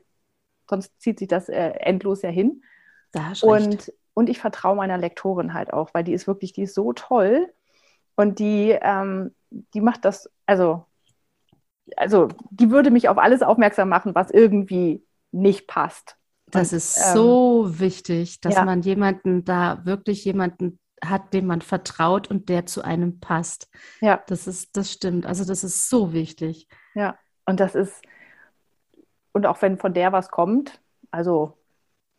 sonst 0.69 0.99
zieht 1.01 1.19
sich 1.19 1.27
das 1.27 1.49
äh, 1.49 1.71
endlos 1.79 2.21
ja 2.21 2.29
hin. 2.29 2.63
Da 3.11 3.33
du 3.33 3.47
recht. 3.47 3.69
Und, 3.71 3.93
und 4.13 4.29
ich 4.29 4.39
vertraue 4.39 4.75
meiner 4.77 4.97
Lektorin 4.97 5.53
halt 5.53 5.73
auch, 5.73 5.93
weil 5.93 6.03
die 6.05 6.13
ist 6.13 6.27
wirklich, 6.27 6.53
die 6.53 6.63
ist 6.63 6.73
so 6.75 6.93
toll 6.93 7.51
und 8.15 8.39
die, 8.39 8.77
ähm, 8.81 9.35
die 9.51 9.81
macht 9.81 10.05
das, 10.05 10.29
also, 10.45 10.85
also 11.97 12.27
die 12.49 12.71
würde 12.71 12.91
mich 12.91 13.09
auf 13.09 13.17
alles 13.17 13.41
aufmerksam 13.41 13.89
machen, 13.89 14.15
was 14.15 14.31
irgendwie 14.31 15.05
nicht 15.31 15.67
passt. 15.67 16.17
Das 16.51 16.71
Und, 16.71 16.77
ist 16.77 16.97
ähm, 16.97 17.13
so 17.13 17.79
wichtig, 17.79 18.39
dass 18.41 18.55
ja. 18.55 18.65
man 18.65 18.81
jemanden 18.81 19.45
da 19.45 19.85
wirklich 19.85 20.23
jemanden 20.25 20.79
hat, 21.03 21.33
dem 21.33 21.45
man 21.47 21.61
vertraut 21.61 22.29
und 22.29 22.49
der 22.49 22.65
zu 22.65 22.81
einem 22.83 23.19
passt. 23.19 23.67
Ja. 23.99 24.23
Das 24.27 24.47
ist, 24.47 24.75
das 24.77 24.91
stimmt. 24.91 25.25
Also 25.25 25.43
das 25.45 25.63
ist 25.63 25.89
so 25.89 26.13
wichtig. 26.13 26.67
Ja, 26.93 27.17
und 27.45 27.59
das 27.59 27.75
ist, 27.75 28.01
und 29.33 29.45
auch 29.45 29.61
wenn 29.61 29.77
von 29.77 29.93
der 29.93 30.11
was 30.11 30.29
kommt, 30.29 30.81
also 31.11 31.57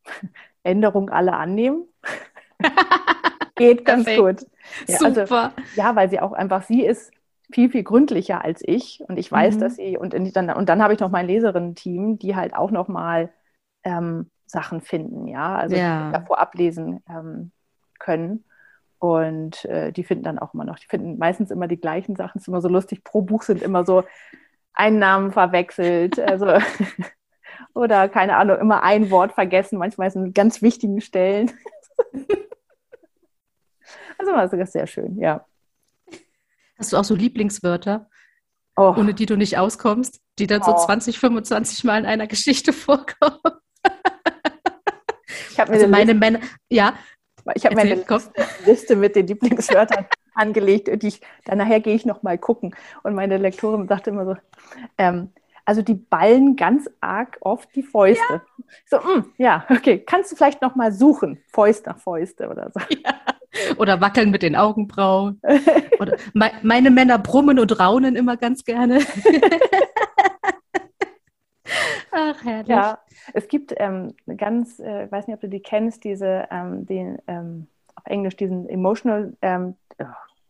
Änderung 0.63 1.11
alle 1.11 1.35
annehmen, 1.35 1.87
geht 3.57 3.85
ganz 3.85 4.05
Perfekt. 4.05 4.41
gut. 4.41 4.51
Ja, 4.89 4.99
also, 5.05 5.21
Super. 5.23 5.53
ja, 5.75 5.95
weil 5.97 6.11
sie 6.11 6.21
auch 6.21 6.33
einfach, 6.33 6.63
sie 6.63 6.85
ist 6.85 7.13
viel, 7.53 7.71
viel 7.71 7.85
gründlicher 7.85 8.45
als 8.45 8.61
ich 8.65 9.03
und 9.09 9.19
ich 9.19 9.31
weiß, 9.31 9.57
Mhm. 9.57 9.61
dass 9.61 9.77
sie, 9.77 9.97
und, 9.97 10.15
in- 10.15 10.33
dann, 10.33 10.51
und 10.51 10.69
dann 10.69 10.83
habe 10.83 10.95
ich 10.95 11.01
noch 11.01 11.11
mein 11.11 11.27
Leserinnen-Team, 11.27 12.19
die 12.19 12.35
halt 12.37 12.55
auch 12.55 12.71
noch 12.71 12.89
mal 12.89 13.31
ähm, 13.87 14.31
Sachen 14.47 14.81
finden, 14.81 15.27
ja, 15.29 15.57
also 15.57 15.77
Ja. 15.77 16.07
die 16.09 16.13
davor 16.13 16.39
ablesen 16.41 17.03
ähm, 17.09 17.53
können. 17.99 18.45
Und 18.99 19.65
äh, 19.67 19.93
die 19.93 20.05
finden 20.05 20.25
dann 20.25 20.39
auch 20.39 20.55
immer 20.55 20.65
noch, 20.65 20.79
die 20.79 20.87
finden 20.87 21.19
meistens 21.19 21.51
immer 21.51 21.69
die 21.69 21.81
gleichen 21.81 22.17
Sachen, 22.17 22.39
ist 22.41 22.49
immer 22.49 22.61
so 22.61 22.69
lustig, 22.69 23.05
pro 23.05 23.23
Buch 23.23 23.43
sind 23.43 23.63
immer 23.63 23.85
so 23.85 24.05
Einnahmen 24.73 25.33
verwechselt, 25.33 26.19
also 26.33 26.47
oder 27.75 28.09
keine 28.09 28.37
Ahnung, 28.37 28.59
immer 28.59 28.83
ein 28.83 29.11
Wort 29.11 29.33
vergessen, 29.33 29.79
manchmal 29.79 30.11
sind 30.11 30.35
ganz 30.35 30.63
wichtigen 30.63 31.01
Stellen. 31.01 31.53
also 34.19 34.33
das 34.33 34.53
ist 34.53 34.73
sehr 34.73 34.87
schön, 34.87 35.19
ja. 35.19 35.45
Hast 36.79 36.93
du 36.93 36.97
auch 36.97 37.05
so 37.05 37.15
Lieblingswörter, 37.15 38.09
Oh, 38.79 38.95
ohne 38.99 39.15
die 39.15 39.25
du 39.25 39.37
nicht 39.37 39.57
auskommst, 39.57 40.21
die 40.39 40.47
dann 40.47 40.63
so 40.63 40.73
Oh. 40.73 40.77
20, 40.77 41.19
25 41.19 41.85
Mal 41.85 42.01
in 42.01 42.07
einer 42.07 42.27
Geschichte 42.27 42.75
vorkommen? 42.75 43.41
Ich 45.51 45.61
habe 45.61 45.71
mir 45.71 45.77
Also 45.77 45.87
eine 45.87 45.89
meine 45.89 46.15
Männer, 46.15 46.41
ja, 46.71 46.95
Ich 47.55 47.65
habe 47.65 47.77
komm. 48.07 48.19
Liste, 48.19 48.33
Liste 48.65 48.97
mit 48.97 49.17
den 49.17 49.27
Lieblingswörtern 49.27 50.07
angelegt 50.35 50.89
und 50.89 51.03
ich, 51.05 51.21
dann 51.45 51.59
nachher 51.59 51.81
gehe 51.81 51.95
ich 51.95 52.05
noch 52.07 52.23
mal 52.23 52.39
gucken. 52.39 52.75
Und 53.03 53.15
meine 53.15 53.39
Lektorin 53.39 53.89
sagte 53.89 54.11
immer 54.11 54.27
so, 54.27 54.37
ähm, 54.99 55.31
also 55.65 55.83
die 55.83 55.95
ballen 55.95 56.55
ganz 56.57 56.89
arg 57.01 57.39
oft 57.41 57.69
die 57.75 57.83
Fäuste. 57.83 58.43
So, 58.87 58.99
mm, 58.99 59.33
ja, 59.37 59.67
okay, 59.69 59.99
kannst 59.99 60.31
du 60.31 60.37
vielleicht 60.37 60.63
noch 60.63 60.77
mal 60.77 60.93
suchen, 60.93 61.43
Fäust 61.49 61.87
nach 61.87 61.99
Fäuste 61.99 62.49
oder 62.49 62.71
so. 62.73 62.81
oder 63.79 64.01
wackeln 64.01 64.31
mit 64.31 64.43
den 64.43 64.57
Augenbrauen. 64.57 65.41
Oder 65.99 66.19
me 66.35 66.51
meine 66.63 66.91
Männer 66.91 67.19
brummen 67.19 67.59
und 67.59 67.81
raunen 67.81 68.17
immer 68.17 68.37
ganz 68.37 68.65
gerne. 68.65 69.01
Ach, 72.13 72.45
herrlich. 72.45 72.69
Ja, 72.69 72.99
es 73.33 73.49
gibt 73.49 73.75
ähm, 73.77 74.15
ganz, 74.37 74.79
äh, 74.79 75.07
ich 75.07 75.13
weiß 75.13 75.27
nicht, 75.27 75.35
ob 75.35 75.41
du 75.41 75.49
die 75.49 75.61
kennst, 75.61 76.05
diese, 76.05 76.47
ähm, 76.51 76.87
den, 76.87 77.19
ähm, 77.27 77.67
auf 77.95 78.07
Englisch 78.07 78.37
diesen 78.37 78.69
emotional, 78.69 79.33
ähm, 79.43 79.75
oh, 79.99 80.05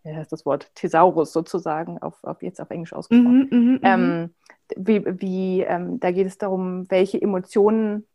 wie 0.05 0.14
heißt 0.14 0.33
das 0.33 0.47
Wort, 0.47 0.71
Thesaurus 0.75 1.33
sozusagen, 1.33 1.99
auf, 1.99 2.23
auf 2.25 2.43
jetzt 2.43 2.61
auf 2.61 2.71
Englisch 2.71 2.93
ausgesprochen. 2.93 3.49
Mhm, 3.51 3.59
mhm, 3.59 3.73
mhm. 3.73 3.81
Ähm, 3.83 4.35
wie, 4.77 5.05
wie 5.21 5.62
ähm, 5.62 6.01
da 6.01 6.11
geht 6.11 6.27
es 6.27 6.39
darum, 6.39 6.91
welche 6.91 7.21
Emotionen 7.21 8.07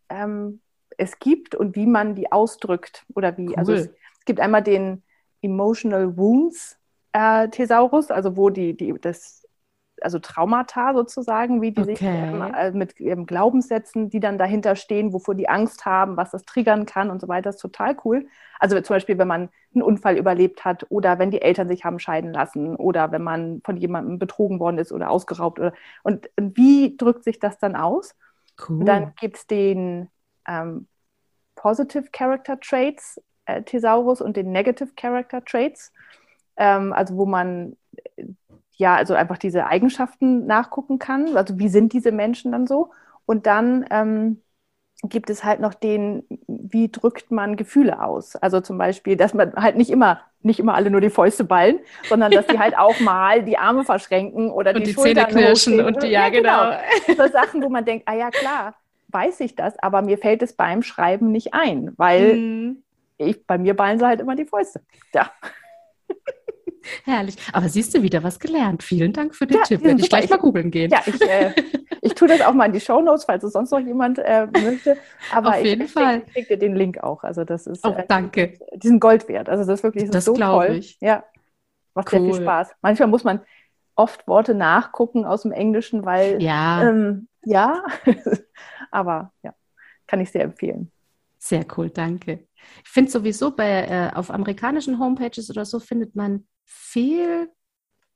es 0.97 1.20
gibt 1.20 1.56
und 1.56 1.78
wie 1.78 1.86
man 1.86 2.16
die 2.16 2.32
ausdrückt. 2.32 3.06
Oder 3.16 3.38
wie, 3.38 3.58
also 3.58 3.72
Cool. 3.72 3.78
es, 3.80 3.88
es 4.20 4.26
gibt 4.26 4.41
einmal 4.41 4.62
den 4.62 5.04
Emotional 5.41 6.18
Wounds 6.18 6.78
äh, 7.14 7.49
Thesaurus, 7.49 8.12
also 8.12 8.38
wo 8.38 8.49
die, 8.49 8.76
die 8.76 8.93
das, 8.99 9.40
also 10.04 10.20
Traumata 10.20 10.93
sozusagen, 10.93 11.62
wie 11.62 11.72
die 11.72 11.84
sich 11.84 12.02
Okay. 12.02 12.08
ähm, 12.32 12.41
äh, 12.41 12.72
mit 12.72 12.99
ähm, 12.99 13.26
Glaubenssätzen, 13.26 14.10
die 14.10 14.20
dann 14.20 14.38
dahinter 14.38 14.76
stehen, 14.76 15.14
wovor 15.14 15.36
die 15.36 15.49
Angst 15.49 15.86
haben, 15.86 16.18
was 16.18 16.32
das 16.32 16.45
triggern 16.45 16.86
kann 16.86 17.10
und 17.10 17.22
so 17.22 17.28
weiter, 17.28 17.49
ist 17.52 17.58
total 17.62 17.97
cool. 18.06 18.28
Also 18.60 18.80
zum 18.82 18.95
Beispiel, 18.95 19.18
wenn 19.18 19.28
man 19.28 19.49
einen 19.74 19.84
Unfall 19.84 20.18
überlebt 20.18 20.66
hat 20.66 20.86
oder 20.89 21.20
wenn 21.20 21.32
die 21.32 21.41
Eltern 21.41 21.68
sich 21.68 21.86
haben 21.86 21.99
scheiden 21.99 22.34
lassen 22.34 22.76
oder 22.76 23.12
wenn 23.12 23.24
man 23.24 23.62
von 23.66 23.78
jemandem 23.78 24.20
betrogen 24.20 24.60
worden 24.60 24.78
ist 24.78 24.91
oder 24.91 25.10
ausgeraubt 25.10 25.60
oder 25.60 25.74
und, 26.04 26.30
wie 26.38 26.95
drückt 26.97 27.24
sich 27.24 27.39
das 27.39 27.58
dann 27.58 27.76
aus? 27.76 28.16
cool. 28.58 28.80
Und 28.80 28.86
dann 28.88 29.14
gibt 29.20 29.38
es 29.38 29.47
den 29.47 30.10
ähm, 30.47 30.88
Positive 31.56 32.10
Character 32.12 32.60
Traits 32.60 33.22
äh, 33.45 33.64
Thesaurus 33.64 34.22
und 34.22 34.38
den 34.38 34.52
Negative 34.52 34.93
Character 34.95 35.43
Traits, 35.43 35.91
ähm, 36.58 36.93
also 36.93 37.18
wo 37.18 37.26
man 37.26 37.78
ja 38.82 38.95
also 38.95 39.13
einfach 39.15 39.38
diese 39.39 39.67
Eigenschaften 39.67 40.45
nachgucken 40.47 40.99
kann. 40.99 41.38
Also 41.38 41.59
wie 41.59 41.69
sind 41.69 41.93
diese 41.93 42.11
Menschen 42.11 42.51
dann 42.53 42.67
so? 42.67 42.91
Und 43.25 43.47
dann 43.47 43.86
ähm, 43.91 44.41
gibt 45.03 45.29
es 45.32 45.43
halt 45.43 45.59
noch 45.61 45.73
den, 45.73 46.23
wie 46.47 46.91
drückt 46.91 47.32
man 47.32 47.57
Gefühle 47.57 48.03
aus? 48.03 48.36
Also 48.38 48.61
zum 48.61 48.77
Beispiel, 48.77 49.17
dass 49.17 49.34
man 49.34 49.53
halt 49.55 49.77
nicht 49.77 49.89
immer, 49.89 50.21
nicht 50.41 50.59
immer 50.59 50.75
alle 50.75 50.91
nur 50.91 51.01
die 51.01 51.09
Fäuste 51.09 51.43
ballen, 51.43 51.79
sondern 52.09 52.34
dass 52.34 52.49
die 52.49 52.59
halt 52.59 52.77
auch 52.77 52.99
mal 53.01 53.43
die 53.43 53.57
Arme 53.57 53.84
verschränken 53.86 54.51
oder 54.51 54.73
und 54.73 54.86
die, 54.86 54.88
die 54.88 54.95
Zähne 54.95 55.25
Schultern 55.25 55.27
knirschen 55.27 55.82
hochziehen. 55.82 55.82
und 55.82 56.01
die, 56.03 56.09
ja, 56.11 56.29
genau. 56.29 56.67
So 57.17 57.27
Sachen, 57.27 57.61
wo 57.63 57.69
man 57.69 57.86
denkt, 57.86 58.07
ah 58.07 58.15
ja 58.15 58.32
klar, 58.32 58.75
weiß 59.09 59.39
ich 59.41 59.55
das, 59.55 59.77
aber 59.79 60.01
mir 60.01 60.17
fällt 60.17 60.41
es 60.41 60.53
beim 60.55 60.84
Schreiben 60.84 61.32
nicht 61.32 61.53
ein, 61.53 61.93
weil 61.97 62.41
Mhm. 62.41 62.84
ich, 63.17 63.45
bei 63.47 63.57
mir 63.57 63.75
ballen 63.75 63.99
sie 63.99 64.05
halt 64.07 64.21
immer 64.21 64.36
die 64.36 64.45
Fäuste. 64.45 64.82
Ja, 65.13 65.32
Herrlich. 67.03 67.36
Aber 67.53 67.69
siehst 67.69 67.93
du 67.95 68.01
wieder 68.01 68.23
was 68.23 68.39
gelernt. 68.39 68.84
Vielen 68.84 69.13
Dank 69.13 69.36
für 69.36 69.47
den 69.47 69.57
Ja, 69.57 69.63
Tipp. 69.63 69.84
Werde 69.84 70.01
ich 70.01 70.09
gleich 70.09 70.29
mal 70.29 70.38
googeln 70.38 70.71
gehen. 70.71 70.91
ja 70.91 71.01
ich, 71.05 71.21
äh, 71.21 71.53
ich 72.01 72.13
tue 72.15 72.27
das 72.27 72.41
auch 72.41 72.53
mal 72.53 72.65
in 72.65 72.73
die 72.73 72.79
Shownotes, 72.79 73.25
falls 73.25 73.43
es 73.43 73.53
sonst 73.53 73.71
noch 73.71 73.79
jemand 73.79 74.19
äh, 74.19 74.47
möchte. 74.47 74.97
Aber 75.32 75.49
Auf 75.49 75.63
jeden 75.63 75.84
ich, 75.86 75.91
Fall. 75.91 76.23
Ich 76.27 76.34
schicke 76.34 76.57
dir 76.57 76.57
den 76.59 76.75
Link 76.75 77.03
auch. 77.03 77.23
Also 77.23 77.43
das 77.43 77.67
ist, 77.67 77.86
Oh, 77.86 77.91
äh, 77.91 78.05
danke. 78.07 78.53
die 78.75 78.88
sind 78.88 78.99
Gold 78.99 79.27
wert. 79.27 79.49
Also 79.49 79.65
das 79.65 79.79
ist 79.79 79.84
wirklich 79.84 80.05
das 80.05 80.11
Das 80.11 80.23
ist 80.23 80.25
so 80.25 80.36
toll. 80.36 80.75
ich. 80.77 80.97
Ja, 81.01 81.23
macht 81.93 82.09
sehr 82.09 82.21
Cool. 82.21 82.34
viel 82.34 82.41
Spaß. 82.43 82.71
Manchmal 82.82 83.07
muss 83.09 83.23
man 83.23 83.41
oft 83.95 84.27
Worte 84.27 84.53
nachgucken 84.55 85.25
aus 85.25 85.43
dem 85.43 85.51
Englischen, 85.51 86.05
weil 86.05 86.41
Ja, 86.41 86.89
ähm, 86.89 87.27
ja, 87.43 87.84
aber 88.91 89.32
ja, 89.43 89.53
kann 90.07 90.19
ich 90.21 90.32
sehr 90.32 90.43
empfehlen. 90.43 90.91
sehr 91.39 91.65
cool, 91.77 91.89
danke. 91.89 92.47
Ich 92.84 92.89
finde 92.89 93.12
sowieso 93.12 93.51
bei 93.55 93.70
äh, 93.86 94.12
auf 94.16 94.32
amerikanischen 94.32 94.99
Homepages 94.99 95.49
oder 95.49 95.66
so 95.66 95.80
findet 95.80 96.16
man 96.16 96.45
viel 96.66 97.49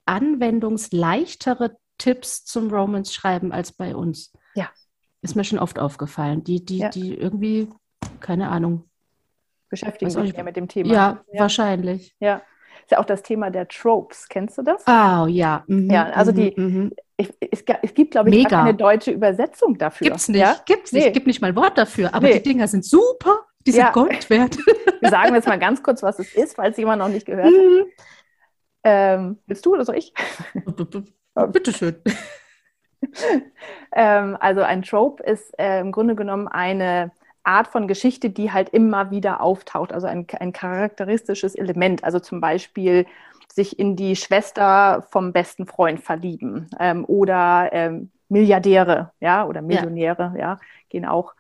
anwendungsleichtere 0.06 1.78
Tipps 1.98 2.46
zum 2.46 2.70
Romance 2.72 3.14
schreiben 3.14 3.52
als 3.52 3.72
bei 3.72 3.96
uns. 3.96 4.34
Ja. 4.56 4.70
Ist 5.22 5.36
mir 5.36 5.43
schon 5.43 5.60
oft 5.60 5.80
aufgefallen. 5.80 6.43
Die, 6.43 6.64
die, 6.64 6.80
Ja. 6.80 6.89
die 6.89 7.14
irgendwie, 7.16 7.70
keine 8.20 8.50
Ahnung. 8.50 8.89
Beschäftigen 9.70 10.12
sich 10.12 10.22
nicht. 10.22 10.38
ja 10.38 10.43
mit 10.43 10.56
dem 10.56 10.68
Thema. 10.68 10.93
Ja, 10.93 11.24
ja. 11.32 11.39
wahrscheinlich. 11.41 12.16
ja. 12.20 12.41
Ist 12.84 12.91
ja 12.91 13.00
auch 13.00 13.06
das 13.06 13.24
Thema 13.24 13.50
der 13.50 13.68
Tropes. 13.68 14.28
Kennst 14.30 14.60
du 14.60 14.62
das? 14.62 14.84
Oh 14.86 15.26
ja. 15.28 15.64
Mhm, 15.66 15.89
Ja, 15.89 16.04
also 16.12 16.32
mhm, 16.32 16.36
die- 16.36 16.54
mhm. 16.56 16.93
Ich, 17.18 17.34
es, 17.39 17.64
es 17.82 17.93
gibt, 17.96 18.12
glaube 18.12 18.30
ich, 18.30 18.36
Mega. 18.36 18.50
keine 18.50 18.76
deutsche 18.76 19.10
Übersetzung 19.10 19.76
dafür. 19.78 20.06
Gibt's 20.06 20.28
nicht, 20.28 20.41
Ja? 20.41 20.58
gibt's 20.66 20.91
Nee. 20.91 21.00
nicht, 21.06 21.14
gibt 21.14 21.26
nicht 21.26 21.41
mal 21.41 21.48
ein 21.48 21.56
Wort 21.56 21.78
dafür. 21.80 22.14
Aber 22.14 22.28
Nee. 22.28 22.34
die 22.39 22.43
Dinger 22.50 22.68
sind 22.68 22.86
super, 22.86 23.46
die 23.66 23.72
sind 23.72 23.82
Ja. 23.82 23.91
Gold 23.91 24.30
wert. 24.30 24.57
Wir 25.01 25.09
sagen 25.09 25.36
jetzt 25.36 25.47
mal 25.47 25.59
ganz 25.59 25.84
kurz, 25.84 26.03
was 26.03 26.20
es 26.20 26.34
ist, 26.34 26.55
falls 26.55 26.78
jemand 26.78 26.99
noch 26.99 27.09
nicht 27.09 27.26
gehört 27.26 27.47
hat. 27.47 27.53
Mhm. 27.53 27.86
Ähm, 28.84 29.39
willst 29.47 29.66
du 29.66 29.74
oder 29.74 29.86
soll 29.86 29.97
ich? 29.97 30.13
Bitteschön. 31.51 31.95
Ähm, 33.91 34.36
also 34.39 34.61
ein 34.61 34.82
Trope 34.82 35.22
ist 35.24 35.57
äh, 35.59 35.80
im 35.80 35.91
Grunde 35.91 36.16
genommen 36.16 36.47
eine 36.47 37.11
Art 37.43 37.68
von 37.68 37.88
Geschichte, 37.88 38.30
die 38.32 38.51
halt 38.51 38.70
immer 38.70 39.11
wieder 39.11 39.41
auftaucht, 39.41 39.93
also 39.93 40.07
ein, 40.07 40.26
ein 40.39 40.51
charakteristisches 40.51 41.55
Element. 41.55 42.03
Also 42.03 42.20
zum 42.20 42.41
Beispiel 42.41 43.05
sich 43.53 43.78
in 43.80 43.95
die 43.95 44.16
Schwester 44.16 45.05
vom 45.11 45.32
besten 45.32 45.68
Freund 45.68 46.01
verlieben 46.01 46.68
ähm, 46.80 47.05
oder 47.05 47.70
ähm, 47.72 48.11
Milliardäre, 48.28 49.11
ja, 49.20 49.45
oder 49.45 49.61
Millionäre, 49.61 50.34
ja, 50.38 50.59
gehen 50.89 51.05
auch. 51.05 51.36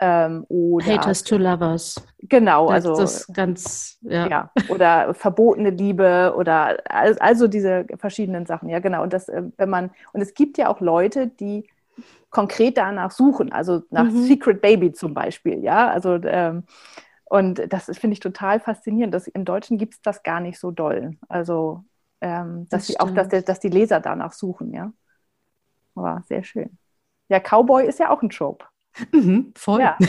Ähm, 0.00 0.44
oder 0.48 1.18
Haters 1.18 1.22
to 1.22 1.36
Lovers. 1.36 2.02
genau, 2.28 2.68
Das, 2.68 2.92
also 2.94 2.94
das 2.94 3.32
ganz, 3.32 3.98
ja. 4.02 4.30
ja, 4.30 4.52
oder 4.66 5.14
verbotene 5.14 5.70
Liebe 5.70 6.34
oder 6.36 6.78
al- 6.90 7.18
also 7.18 7.48
diese 7.48 7.86
verschiedenen 7.98 8.46
Sachen, 8.46 8.68
ja, 8.68 8.80
genau. 8.80 9.02
Und 9.02 9.12
das, 9.12 9.28
äh, 9.28 9.42
wenn 9.56 9.70
man, 9.70 9.90
und 10.12 10.20
es 10.20 10.34
gibt 10.34 10.58
ja 10.58 10.68
auch 10.68 10.80
Leute, 10.80 11.28
die 11.28 11.68
konkret 12.30 12.78
danach 12.78 13.12
suchen, 13.12 13.52
also 13.52 13.82
nach 13.90 14.10
Mhm. 14.10 14.12
Secret 14.12 14.62
Baby 14.62 14.92
zum 14.92 15.14
Beispiel, 15.14 15.62
ja, 15.64 15.90
also 15.90 16.14
ähm, 16.24 16.64
und 17.26 17.62
das 17.72 17.86
finde 17.98 18.14
ich 18.14 18.20
total 18.20 18.60
faszinierend. 18.60 19.14
Das, 19.14 19.26
Im 19.28 19.44
Deutschen 19.46 19.78
gibt 19.78 19.94
es 19.94 20.02
das 20.02 20.22
gar 20.24 20.40
nicht 20.40 20.58
so 20.60 20.70
doll. 20.72 21.16
Also, 21.28 21.84
ähm, 22.22 22.68
dass, 22.70 22.84
Das 22.84 22.86
die 22.86 23.00
auch, 23.00 23.10
dass, 23.12 23.28
der, 23.28 23.42
dass 23.42 23.60
die 23.60 23.68
Leser 23.70 24.00
danach 24.00 24.32
suchen, 24.32 24.72
ja. 24.74 24.92
Aber 25.94 26.22
sehr 26.28 26.44
schön. 26.44 26.78
Ja, 27.28 27.40
Cowboy 27.40 27.86
ist 27.86 27.98
ja 27.98 28.10
auch 28.10 28.22
ein 28.22 28.30
Trope. 28.30 28.66
Mhm, 29.12 29.52
voll. 29.56 29.80
Ja. 29.80 29.96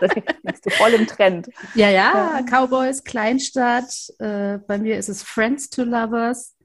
Das 0.00 0.10
bist 0.42 0.66
du 0.66 0.70
voll 0.70 0.90
im 0.90 1.06
Trend. 1.06 1.48
Ja, 1.74 1.88
ja, 1.88 2.40
Ja. 2.40 2.42
Cowboys, 2.42 3.04
Kleinstadt. 3.04 4.12
Äh, 4.18 4.58
bei 4.66 4.76
mir 4.76 4.98
ist 4.98 5.08
es 5.08 5.22
Friends 5.22 5.70
to 5.70 5.84
Lovers. 5.84 6.56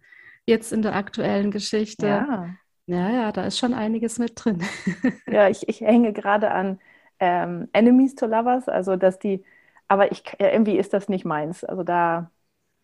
Jetzt 0.46 0.74
in 0.74 0.82
der 0.82 0.96
aktuellen 0.96 1.52
Geschichte. 1.52 2.08
Ja, 2.08 2.56
Ja. 2.88 3.10
ja, 3.12 3.32
da 3.32 3.46
ist 3.46 3.60
schon 3.60 3.74
einiges 3.74 4.18
mit 4.20 4.34
drin. 4.36 4.64
Ja, 5.28 5.48
ich, 5.48 5.70
ich 5.70 5.80
hänge 5.82 6.12
gerade 6.12 6.52
an 6.52 6.80
ähm, 7.20 7.70
Enemies 7.72 8.16
to 8.16 8.26
Lovers, 8.26 8.68
also 8.68 8.96
dass 8.96 9.20
die, 9.20 9.44
aber 9.88 10.12
ich, 10.12 10.24
ja, 10.40 10.50
irgendwie 10.52 10.78
ist 10.78 10.94
das 10.94 11.08
nicht 11.08 11.24
meins. 11.24 11.64
Also 11.64 11.84
da, 11.84 12.32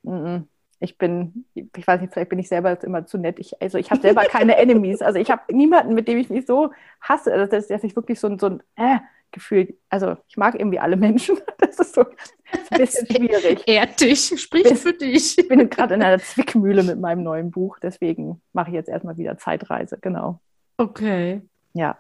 mm, 0.04 0.12
mm. 0.36 0.50
Ich 0.80 0.98
bin, 0.98 1.46
ich 1.54 1.88
weiß 1.88 2.02
nicht, 2.02 2.14
vielleicht 2.14 2.30
bin 2.30 2.40
ich 2.40 2.48
selber 2.50 2.70
jetzt 2.70 2.84
immer 2.84 3.06
zu 3.06 3.18
nett. 3.18 3.40
Ich, 3.40 3.62
also 3.62 3.78
ich 3.78 3.92
habe 3.92 4.02
selber 4.02 4.24
keine 4.26 4.58
Enemies. 4.58 5.02
Also 5.02 5.20
ich 5.20 5.32
habe 5.32 5.42
niemanden, 5.54 5.94
mit 5.94 6.08
dem 6.08 6.18
ich 6.18 6.30
mich 6.30 6.46
so 6.46 6.72
hasse, 7.02 7.34
also 7.34 7.50
dass, 7.50 7.68
dass 7.68 7.84
ich 7.84 7.96
wirklich 7.96 8.20
so, 8.20 8.28
ein- 8.28 8.40
so 8.40 8.48
ein 8.48 8.64
äh, 8.76 8.98
Gefühl, 9.32 9.76
also 9.90 10.16
ich 10.28 10.38
mag 10.38 10.56
irgendwie 10.56 10.80
alle 10.80 10.96
Menschen. 10.98 11.38
Das 11.58 11.80
ist 11.80 11.96
so 11.96 12.02
ein 12.02 12.78
bisschen 12.78 13.08
schwierig. 13.08 13.64
Ehrt 13.68 14.00
dich, 14.00 14.40
sprich 14.40 14.68
für 14.78 14.94
dich. 14.94 15.38
Ich 15.38 15.48
bin 15.48 15.68
gerade 15.70 15.96
in 15.96 16.04
einer 16.04 16.20
Zwickmühle 16.20 16.84
mit 16.84 17.00
meinem 17.00 17.24
neuen 17.24 17.52
Buch, 17.52 17.80
deswegen 17.80 18.42
mache 18.54 18.70
ich 18.70 18.76
jetzt 18.76 18.88
erstmal 18.88 19.18
wieder 19.18 19.38
Zeitreise, 19.38 19.98
genau. 20.00 20.40
Okay. 20.78 21.42
Ja. 21.74 21.98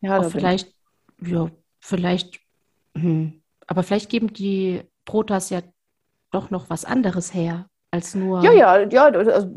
Ja, 0.00 0.22
vielleicht, 0.22 0.74
ja, 1.20 1.48
vielleicht, 1.80 2.40
hm. 2.96 3.42
aber 3.66 3.82
vielleicht 3.82 4.08
geben 4.08 4.32
die 4.32 4.82
Protas 5.04 5.50
ja 5.50 5.60
doch 6.30 6.50
noch 6.50 6.70
was 6.70 6.84
anderes 6.84 7.34
her, 7.34 7.68
als 7.90 8.14
nur. 8.14 8.42
Ja, 8.42 8.52
ja, 8.52 8.78
ja, 8.88 9.04
also 9.06 9.48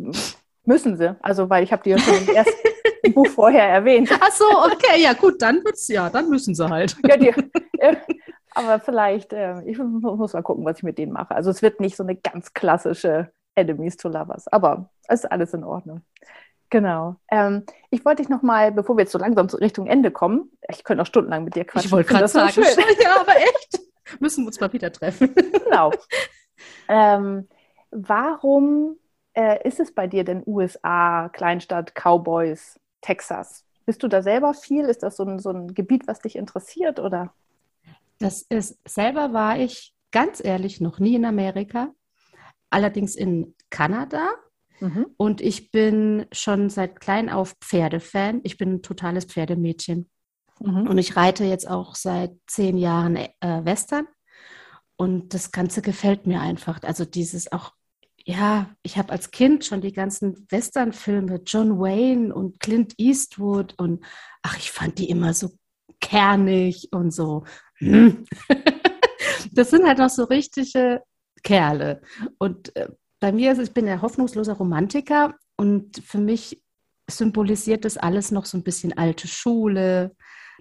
müssen 0.65 0.97
sie. 0.97 1.15
Also, 1.21 1.49
weil 1.49 1.63
ich 1.63 1.71
habe 1.71 1.83
die 1.83 1.91
ja 1.91 1.97
schon 1.97 2.15
im 2.15 2.29
ersten 2.35 3.13
Buch 3.13 3.27
vorher 3.27 3.67
erwähnt. 3.67 4.09
Ach 4.19 4.31
so, 4.31 4.45
okay, 4.45 5.01
ja 5.01 5.13
gut, 5.13 5.41
dann 5.41 5.63
wird's, 5.63 5.87
ja, 5.87 6.09
dann 6.09 6.29
müssen 6.29 6.55
sie 6.55 6.67
halt. 6.67 6.95
Ja, 7.07 7.17
die, 7.17 7.29
äh, 7.79 7.95
aber 8.53 8.79
vielleicht, 8.79 9.33
äh, 9.33 9.61
ich 9.63 9.77
mu- 9.77 10.15
muss 10.15 10.33
mal 10.33 10.43
gucken, 10.43 10.65
was 10.65 10.77
ich 10.77 10.83
mit 10.83 10.97
denen 10.97 11.13
mache. 11.13 11.33
Also 11.35 11.49
es 11.49 11.61
wird 11.61 11.79
nicht 11.79 11.95
so 11.95 12.03
eine 12.03 12.15
ganz 12.15 12.53
klassische 12.53 13.31
Enemies 13.55 13.97
to 13.97 14.09
Lovers, 14.09 14.47
aber 14.47 14.89
es 15.07 15.23
ist 15.23 15.31
alles 15.31 15.53
in 15.53 15.63
Ordnung. 15.63 16.01
Genau. 16.69 17.17
Ähm, 17.29 17.65
ich 17.89 18.05
wollte 18.05 18.21
dich 18.21 18.29
noch 18.29 18.43
mal, 18.43 18.71
bevor 18.71 18.95
wir 18.95 19.01
jetzt 19.01 19.11
so 19.11 19.17
langsam 19.19 19.47
Richtung 19.47 19.87
Ende 19.87 20.09
kommen, 20.09 20.51
ich 20.69 20.85
könnte 20.85 20.99
noch 20.99 21.05
stundenlang 21.05 21.43
mit 21.43 21.55
dir 21.55 21.65
quatschen. 21.65 21.87
Ich 21.87 21.91
wollte 21.91 22.09
gerade 22.09 22.27
sagen, 22.29 22.51
schön. 22.53 22.63
ja, 23.03 23.19
aber 23.19 23.35
echt. 23.35 23.79
Müssen 24.19 24.43
wir 24.43 24.47
uns 24.47 24.59
mal 24.59 24.71
wieder 24.71 24.91
treffen. 24.91 25.33
Genau. 25.65 25.91
ähm, 26.87 27.47
warum 27.91 28.97
äh, 29.33 29.67
ist 29.67 29.79
es 29.79 29.93
bei 29.93 30.07
dir 30.07 30.23
denn 30.23 30.43
USA, 30.45 31.29
Kleinstadt, 31.29 31.93
Cowboys, 31.95 32.79
Texas? 33.01 33.65
Bist 33.85 34.03
du 34.03 34.07
da 34.07 34.21
selber 34.21 34.53
viel? 34.53 34.85
Ist 34.85 35.03
das 35.03 35.17
so 35.17 35.23
ein, 35.23 35.39
so 35.39 35.49
ein 35.49 35.73
Gebiet, 35.73 36.07
was 36.07 36.19
dich 36.19 36.35
interessiert? 36.35 36.99
Oder? 36.99 37.33
Das 38.19 38.43
ist, 38.43 38.77
selber 38.87 39.33
war 39.33 39.57
ich 39.57 39.93
ganz 40.11 40.43
ehrlich 40.43 40.81
noch 40.81 40.99
nie 40.99 41.15
in 41.15 41.25
Amerika, 41.25 41.93
allerdings 42.69 43.15
in 43.15 43.55
Kanada. 43.69 44.29
Mhm. 44.79 45.07
Und 45.17 45.41
ich 45.41 45.71
bin 45.71 46.25
schon 46.31 46.69
seit 46.69 46.99
klein 46.99 47.29
auf 47.29 47.55
Pferdefan. 47.61 48.41
Ich 48.43 48.57
bin 48.57 48.75
ein 48.75 48.81
totales 48.81 49.25
Pferdemädchen. 49.25 50.09
Mhm. 50.59 50.87
Und 50.87 50.97
ich 50.97 51.15
reite 51.15 51.45
jetzt 51.45 51.67
auch 51.67 51.95
seit 51.95 52.31
zehn 52.47 52.77
Jahren 52.77 53.15
äh, 53.15 53.29
Western. 53.39 54.07
Und 54.95 55.33
das 55.33 55.51
Ganze 55.51 55.81
gefällt 55.81 56.27
mir 56.27 56.41
einfach. 56.41 56.81
Also 56.83 57.05
dieses 57.05 57.51
auch, 57.51 57.73
ja, 58.25 58.69
ich 58.83 58.97
habe 58.97 59.11
als 59.11 59.31
Kind 59.31 59.65
schon 59.65 59.81
die 59.81 59.93
ganzen 59.93 60.45
Western-Filme, 60.49 61.41
John 61.45 61.79
Wayne 61.79 62.33
und 62.33 62.59
Clint 62.59 62.93
Eastwood 62.97 63.73
und 63.77 64.03
ach, 64.41 64.57
ich 64.57 64.71
fand 64.71 64.99
die 64.99 65.09
immer 65.09 65.33
so 65.33 65.51
kernig 65.99 66.89
und 66.91 67.11
so. 67.11 67.43
hm. 67.77 68.25
Das 69.53 69.69
sind 69.69 69.85
halt 69.85 69.97
noch 69.97 70.09
so 70.09 70.23
richtige 70.25 71.01
Kerle. 71.43 72.01
Und 72.37 72.75
äh, 72.75 72.89
bei 73.19 73.31
mir 73.31 73.51
ist 73.51 73.59
ich 73.59 73.73
bin 73.73 73.87
ja 73.87 74.01
hoffnungsloser 74.01 74.53
Romantiker 74.53 75.35
und 75.57 75.97
für 76.05 76.19
mich 76.19 76.63
symbolisiert 77.09 77.83
das 77.83 77.97
alles 77.97 78.31
noch 78.31 78.45
so 78.45 78.57
ein 78.57 78.63
bisschen 78.63 78.97
alte 78.97 79.27
Schule, 79.27 80.15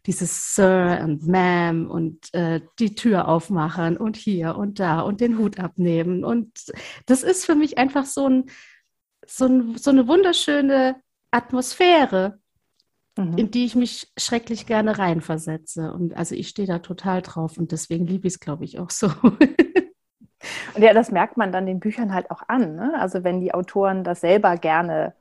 dieses 0.07 0.55
Sir 0.55 1.01
und 1.05 1.23
Ma'am 1.23 1.87
und 1.87 2.33
äh, 2.35 2.61
die 2.79 2.95
Tür 2.95 3.29
aufmachen 3.29 3.97
und 3.97 4.17
hier 4.17 4.57
und 4.57 4.81
da 4.81 5.01
und 5.01 5.21
den 5.21 5.39
Hut 5.39 5.59
abnehmen. 5.59 6.25
Und 6.25 6.51
das 7.07 7.23
ist 7.23 7.45
für 7.45 7.55
mich 7.55 7.79
einfach 7.79 8.07
so, 8.07 8.29
ein, 8.29 8.51
so, 9.27 9.47
ein, 9.47 9.77
so 9.77 9.91
eine 9.91 10.09
wunderschöne 10.09 10.97
Atmosphäre, 11.31 12.39
Mhm. 13.17 13.39
in 13.39 13.51
die 13.51 13.65
ich 13.65 13.75
mich 13.75 14.11
schrecklich 14.17 14.67
gerne 14.67 14.99
reinversetze. 14.99 15.93
Und 15.93 16.17
also 16.17 16.35
ich 16.35 16.49
stehe 16.49 16.69
da 16.69 16.79
total 16.79 17.23
drauf 17.23 17.59
und 17.59 17.73
deswegen 17.73 18.07
liebe 18.07 18.29
ich 18.29 18.35
es, 18.35 18.41
glaube 18.41 18.65
ich, 18.65 18.79
auch 18.79 18.91
so. 18.91 19.09
Und 20.75 20.83
ja, 20.83 20.95
das 20.95 21.11
merkt 21.11 21.37
man 21.37 21.53
dann 21.53 21.67
den 21.67 21.81
Büchern 21.81 22.15
halt 22.15 22.31
auch 22.31 22.43
an. 22.49 22.75
Ne? 22.75 22.95
Also 22.99 23.25
wenn 23.25 23.41
die 23.43 23.53
Autoren 23.53 24.05
das 24.05 24.23
selber 24.23 24.57
gerne 24.57 25.13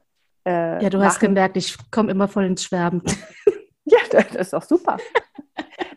äh, 0.46 0.82
ja, 0.82 0.90
du 0.90 1.02
hast 1.02 1.16
machen. 1.16 1.28
gemerkt, 1.28 1.58
ich 1.58 1.76
komme 1.92 2.12
immer 2.12 2.30
voll 2.30 2.46
ins 2.46 2.64
Schwärmen. 2.64 3.02
Ja, 3.90 3.98
das 4.12 4.36
ist 4.36 4.54
doch 4.54 4.64
super. 4.64 4.98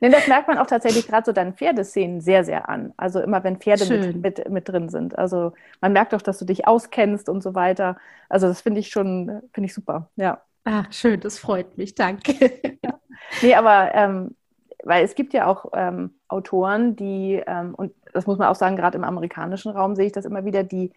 nee, 0.00 0.10
das 0.10 0.26
merkt 0.26 0.48
man 0.48 0.58
auch 0.58 0.66
tatsächlich 0.66 1.06
gerade 1.06 1.24
so 1.24 1.32
deinen 1.32 1.54
Pferdeszenen 1.54 2.20
sehr, 2.20 2.44
sehr 2.44 2.68
an. 2.68 2.92
Also 2.96 3.20
immer, 3.20 3.44
wenn 3.44 3.58
Pferde 3.58 3.86
mit, 3.86 4.16
mit, 4.16 4.50
mit, 4.50 4.68
drin 4.68 4.88
sind. 4.88 5.18
Also 5.18 5.52
man 5.80 5.92
merkt 5.92 6.14
auch, 6.14 6.22
dass 6.22 6.38
du 6.38 6.44
dich 6.44 6.66
auskennst 6.66 7.28
und 7.28 7.42
so 7.42 7.54
weiter. 7.54 7.96
Also 8.28 8.48
das 8.48 8.60
finde 8.60 8.80
ich 8.80 8.88
schon, 8.88 9.42
finde 9.52 9.66
ich 9.66 9.74
super, 9.74 10.10
ja. 10.16 10.40
Ah, 10.64 10.84
schön, 10.90 11.20
das 11.20 11.38
freut 11.38 11.76
mich, 11.76 11.94
danke. 11.94 12.32
Ja. 12.84 12.98
Nee, 13.40 13.54
aber 13.54 13.94
ähm, 13.94 14.36
weil 14.84 15.04
es 15.04 15.14
gibt 15.14 15.32
ja 15.32 15.46
auch 15.46 15.66
ähm, 15.74 16.14
Autoren, 16.28 16.96
die, 16.96 17.42
ähm, 17.46 17.74
und 17.74 17.92
das 18.12 18.26
muss 18.26 18.38
man 18.38 18.48
auch 18.48 18.54
sagen, 18.54 18.76
gerade 18.76 18.98
im 18.98 19.04
amerikanischen 19.04 19.72
Raum 19.72 19.96
sehe 19.96 20.06
ich 20.06 20.12
das 20.12 20.24
immer 20.24 20.44
wieder, 20.44 20.64
die 20.64 20.92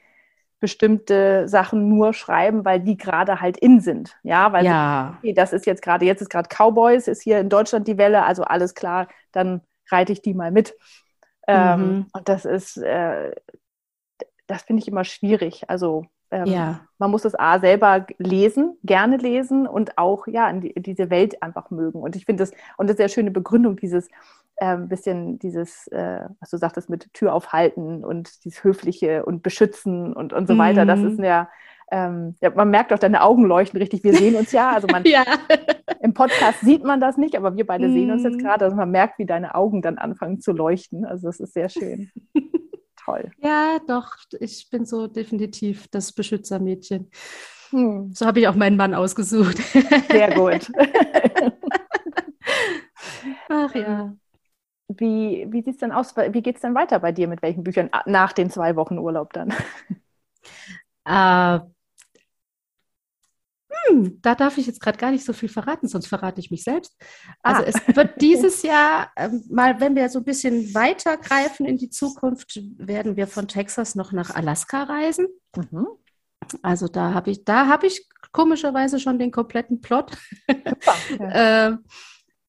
bestimmte 0.59 1.47
Sachen 1.47 1.89
nur 1.89 2.13
schreiben, 2.13 2.65
weil 2.65 2.79
die 2.79 2.97
gerade 2.97 3.41
halt 3.41 3.57
in 3.57 3.81
sind. 3.81 4.17
Ja, 4.23 4.51
weil 4.53 4.65
ja. 4.65 5.15
okay, 5.19 5.33
das 5.33 5.53
ist 5.53 5.65
jetzt 5.65 5.81
gerade, 5.81 6.05
jetzt 6.05 6.21
ist 6.21 6.29
gerade 6.29 6.49
Cowboys, 6.49 7.07
ist 7.07 7.21
hier 7.21 7.39
in 7.39 7.49
Deutschland 7.49 7.87
die 7.87 7.97
Welle, 7.97 8.23
also 8.23 8.43
alles 8.43 8.73
klar, 8.73 9.07
dann 9.31 9.61
reite 9.91 10.13
ich 10.13 10.21
die 10.21 10.33
mal 10.33 10.51
mit. 10.51 10.75
Ähm, 11.47 11.79
mhm. 11.79 12.05
Und 12.13 12.29
das 12.29 12.45
ist, 12.45 12.77
äh, 12.77 13.31
das 14.47 14.63
finde 14.63 14.81
ich 14.81 14.87
immer 14.87 15.03
schwierig. 15.03 15.69
Also 15.69 16.05
ähm, 16.31 16.47
ja. 16.47 16.81
man 16.97 17.11
muss 17.11 17.23
das 17.23 17.35
A 17.35 17.59
selber 17.59 18.07
lesen, 18.17 18.77
gerne 18.83 19.17
lesen 19.17 19.67
und 19.67 19.97
auch 19.97 20.27
ja 20.27 20.49
in, 20.49 20.61
die, 20.61 20.71
in 20.71 20.83
diese 20.83 21.09
Welt 21.09 21.41
einfach 21.43 21.69
mögen. 21.69 22.01
Und 22.01 22.15
ich 22.15 22.25
finde 22.25 22.43
das, 22.43 22.51
und 22.77 22.87
das 22.87 22.95
ist 22.95 22.99
eine 22.99 23.09
sehr 23.09 23.09
schöne 23.09 23.31
Begründung, 23.31 23.75
dieses 23.75 24.09
ähm, 24.59 24.87
bisschen 24.87 25.39
dieses, 25.39 25.87
äh, 25.87 26.21
was 26.39 26.49
du 26.49 26.57
sagtest, 26.57 26.89
mit 26.89 27.13
Tür 27.13 27.33
aufhalten 27.33 28.03
und 28.05 28.43
dieses 28.45 28.63
Höfliche 28.63 29.25
und 29.25 29.43
Beschützen 29.43 30.13
und, 30.13 30.33
und 30.33 30.47
so 30.47 30.57
weiter. 30.57 30.85
Das 30.85 31.01
ist 31.01 31.17
mhm. 31.17 31.25
ja, 31.25 31.49
ähm, 31.91 32.35
ja, 32.41 32.49
man 32.49 32.69
merkt 32.69 32.91
auch, 32.93 32.99
deine 32.99 33.21
Augen 33.21 33.45
leuchten 33.45 33.79
richtig. 33.79 34.03
Wir 34.03 34.13
sehen 34.13 34.35
uns 34.35 34.51
ja. 34.51 34.71
Also 34.71 34.87
man, 34.87 35.03
ja. 35.05 35.23
im 36.01 36.13
Podcast 36.13 36.61
sieht 36.61 36.83
man 36.83 36.99
das 36.99 37.17
nicht, 37.17 37.35
aber 37.35 37.55
wir 37.55 37.65
beide 37.65 37.87
mm. 37.87 37.93
sehen 37.93 38.11
uns 38.11 38.23
jetzt 38.23 38.37
mhm. 38.37 38.43
gerade. 38.43 38.65
Also 38.65 38.75
man 38.75 38.89
merkt, 38.89 39.19
wie 39.19 39.25
deine 39.25 39.55
Augen 39.55 39.81
dann 39.81 39.97
anfangen 39.97 40.39
zu 40.39 40.51
leuchten. 40.51 41.05
Also 41.05 41.27
das 41.27 41.39
ist 41.39 41.53
sehr 41.53 41.69
schön. 41.69 42.11
Toll. 43.05 43.31
Ja, 43.37 43.77
doch. 43.87 44.15
Ich 44.39 44.69
bin 44.71 44.85
so 44.85 45.05
definitiv 45.07 45.87
das 45.89 46.11
Beschützermädchen. 46.11 47.11
Hm. 47.69 48.11
So 48.13 48.25
habe 48.25 48.39
ich 48.39 48.47
auch 48.47 48.55
meinen 48.55 48.77
Mann 48.77 48.95
ausgesucht. 48.95 49.57
Sehr 50.09 50.33
gut. 50.33 50.71
Ach 53.49 53.75
ja. 53.75 54.15
Wie, 54.97 55.47
wie 55.49 55.61
sieht 55.61 55.75
es 55.75 55.79
denn 55.79 55.91
aus? 55.91 56.15
Wie 56.15 56.41
geht 56.41 56.55
es 56.55 56.61
denn 56.61 56.75
weiter 56.75 56.99
bei 56.99 57.11
dir 57.11 57.27
mit 57.27 57.41
welchen 57.41 57.63
Büchern 57.63 57.89
nach 58.05 58.33
den 58.33 58.49
zwei 58.49 58.75
Wochen 58.75 58.97
Urlaub 58.97 59.33
dann? 59.33 59.53
Äh, 61.07 61.59
hm, 63.87 64.19
da 64.21 64.35
darf 64.35 64.57
ich 64.57 64.67
jetzt 64.67 64.81
gerade 64.81 64.97
gar 64.97 65.11
nicht 65.11 65.25
so 65.25 65.33
viel 65.33 65.49
verraten, 65.49 65.87
sonst 65.87 66.07
verrate 66.07 66.39
ich 66.39 66.51
mich 66.51 66.63
selbst. 66.63 66.95
Also 67.41 67.61
ah. 67.61 67.65
es 67.67 67.95
wird 67.95 68.21
dieses 68.21 68.63
Jahr 68.63 69.11
äh, 69.15 69.29
mal, 69.49 69.79
wenn 69.79 69.95
wir 69.95 70.09
so 70.09 70.19
ein 70.19 70.25
bisschen 70.25 70.73
weitergreifen 70.73 71.65
in 71.65 71.77
die 71.77 71.89
Zukunft, 71.89 72.59
werden 72.77 73.15
wir 73.15 73.27
von 73.27 73.47
Texas 73.47 73.95
noch 73.95 74.11
nach 74.11 74.33
Alaska 74.35 74.83
reisen. 74.83 75.27
Mhm. 75.55 75.87
Also 76.61 76.87
da 76.87 77.13
habe 77.13 77.31
ich, 77.31 77.43
da 77.43 77.67
habe 77.67 77.87
ich 77.87 78.07
komischerweise 78.31 78.99
schon 78.99 79.19
den 79.19 79.31
kompletten 79.31 79.81
Plot. 79.81 80.17
Super, 80.47 80.95
äh, 81.19 81.77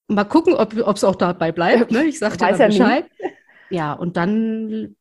mal 0.09 0.24
gucken, 0.24 0.54
ob 0.54 0.74
es 0.74 1.04
auch 1.04 1.16
dabei 1.16 1.52
bleibt. 1.52 1.90
Ne? 1.90 2.04
Ich 2.04 2.18
sage 2.18 2.36
dir 2.36 2.66
Bescheid. 2.66 3.07
Ja, 3.18 3.28
ja, 3.68 3.92
und 3.92 4.16
dann 4.16 4.96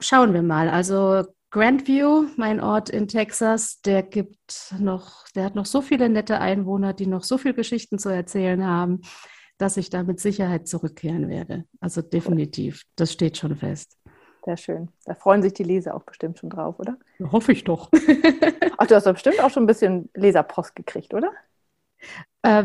schauen 0.00 0.34
wir 0.34 0.42
mal. 0.42 0.68
Also 0.68 1.24
Grandview, 1.50 2.28
mein 2.36 2.60
Ort 2.60 2.90
in 2.90 3.08
Texas, 3.08 3.80
der 3.82 4.02
gibt 4.02 4.74
noch, 4.78 5.26
der 5.34 5.44
hat 5.44 5.54
noch 5.54 5.66
so 5.66 5.82
viele 5.82 6.08
nette 6.08 6.40
Einwohner, 6.40 6.92
die 6.92 7.06
noch 7.06 7.24
so 7.24 7.38
viele 7.38 7.54
Geschichten 7.54 7.98
zu 7.98 8.08
erzählen 8.08 8.64
haben, 8.64 9.00
dass 9.58 9.76
ich 9.76 9.90
da 9.90 10.02
mit 10.02 10.20
Sicherheit 10.20 10.68
zurückkehren 10.68 11.28
werde. 11.28 11.64
Also 11.80 12.02
definitiv, 12.02 12.84
das 12.96 13.12
steht 13.12 13.36
schon 13.36 13.56
fest. 13.56 13.98
Sehr 14.44 14.56
schön. 14.56 14.88
Da 15.04 15.14
freuen 15.14 15.42
sich 15.42 15.52
die 15.52 15.64
Leser 15.64 15.94
auch 15.94 16.04
bestimmt 16.04 16.38
schon 16.38 16.50
drauf, 16.50 16.78
oder? 16.78 16.96
Ja, 17.18 17.30
hoffe 17.30 17.52
ich 17.52 17.64
doch. 17.64 17.90
Ach, 18.78 18.86
du 18.86 18.94
hast 18.94 19.06
doch 19.06 19.12
bestimmt 19.12 19.40
auch 19.40 19.50
schon 19.50 19.64
ein 19.64 19.66
bisschen 19.66 20.08
Leserpost 20.14 20.74
gekriegt, 20.74 21.12
oder? 21.12 21.32
Äh, 22.42 22.64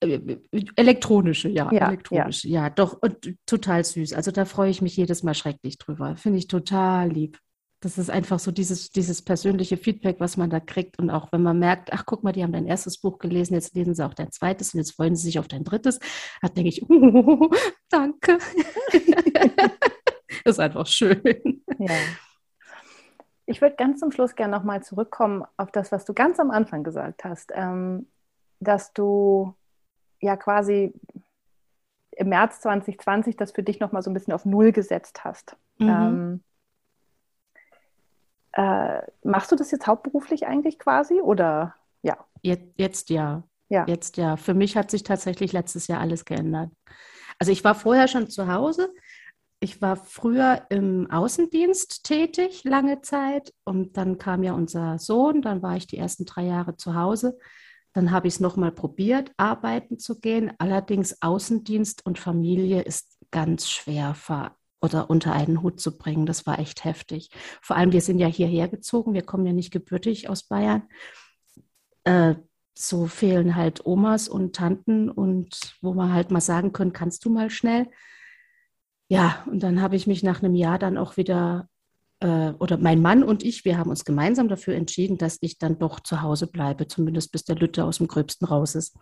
Elektronische, 0.00 1.48
ja, 1.48 1.70
ja 1.72 1.88
elektronische, 1.88 2.48
ja. 2.48 2.64
ja, 2.64 2.70
doch, 2.70 3.02
und 3.02 3.36
total 3.46 3.84
süß. 3.84 4.14
Also 4.14 4.30
da 4.30 4.46
freue 4.46 4.70
ich 4.70 4.80
mich 4.80 4.96
jedes 4.96 5.22
Mal 5.22 5.34
schrecklich 5.34 5.76
drüber. 5.78 6.16
Finde 6.16 6.38
ich 6.38 6.48
total 6.48 7.10
lieb. 7.10 7.38
Das 7.82 7.96
ist 7.96 8.10
einfach 8.10 8.38
so 8.38 8.50
dieses, 8.50 8.90
dieses 8.90 9.22
persönliche 9.22 9.78
Feedback, 9.78 10.16
was 10.20 10.36
man 10.36 10.50
da 10.50 10.60
kriegt. 10.60 10.98
Und 10.98 11.10
auch 11.10 11.32
wenn 11.32 11.42
man 11.42 11.58
merkt, 11.58 11.92
ach 11.92 12.04
guck 12.04 12.22
mal, 12.22 12.32
die 12.32 12.42
haben 12.42 12.52
dein 12.52 12.66
erstes 12.66 12.98
Buch 12.98 13.18
gelesen, 13.18 13.54
jetzt 13.54 13.74
lesen 13.74 13.94
sie 13.94 14.04
auch 14.04 14.12
dein 14.12 14.30
zweites 14.30 14.74
und 14.74 14.78
jetzt 14.78 14.92
freuen 14.92 15.16
sie 15.16 15.24
sich 15.24 15.38
auf 15.38 15.48
dein 15.48 15.64
drittes, 15.64 15.98
da 16.42 16.48
denke 16.48 16.68
ich, 16.68 16.82
oh, 16.90 17.50
danke. 17.88 18.38
das 20.44 20.56
ist 20.56 20.60
einfach 20.60 20.86
schön. 20.86 21.62
Ja. 21.78 21.94
Ich 23.46 23.60
würde 23.62 23.76
ganz 23.76 24.00
zum 24.00 24.12
Schluss 24.12 24.36
gerne 24.36 24.56
nochmal 24.56 24.82
zurückkommen 24.82 25.44
auf 25.56 25.72
das, 25.72 25.90
was 25.90 26.04
du 26.04 26.12
ganz 26.12 26.38
am 26.38 26.50
Anfang 26.50 26.84
gesagt 26.84 27.24
hast, 27.24 27.50
ähm, 27.54 28.06
dass 28.60 28.92
du 28.92 29.54
ja 30.20 30.36
quasi 30.36 30.92
im 32.12 32.28
März 32.28 32.60
2020 32.60 33.36
das 33.36 33.52
für 33.52 33.62
dich 33.62 33.80
nochmal 33.80 34.02
so 34.02 34.10
ein 34.10 34.14
bisschen 34.14 34.32
auf 34.32 34.44
Null 34.44 34.72
gesetzt 34.72 35.24
hast. 35.24 35.56
Mhm. 35.78 35.88
Ähm, 35.88 36.44
äh, 38.52 39.02
machst 39.22 39.52
du 39.52 39.56
das 39.56 39.70
jetzt 39.70 39.86
hauptberuflich 39.86 40.46
eigentlich 40.46 40.78
quasi 40.78 41.20
oder 41.20 41.74
ja? 42.02 42.18
Jetzt, 42.42 42.74
jetzt 42.76 43.10
ja. 43.10 43.42
ja. 43.68 43.84
Jetzt 43.86 44.16
ja. 44.16 44.36
Für 44.36 44.54
mich 44.54 44.76
hat 44.76 44.90
sich 44.90 45.02
tatsächlich 45.02 45.52
letztes 45.52 45.86
Jahr 45.86 46.00
alles 46.00 46.24
geändert. 46.24 46.70
Also 47.38 47.52
ich 47.52 47.64
war 47.64 47.74
vorher 47.74 48.08
schon 48.08 48.28
zu 48.28 48.52
Hause. 48.52 48.92
Ich 49.60 49.80
war 49.82 49.96
früher 49.96 50.66
im 50.70 51.10
Außendienst 51.10 52.04
tätig, 52.04 52.64
lange 52.64 53.02
Zeit. 53.02 53.52
Und 53.64 53.96
dann 53.96 54.18
kam 54.18 54.42
ja 54.42 54.52
unser 54.52 54.98
Sohn. 54.98 55.42
Dann 55.42 55.62
war 55.62 55.76
ich 55.76 55.86
die 55.86 55.98
ersten 55.98 56.24
drei 56.24 56.44
Jahre 56.44 56.76
zu 56.76 56.94
Hause. 56.94 57.38
Dann 57.92 58.10
habe 58.10 58.28
ich 58.28 58.34
es 58.34 58.40
nochmal 58.40 58.72
probiert, 58.72 59.32
arbeiten 59.36 59.98
zu 59.98 60.20
gehen. 60.20 60.52
Allerdings 60.58 61.22
Außendienst 61.22 62.06
und 62.06 62.18
Familie 62.18 62.82
ist 62.82 63.18
ganz 63.30 63.68
schwer 63.68 64.14
ver 64.14 64.56
oder 64.82 65.10
unter 65.10 65.32
einen 65.32 65.62
Hut 65.62 65.80
zu 65.80 65.98
bringen. 65.98 66.26
Das 66.26 66.46
war 66.46 66.58
echt 66.58 66.84
heftig. 66.84 67.30
Vor 67.60 67.76
allem, 67.76 67.92
wir 67.92 68.00
sind 68.00 68.18
ja 68.18 68.26
hierher 68.26 68.68
gezogen. 68.68 69.12
Wir 69.12 69.22
kommen 69.22 69.46
ja 69.46 69.52
nicht 69.52 69.72
gebürtig 69.72 70.28
aus 70.28 70.44
Bayern. 70.44 70.84
Äh, 72.04 72.36
so 72.74 73.06
fehlen 73.06 73.56
halt 73.56 73.84
Omas 73.84 74.28
und 74.28 74.56
Tanten 74.56 75.10
und 75.10 75.76
wo 75.82 75.92
man 75.92 76.12
halt 76.14 76.30
mal 76.30 76.40
sagen 76.40 76.72
können, 76.72 76.92
kannst 76.92 77.24
du 77.24 77.30
mal 77.30 77.50
schnell. 77.50 77.90
Ja, 79.08 79.44
und 79.50 79.62
dann 79.62 79.82
habe 79.82 79.96
ich 79.96 80.06
mich 80.06 80.22
nach 80.22 80.42
einem 80.42 80.54
Jahr 80.54 80.78
dann 80.78 80.96
auch 80.96 81.16
wieder 81.16 81.68
äh, 82.20 82.52
oder 82.58 82.76
mein 82.76 83.00
Mann 83.00 83.22
und 83.22 83.42
ich, 83.42 83.64
wir 83.64 83.78
haben 83.78 83.90
uns 83.90 84.04
gemeinsam 84.04 84.48
dafür 84.48 84.74
entschieden, 84.74 85.18
dass 85.18 85.38
ich 85.40 85.58
dann 85.58 85.78
doch 85.78 86.00
zu 86.00 86.22
Hause 86.22 86.46
bleibe, 86.46 86.86
zumindest 86.86 87.32
bis 87.32 87.44
der 87.44 87.56
Lütte 87.56 87.84
aus 87.84 87.98
dem 87.98 88.08
Gröbsten 88.08 88.46
raus 88.46 88.74
ist. 88.74 88.96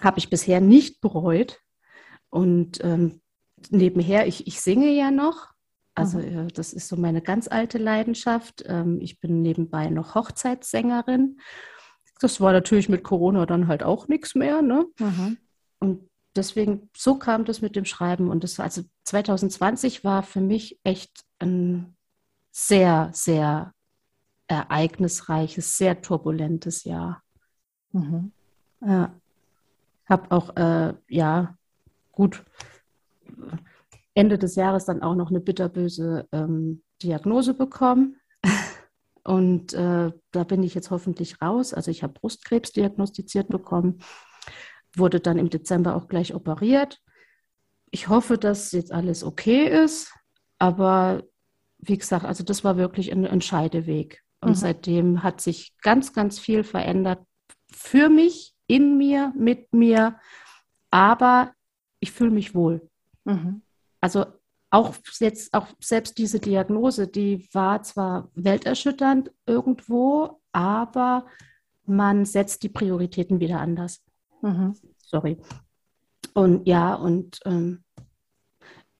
Habe 0.00 0.18
ich 0.18 0.30
bisher 0.30 0.60
nicht 0.60 1.00
bereut. 1.00 1.58
Und 2.28 2.82
ähm, 2.84 3.20
nebenher, 3.70 4.26
ich, 4.26 4.46
ich 4.46 4.60
singe 4.60 4.90
ja 4.90 5.10
noch. 5.10 5.48
Also 5.94 6.18
mhm. 6.18 6.48
das 6.48 6.72
ist 6.72 6.88
so 6.88 6.96
meine 6.96 7.20
ganz 7.22 7.48
alte 7.48 7.78
Leidenschaft. 7.78 8.64
Ähm, 8.66 9.00
ich 9.00 9.18
bin 9.18 9.42
nebenbei 9.42 9.90
noch 9.90 10.14
Hochzeitssängerin. 10.14 11.40
Das 12.20 12.40
war 12.40 12.52
natürlich 12.52 12.88
mit 12.88 13.02
Corona 13.02 13.46
dann 13.46 13.66
halt 13.66 13.82
auch 13.82 14.08
nichts 14.08 14.34
mehr. 14.34 14.62
Ne? 14.62 14.86
Mhm. 14.98 15.38
Und 15.80 16.08
deswegen, 16.36 16.90
so 16.94 17.16
kam 17.16 17.44
das 17.44 17.62
mit 17.62 17.76
dem 17.76 17.86
Schreiben. 17.86 18.30
Und 18.30 18.44
das 18.44 18.58
war 18.58 18.66
also 18.66 18.82
2020 19.04 20.04
war 20.04 20.22
für 20.22 20.40
mich 20.40 20.78
echt 20.84 21.24
ein 21.38 21.96
sehr, 22.50 23.10
sehr 23.12 23.72
ereignisreiches, 24.48 25.76
sehr 25.76 26.02
turbulentes 26.02 26.84
Jahr. 26.84 27.22
Mhm. 27.92 28.32
Ja. 28.80 29.14
Habe 30.08 30.30
auch, 30.32 30.56
äh, 30.56 30.94
ja, 31.08 31.56
gut, 32.10 32.44
Ende 34.14 34.38
des 34.38 34.56
Jahres 34.56 34.84
dann 34.84 35.02
auch 35.02 35.14
noch 35.14 35.30
eine 35.30 35.40
bitterböse 35.40 36.26
ähm, 36.32 36.82
Diagnose 37.02 37.54
bekommen. 37.54 38.16
Und 39.24 39.72
äh, 39.74 40.10
da 40.32 40.44
bin 40.44 40.62
ich 40.62 40.74
jetzt 40.74 40.90
hoffentlich 40.90 41.40
raus. 41.40 41.72
Also 41.72 41.90
ich 41.90 42.02
habe 42.02 42.14
Brustkrebs 42.14 42.72
diagnostiziert 42.72 43.48
bekommen, 43.48 44.00
wurde 44.96 45.20
dann 45.20 45.38
im 45.38 45.50
Dezember 45.50 45.94
auch 45.94 46.08
gleich 46.08 46.34
operiert. 46.34 47.00
Ich 47.92 48.08
hoffe, 48.08 48.38
dass 48.38 48.72
jetzt 48.72 48.92
alles 48.92 49.22
okay 49.22 49.68
ist, 49.68 50.12
aber 50.58 51.22
wie 51.82 51.98
gesagt, 51.98 52.24
also 52.24 52.44
das 52.44 52.64
war 52.64 52.76
wirklich 52.76 53.12
ein 53.12 53.24
Entscheideweg. 53.24 54.22
Und 54.40 54.50
mhm. 54.50 54.54
seitdem 54.54 55.22
hat 55.22 55.40
sich 55.40 55.76
ganz, 55.82 56.12
ganz 56.12 56.38
viel 56.38 56.64
verändert 56.64 57.20
für 57.70 58.08
mich, 58.08 58.54
in 58.66 58.96
mir, 58.96 59.32
mit 59.36 59.72
mir. 59.72 60.16
Aber 60.90 61.52
ich 62.00 62.12
fühle 62.12 62.30
mich 62.30 62.54
wohl. 62.54 62.88
Mhm. 63.24 63.62
Also 64.00 64.26
auch 64.70 64.94
jetzt, 65.18 65.52
auch 65.52 65.66
selbst 65.80 66.16
diese 66.18 66.38
Diagnose, 66.38 67.08
die 67.08 67.48
war 67.52 67.82
zwar 67.82 68.30
welterschütternd 68.34 69.32
irgendwo, 69.46 70.40
aber 70.52 71.26
man 71.84 72.24
setzt 72.24 72.62
die 72.62 72.68
Prioritäten 72.68 73.40
wieder 73.40 73.60
anders. 73.60 74.02
Mhm. 74.42 74.76
Sorry. 74.98 75.38
Und 76.34 76.68
ja, 76.68 76.94
und 76.94 77.40
ähm, 77.44 77.84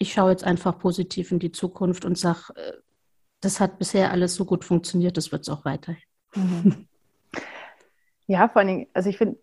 ich 0.01 0.15
schaue 0.15 0.31
jetzt 0.31 0.45
einfach 0.45 0.79
positiv 0.79 1.31
in 1.31 1.39
die 1.39 1.53
Zukunft 1.53 2.05
und 2.05 2.19
sage, 2.19 2.55
äh, 2.57 2.73
das 3.41 3.61
hat 3.61 3.79
bisher 3.79 4.11
alles 4.11 4.35
so 4.35 4.45
gut 4.45 4.65
funktioniert, 4.65 5.17
das 5.17 5.31
wird 5.31 5.43
es 5.43 5.49
auch 5.49 5.65
weiterhin. 5.65 6.03
Mhm. 6.35 6.89
Ja, 8.27 8.49
vor 8.49 8.61
allen 8.61 8.69
Dingen, 8.69 8.87
also 8.93 9.11
ich 9.11 9.19
finde 9.19 9.39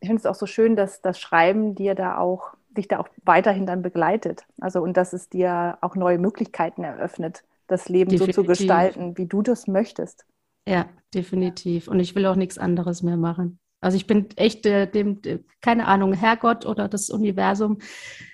ich 0.00 0.08
finde 0.08 0.20
es 0.20 0.26
auch 0.26 0.34
so 0.34 0.46
schön, 0.46 0.76
dass 0.76 1.02
das 1.02 1.20
Schreiben 1.20 1.74
dir 1.74 1.94
da 1.94 2.18
auch, 2.18 2.54
dich 2.70 2.88
da 2.88 2.98
auch 2.98 3.08
weiterhin 3.24 3.66
dann 3.66 3.82
begleitet. 3.82 4.46
Also 4.60 4.80
und 4.82 4.96
dass 4.96 5.12
es 5.12 5.28
dir 5.28 5.78
auch 5.80 5.94
neue 5.94 6.18
Möglichkeiten 6.18 6.84
eröffnet, 6.84 7.44
das 7.66 7.88
Leben 7.88 8.10
definitiv. 8.10 8.34
so 8.34 8.42
zu 8.42 8.48
gestalten, 8.48 9.16
wie 9.18 9.26
du 9.26 9.42
das 9.42 9.66
möchtest. 9.66 10.24
Ja, 10.66 10.88
definitiv. 11.14 11.88
Und 11.88 12.00
ich 12.00 12.14
will 12.14 12.26
auch 12.26 12.36
nichts 12.36 12.58
anderes 12.58 13.02
mehr 13.02 13.16
machen. 13.16 13.58
Also 13.80 13.96
ich 13.96 14.06
bin 14.06 14.28
echt 14.36 14.66
äh, 14.66 14.90
dem, 14.90 15.20
keine 15.60 15.86
Ahnung, 15.86 16.12
Herrgott 16.12 16.66
oder 16.66 16.88
das 16.88 17.10
Universum, 17.10 17.78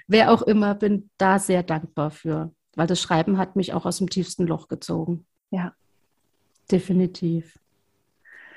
wer 0.07 0.31
auch 0.33 0.43
immer, 0.43 0.75
bin 0.75 1.11
da 1.19 1.39
sehr 1.39 1.63
dankbar 1.63 2.11
für. 2.11 2.53
Weil 2.75 2.87
das 2.87 3.01
Schreiben 3.01 3.39
hat 3.39 3.57
mich 3.57 3.73
auch 3.73 3.85
aus 3.85 3.99
dem 3.99 4.09
tiefsten 4.09 4.47
Loch 4.47 4.69
gezogen. 4.69 5.27
Ja. 5.51 5.75
Definitiv. 6.71 7.59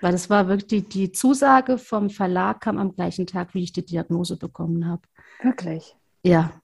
Weil 0.01 0.11
das 0.11 0.29
war 0.29 0.47
wirklich, 0.47 0.67
die, 0.67 0.87
die 0.87 1.11
Zusage 1.11 1.77
vom 1.77 2.09
Verlag 2.09 2.61
kam 2.61 2.77
am 2.77 2.95
gleichen 2.95 3.27
Tag, 3.27 3.53
wie 3.53 3.63
ich 3.63 3.73
die 3.73 3.85
Diagnose 3.85 4.37
bekommen 4.37 4.87
habe. 4.87 5.01
Wirklich? 5.41 5.95
Ja. 6.23 6.61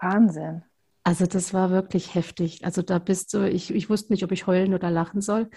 Wahnsinn. 0.00 0.62
Also 1.02 1.26
das 1.26 1.54
war 1.54 1.70
wirklich 1.70 2.14
heftig. 2.14 2.64
Also 2.64 2.82
da 2.82 2.98
bist 2.98 3.32
du, 3.32 3.48
ich, 3.48 3.74
ich 3.74 3.88
wusste 3.88 4.12
nicht, 4.12 4.24
ob 4.24 4.32
ich 4.32 4.46
heulen 4.46 4.74
oder 4.74 4.90
lachen 4.90 5.20
soll. 5.20 5.48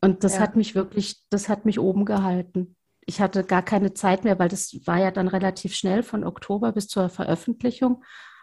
Und 0.00 0.22
das 0.22 0.34
ja. 0.34 0.40
hat 0.40 0.54
mich 0.54 0.74
wirklich, 0.74 1.24
das 1.30 1.48
hat 1.48 1.64
mich 1.64 1.80
oben 1.80 2.04
gehalten. 2.04 2.73
Ich 3.06 3.20
hatte 3.20 3.44
gar 3.44 3.62
keine 3.62 3.94
Zeit 3.94 4.24
mehr, 4.24 4.38
weil 4.38 4.48
das 4.48 4.74
war 4.86 4.98
ja 4.98 5.10
dann 5.10 5.28
relativ 5.28 5.74
schnell 5.74 6.02
von 6.02 6.24
Oktober 6.24 6.72
bis 6.72 6.88
zur 6.88 7.08
Veröffentlichung 7.08 8.02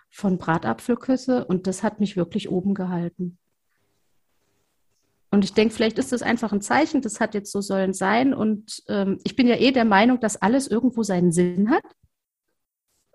von 0.09 0.37
Bratapfelküsse 0.37 1.45
und 1.45 1.67
das 1.67 1.83
hat 1.83 1.99
mich 1.99 2.17
wirklich 2.17 2.49
oben 2.49 2.73
gehalten. 2.73 3.37
Und 5.31 5.45
ich 5.45 5.53
denke, 5.53 5.73
vielleicht 5.73 5.97
ist 5.97 6.11
das 6.11 6.21
einfach 6.21 6.51
ein 6.51 6.61
Zeichen, 6.61 7.01
das 7.01 7.21
hat 7.21 7.33
jetzt 7.33 7.53
so 7.53 7.61
sollen 7.61 7.93
sein. 7.93 8.33
Und 8.33 8.83
ähm, 8.89 9.17
ich 9.23 9.37
bin 9.37 9.47
ja 9.47 9.55
eh 9.55 9.71
der 9.71 9.85
Meinung, 9.85 10.19
dass 10.19 10.41
alles 10.41 10.67
irgendwo 10.67 11.03
seinen 11.03 11.31
Sinn 11.31 11.69
hat. 11.71 11.85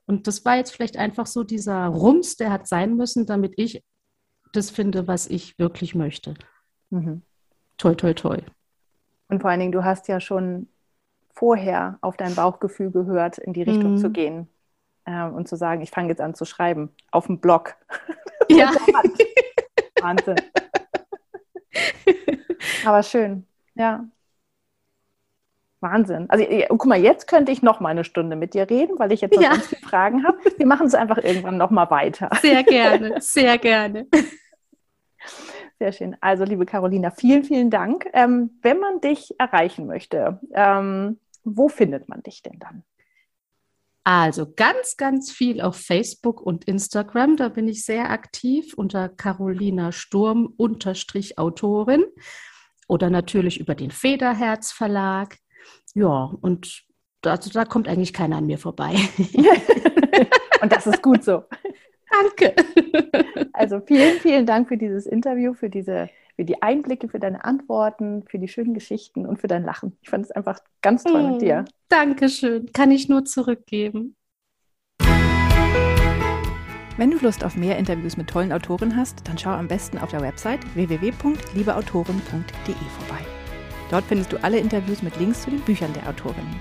Und 0.07 0.26
das 0.26 0.44
war 0.47 0.57
jetzt 0.57 0.70
vielleicht 0.70 0.97
einfach 0.97 1.26
so 1.26 1.44
dieser 1.44 1.86
Rums, 1.86 2.36
der 2.36 2.51
hat 2.51 2.66
sein 2.66 2.97
müssen, 2.97 3.26
damit 3.26 3.53
ich 3.59 3.84
das 4.53 4.70
finde, 4.70 5.07
was 5.07 5.26
ich 5.26 5.59
wirklich 5.59 5.94
möchte. 5.94 6.34
Mhm. 6.88 7.22
Toi, 7.76 7.94
toi, 7.94 8.14
toi. 8.14 8.38
Und 9.28 9.42
vor 9.42 9.51
allen 9.51 9.61
Dingen, 9.61 9.72
du 9.72 9.84
hast 9.84 10.09
ja 10.09 10.18
schon 10.18 10.68
vorher 11.37 11.99
auf 12.01 12.16
dein 12.16 12.34
Bauchgefühl 12.34 12.91
gehört, 12.91 13.39
in 13.39 13.53
die 13.53 13.62
Richtung 13.62 13.93
mhm. 13.93 13.99
zu 13.99 14.11
gehen 14.11 14.49
äh, 15.05 15.24
und 15.24 15.47
zu 15.47 15.57
sagen, 15.57 15.82
ich 15.82 15.91
fange 15.91 16.09
jetzt 16.09 16.20
an 16.20 16.34
zu 16.34 16.45
schreiben 16.45 16.91
auf 17.12 17.26
dem 17.26 17.41
Blog. 17.41 17.76
Ja. 18.49 18.70
Wahnsinn. 20.01 20.37
Aber 22.84 23.03
schön, 23.03 23.45
ja. 23.74 24.05
Wahnsinn. 25.80 26.30
Also 26.30 26.45
guck 26.68 26.87
mal, 26.87 27.01
jetzt 27.01 27.26
könnte 27.26 27.51
ich 27.51 27.62
noch 27.62 27.80
mal 27.80 27.89
eine 27.89 28.05
Stunde 28.05 28.37
mit 28.37 28.55
dir 28.55 28.70
reden, 28.70 29.01
weil 29.01 29.11
ich 29.11 29.20
jetzt 29.20 29.34
noch 29.34 29.43
ja. 29.43 29.49
ganz 29.49 29.66
viele 29.66 29.82
Fragen 29.82 30.24
habe. 30.24 30.39
Wir 30.59 30.66
machen 30.66 30.87
es 30.87 30.95
einfach 30.95 31.18
irgendwann 31.18 31.57
noch 31.57 31.70
mal 31.70 31.91
weiter. 31.91 32.30
Sehr 32.41 32.62
gerne, 32.62 33.20
sehr 33.20 33.59
gerne. 33.59 34.07
Sehr 35.78 35.93
schön. 35.93 36.16
Also, 36.20 36.45
liebe 36.45 36.64
Carolina, 36.64 37.11
vielen, 37.11 37.45
vielen 37.45 37.70
Dank. 37.70 38.09
Ähm, 38.14 38.59
wenn 38.62 38.78
man 38.78 39.01
dich 39.01 39.34
erreichen 39.39 39.87
möchte, 39.87 40.41
ähm, 40.55 41.18
wo 41.47 41.68
findet 41.68 42.09
man 42.09 42.22
dich 42.22 42.42
denn 42.42 42.59
dann? 42.59 42.84
Also 44.05 44.53
ganz, 44.55 44.97
ganz 44.97 45.32
viel 45.32 45.61
auf 45.61 45.76
Facebook 45.76 46.40
und 46.40 46.64
Instagram. 46.64 47.36
Da 47.36 47.49
bin 47.49 47.66
ich 47.66 47.84
sehr 47.84 48.11
aktiv 48.11 48.74
unter 48.74 49.09
Carolina 49.09 49.90
Sturm 49.90 50.53
unterstrich 50.57 51.38
Autorin 51.38 52.05
oder 52.86 53.11
natürlich 53.11 53.59
über 53.59 53.74
den 53.74 53.90
Federherz 53.90 54.70
Verlag. 54.70 55.36
Ja, 55.94 56.30
und 56.40 56.84
also 57.24 57.51
da 57.51 57.64
kommt 57.64 57.88
eigentlich 57.88 58.12
keiner 58.12 58.36
an 58.36 58.47
mir 58.47 58.59
vorbei. 58.59 58.94
und 60.62 60.70
das 60.70 60.86
ist 60.86 61.03
gut 61.03 61.24
so. 61.24 61.42
Danke. 62.09 62.55
Also 63.53 63.80
vielen, 63.80 64.20
vielen 64.20 64.47
Dank 64.47 64.68
für 64.68 64.76
dieses 64.76 65.07
Interview, 65.07 65.55
für 65.55 65.68
diese 65.68 66.09
für 66.37 66.45
die 66.45 66.62
Einblicke, 66.62 67.09
für 67.09 67.18
deine 67.18 67.45
Antworten, 67.45 68.24
für 68.28 68.39
die 68.39 68.49
schönen 68.49 68.74
Geschichten 68.74 69.26
und 69.26 69.41
für 69.41 69.49
dein 69.49 69.64
Lachen. 69.64 69.97
Ich 70.03 70.11
fand 70.11 70.26
es 70.26 70.30
einfach 70.30 70.61
ganz 70.82 71.03
toll 71.03 71.22
mm, 71.22 71.32
mit 71.32 71.43
dir. 71.43 71.64
Dankeschön. 71.89 72.70
Kann 72.72 72.91
ich 72.91 73.09
nur 73.09 73.24
zurückgeben. 73.24 74.14
Wenn 76.99 77.11
du 77.11 77.18
Lust 77.18 77.45
auf 77.45 77.57
mehr 77.57 77.76
Interviews 77.76 78.16
mit 78.16 78.28
tollen 78.28 78.53
Autoren 78.53 78.97
hast, 78.97 79.26
dann 79.28 79.37
schau 79.37 79.51
am 79.51 79.68
besten 79.68 79.99
auf 79.99 80.11
der 80.11 80.20
Website 80.20 80.61
www.liebeautoren.de 80.74 82.74
vorbei. 82.99 83.22
Dort 83.91 84.05
findest 84.05 84.32
du 84.32 84.43
alle 84.43 84.59
Interviews 84.59 85.03
mit 85.03 85.18
Links 85.18 85.43
zu 85.43 85.51
den 85.51 85.61
Büchern 85.61 85.93
der 85.93 86.09
Autorinnen. 86.09 86.59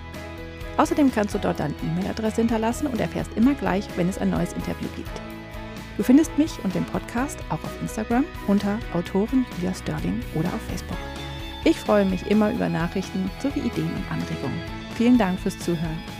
Außerdem 0.78 1.12
kannst 1.12 1.36
du 1.36 1.40
dort 1.40 1.62
deine 1.62 1.74
E-Mail-Adresse 1.84 2.42
hinterlassen 2.42 2.88
und 2.88 3.00
erfährst 3.00 3.36
immer 3.38 3.54
gleich, 3.54 3.86
wenn 3.96 4.10
es 4.10 4.18
ein 4.18 4.30
neues 4.30 4.52
Interview 4.54 4.90
gibt. 4.96 5.35
Du 5.98 6.04
findest 6.04 6.38
mich 6.38 6.52
und 6.64 6.76
den 6.76 6.86
Podcast 6.86 7.40
auch 7.50 7.64
auf 7.64 7.82
Instagram 7.82 8.26
unter 8.48 8.78
Autorin 8.94 9.46
Julia 9.56 9.74
Sterling 9.74 10.22
oder 10.34 10.50
auf 10.50 10.62
Facebook. 10.68 10.98
Ich 11.64 11.78
freue 11.78 12.06
mich 12.06 12.30
immer 12.30 12.52
über 12.52 12.70
Nachrichten 12.70 13.30
sowie 13.42 13.60
Ideen 13.60 13.90
und 13.90 14.12
Anregungen. 14.12 14.62
Vielen 14.96 15.18
Dank 15.18 15.40
fürs 15.40 15.58
Zuhören. 15.60 16.15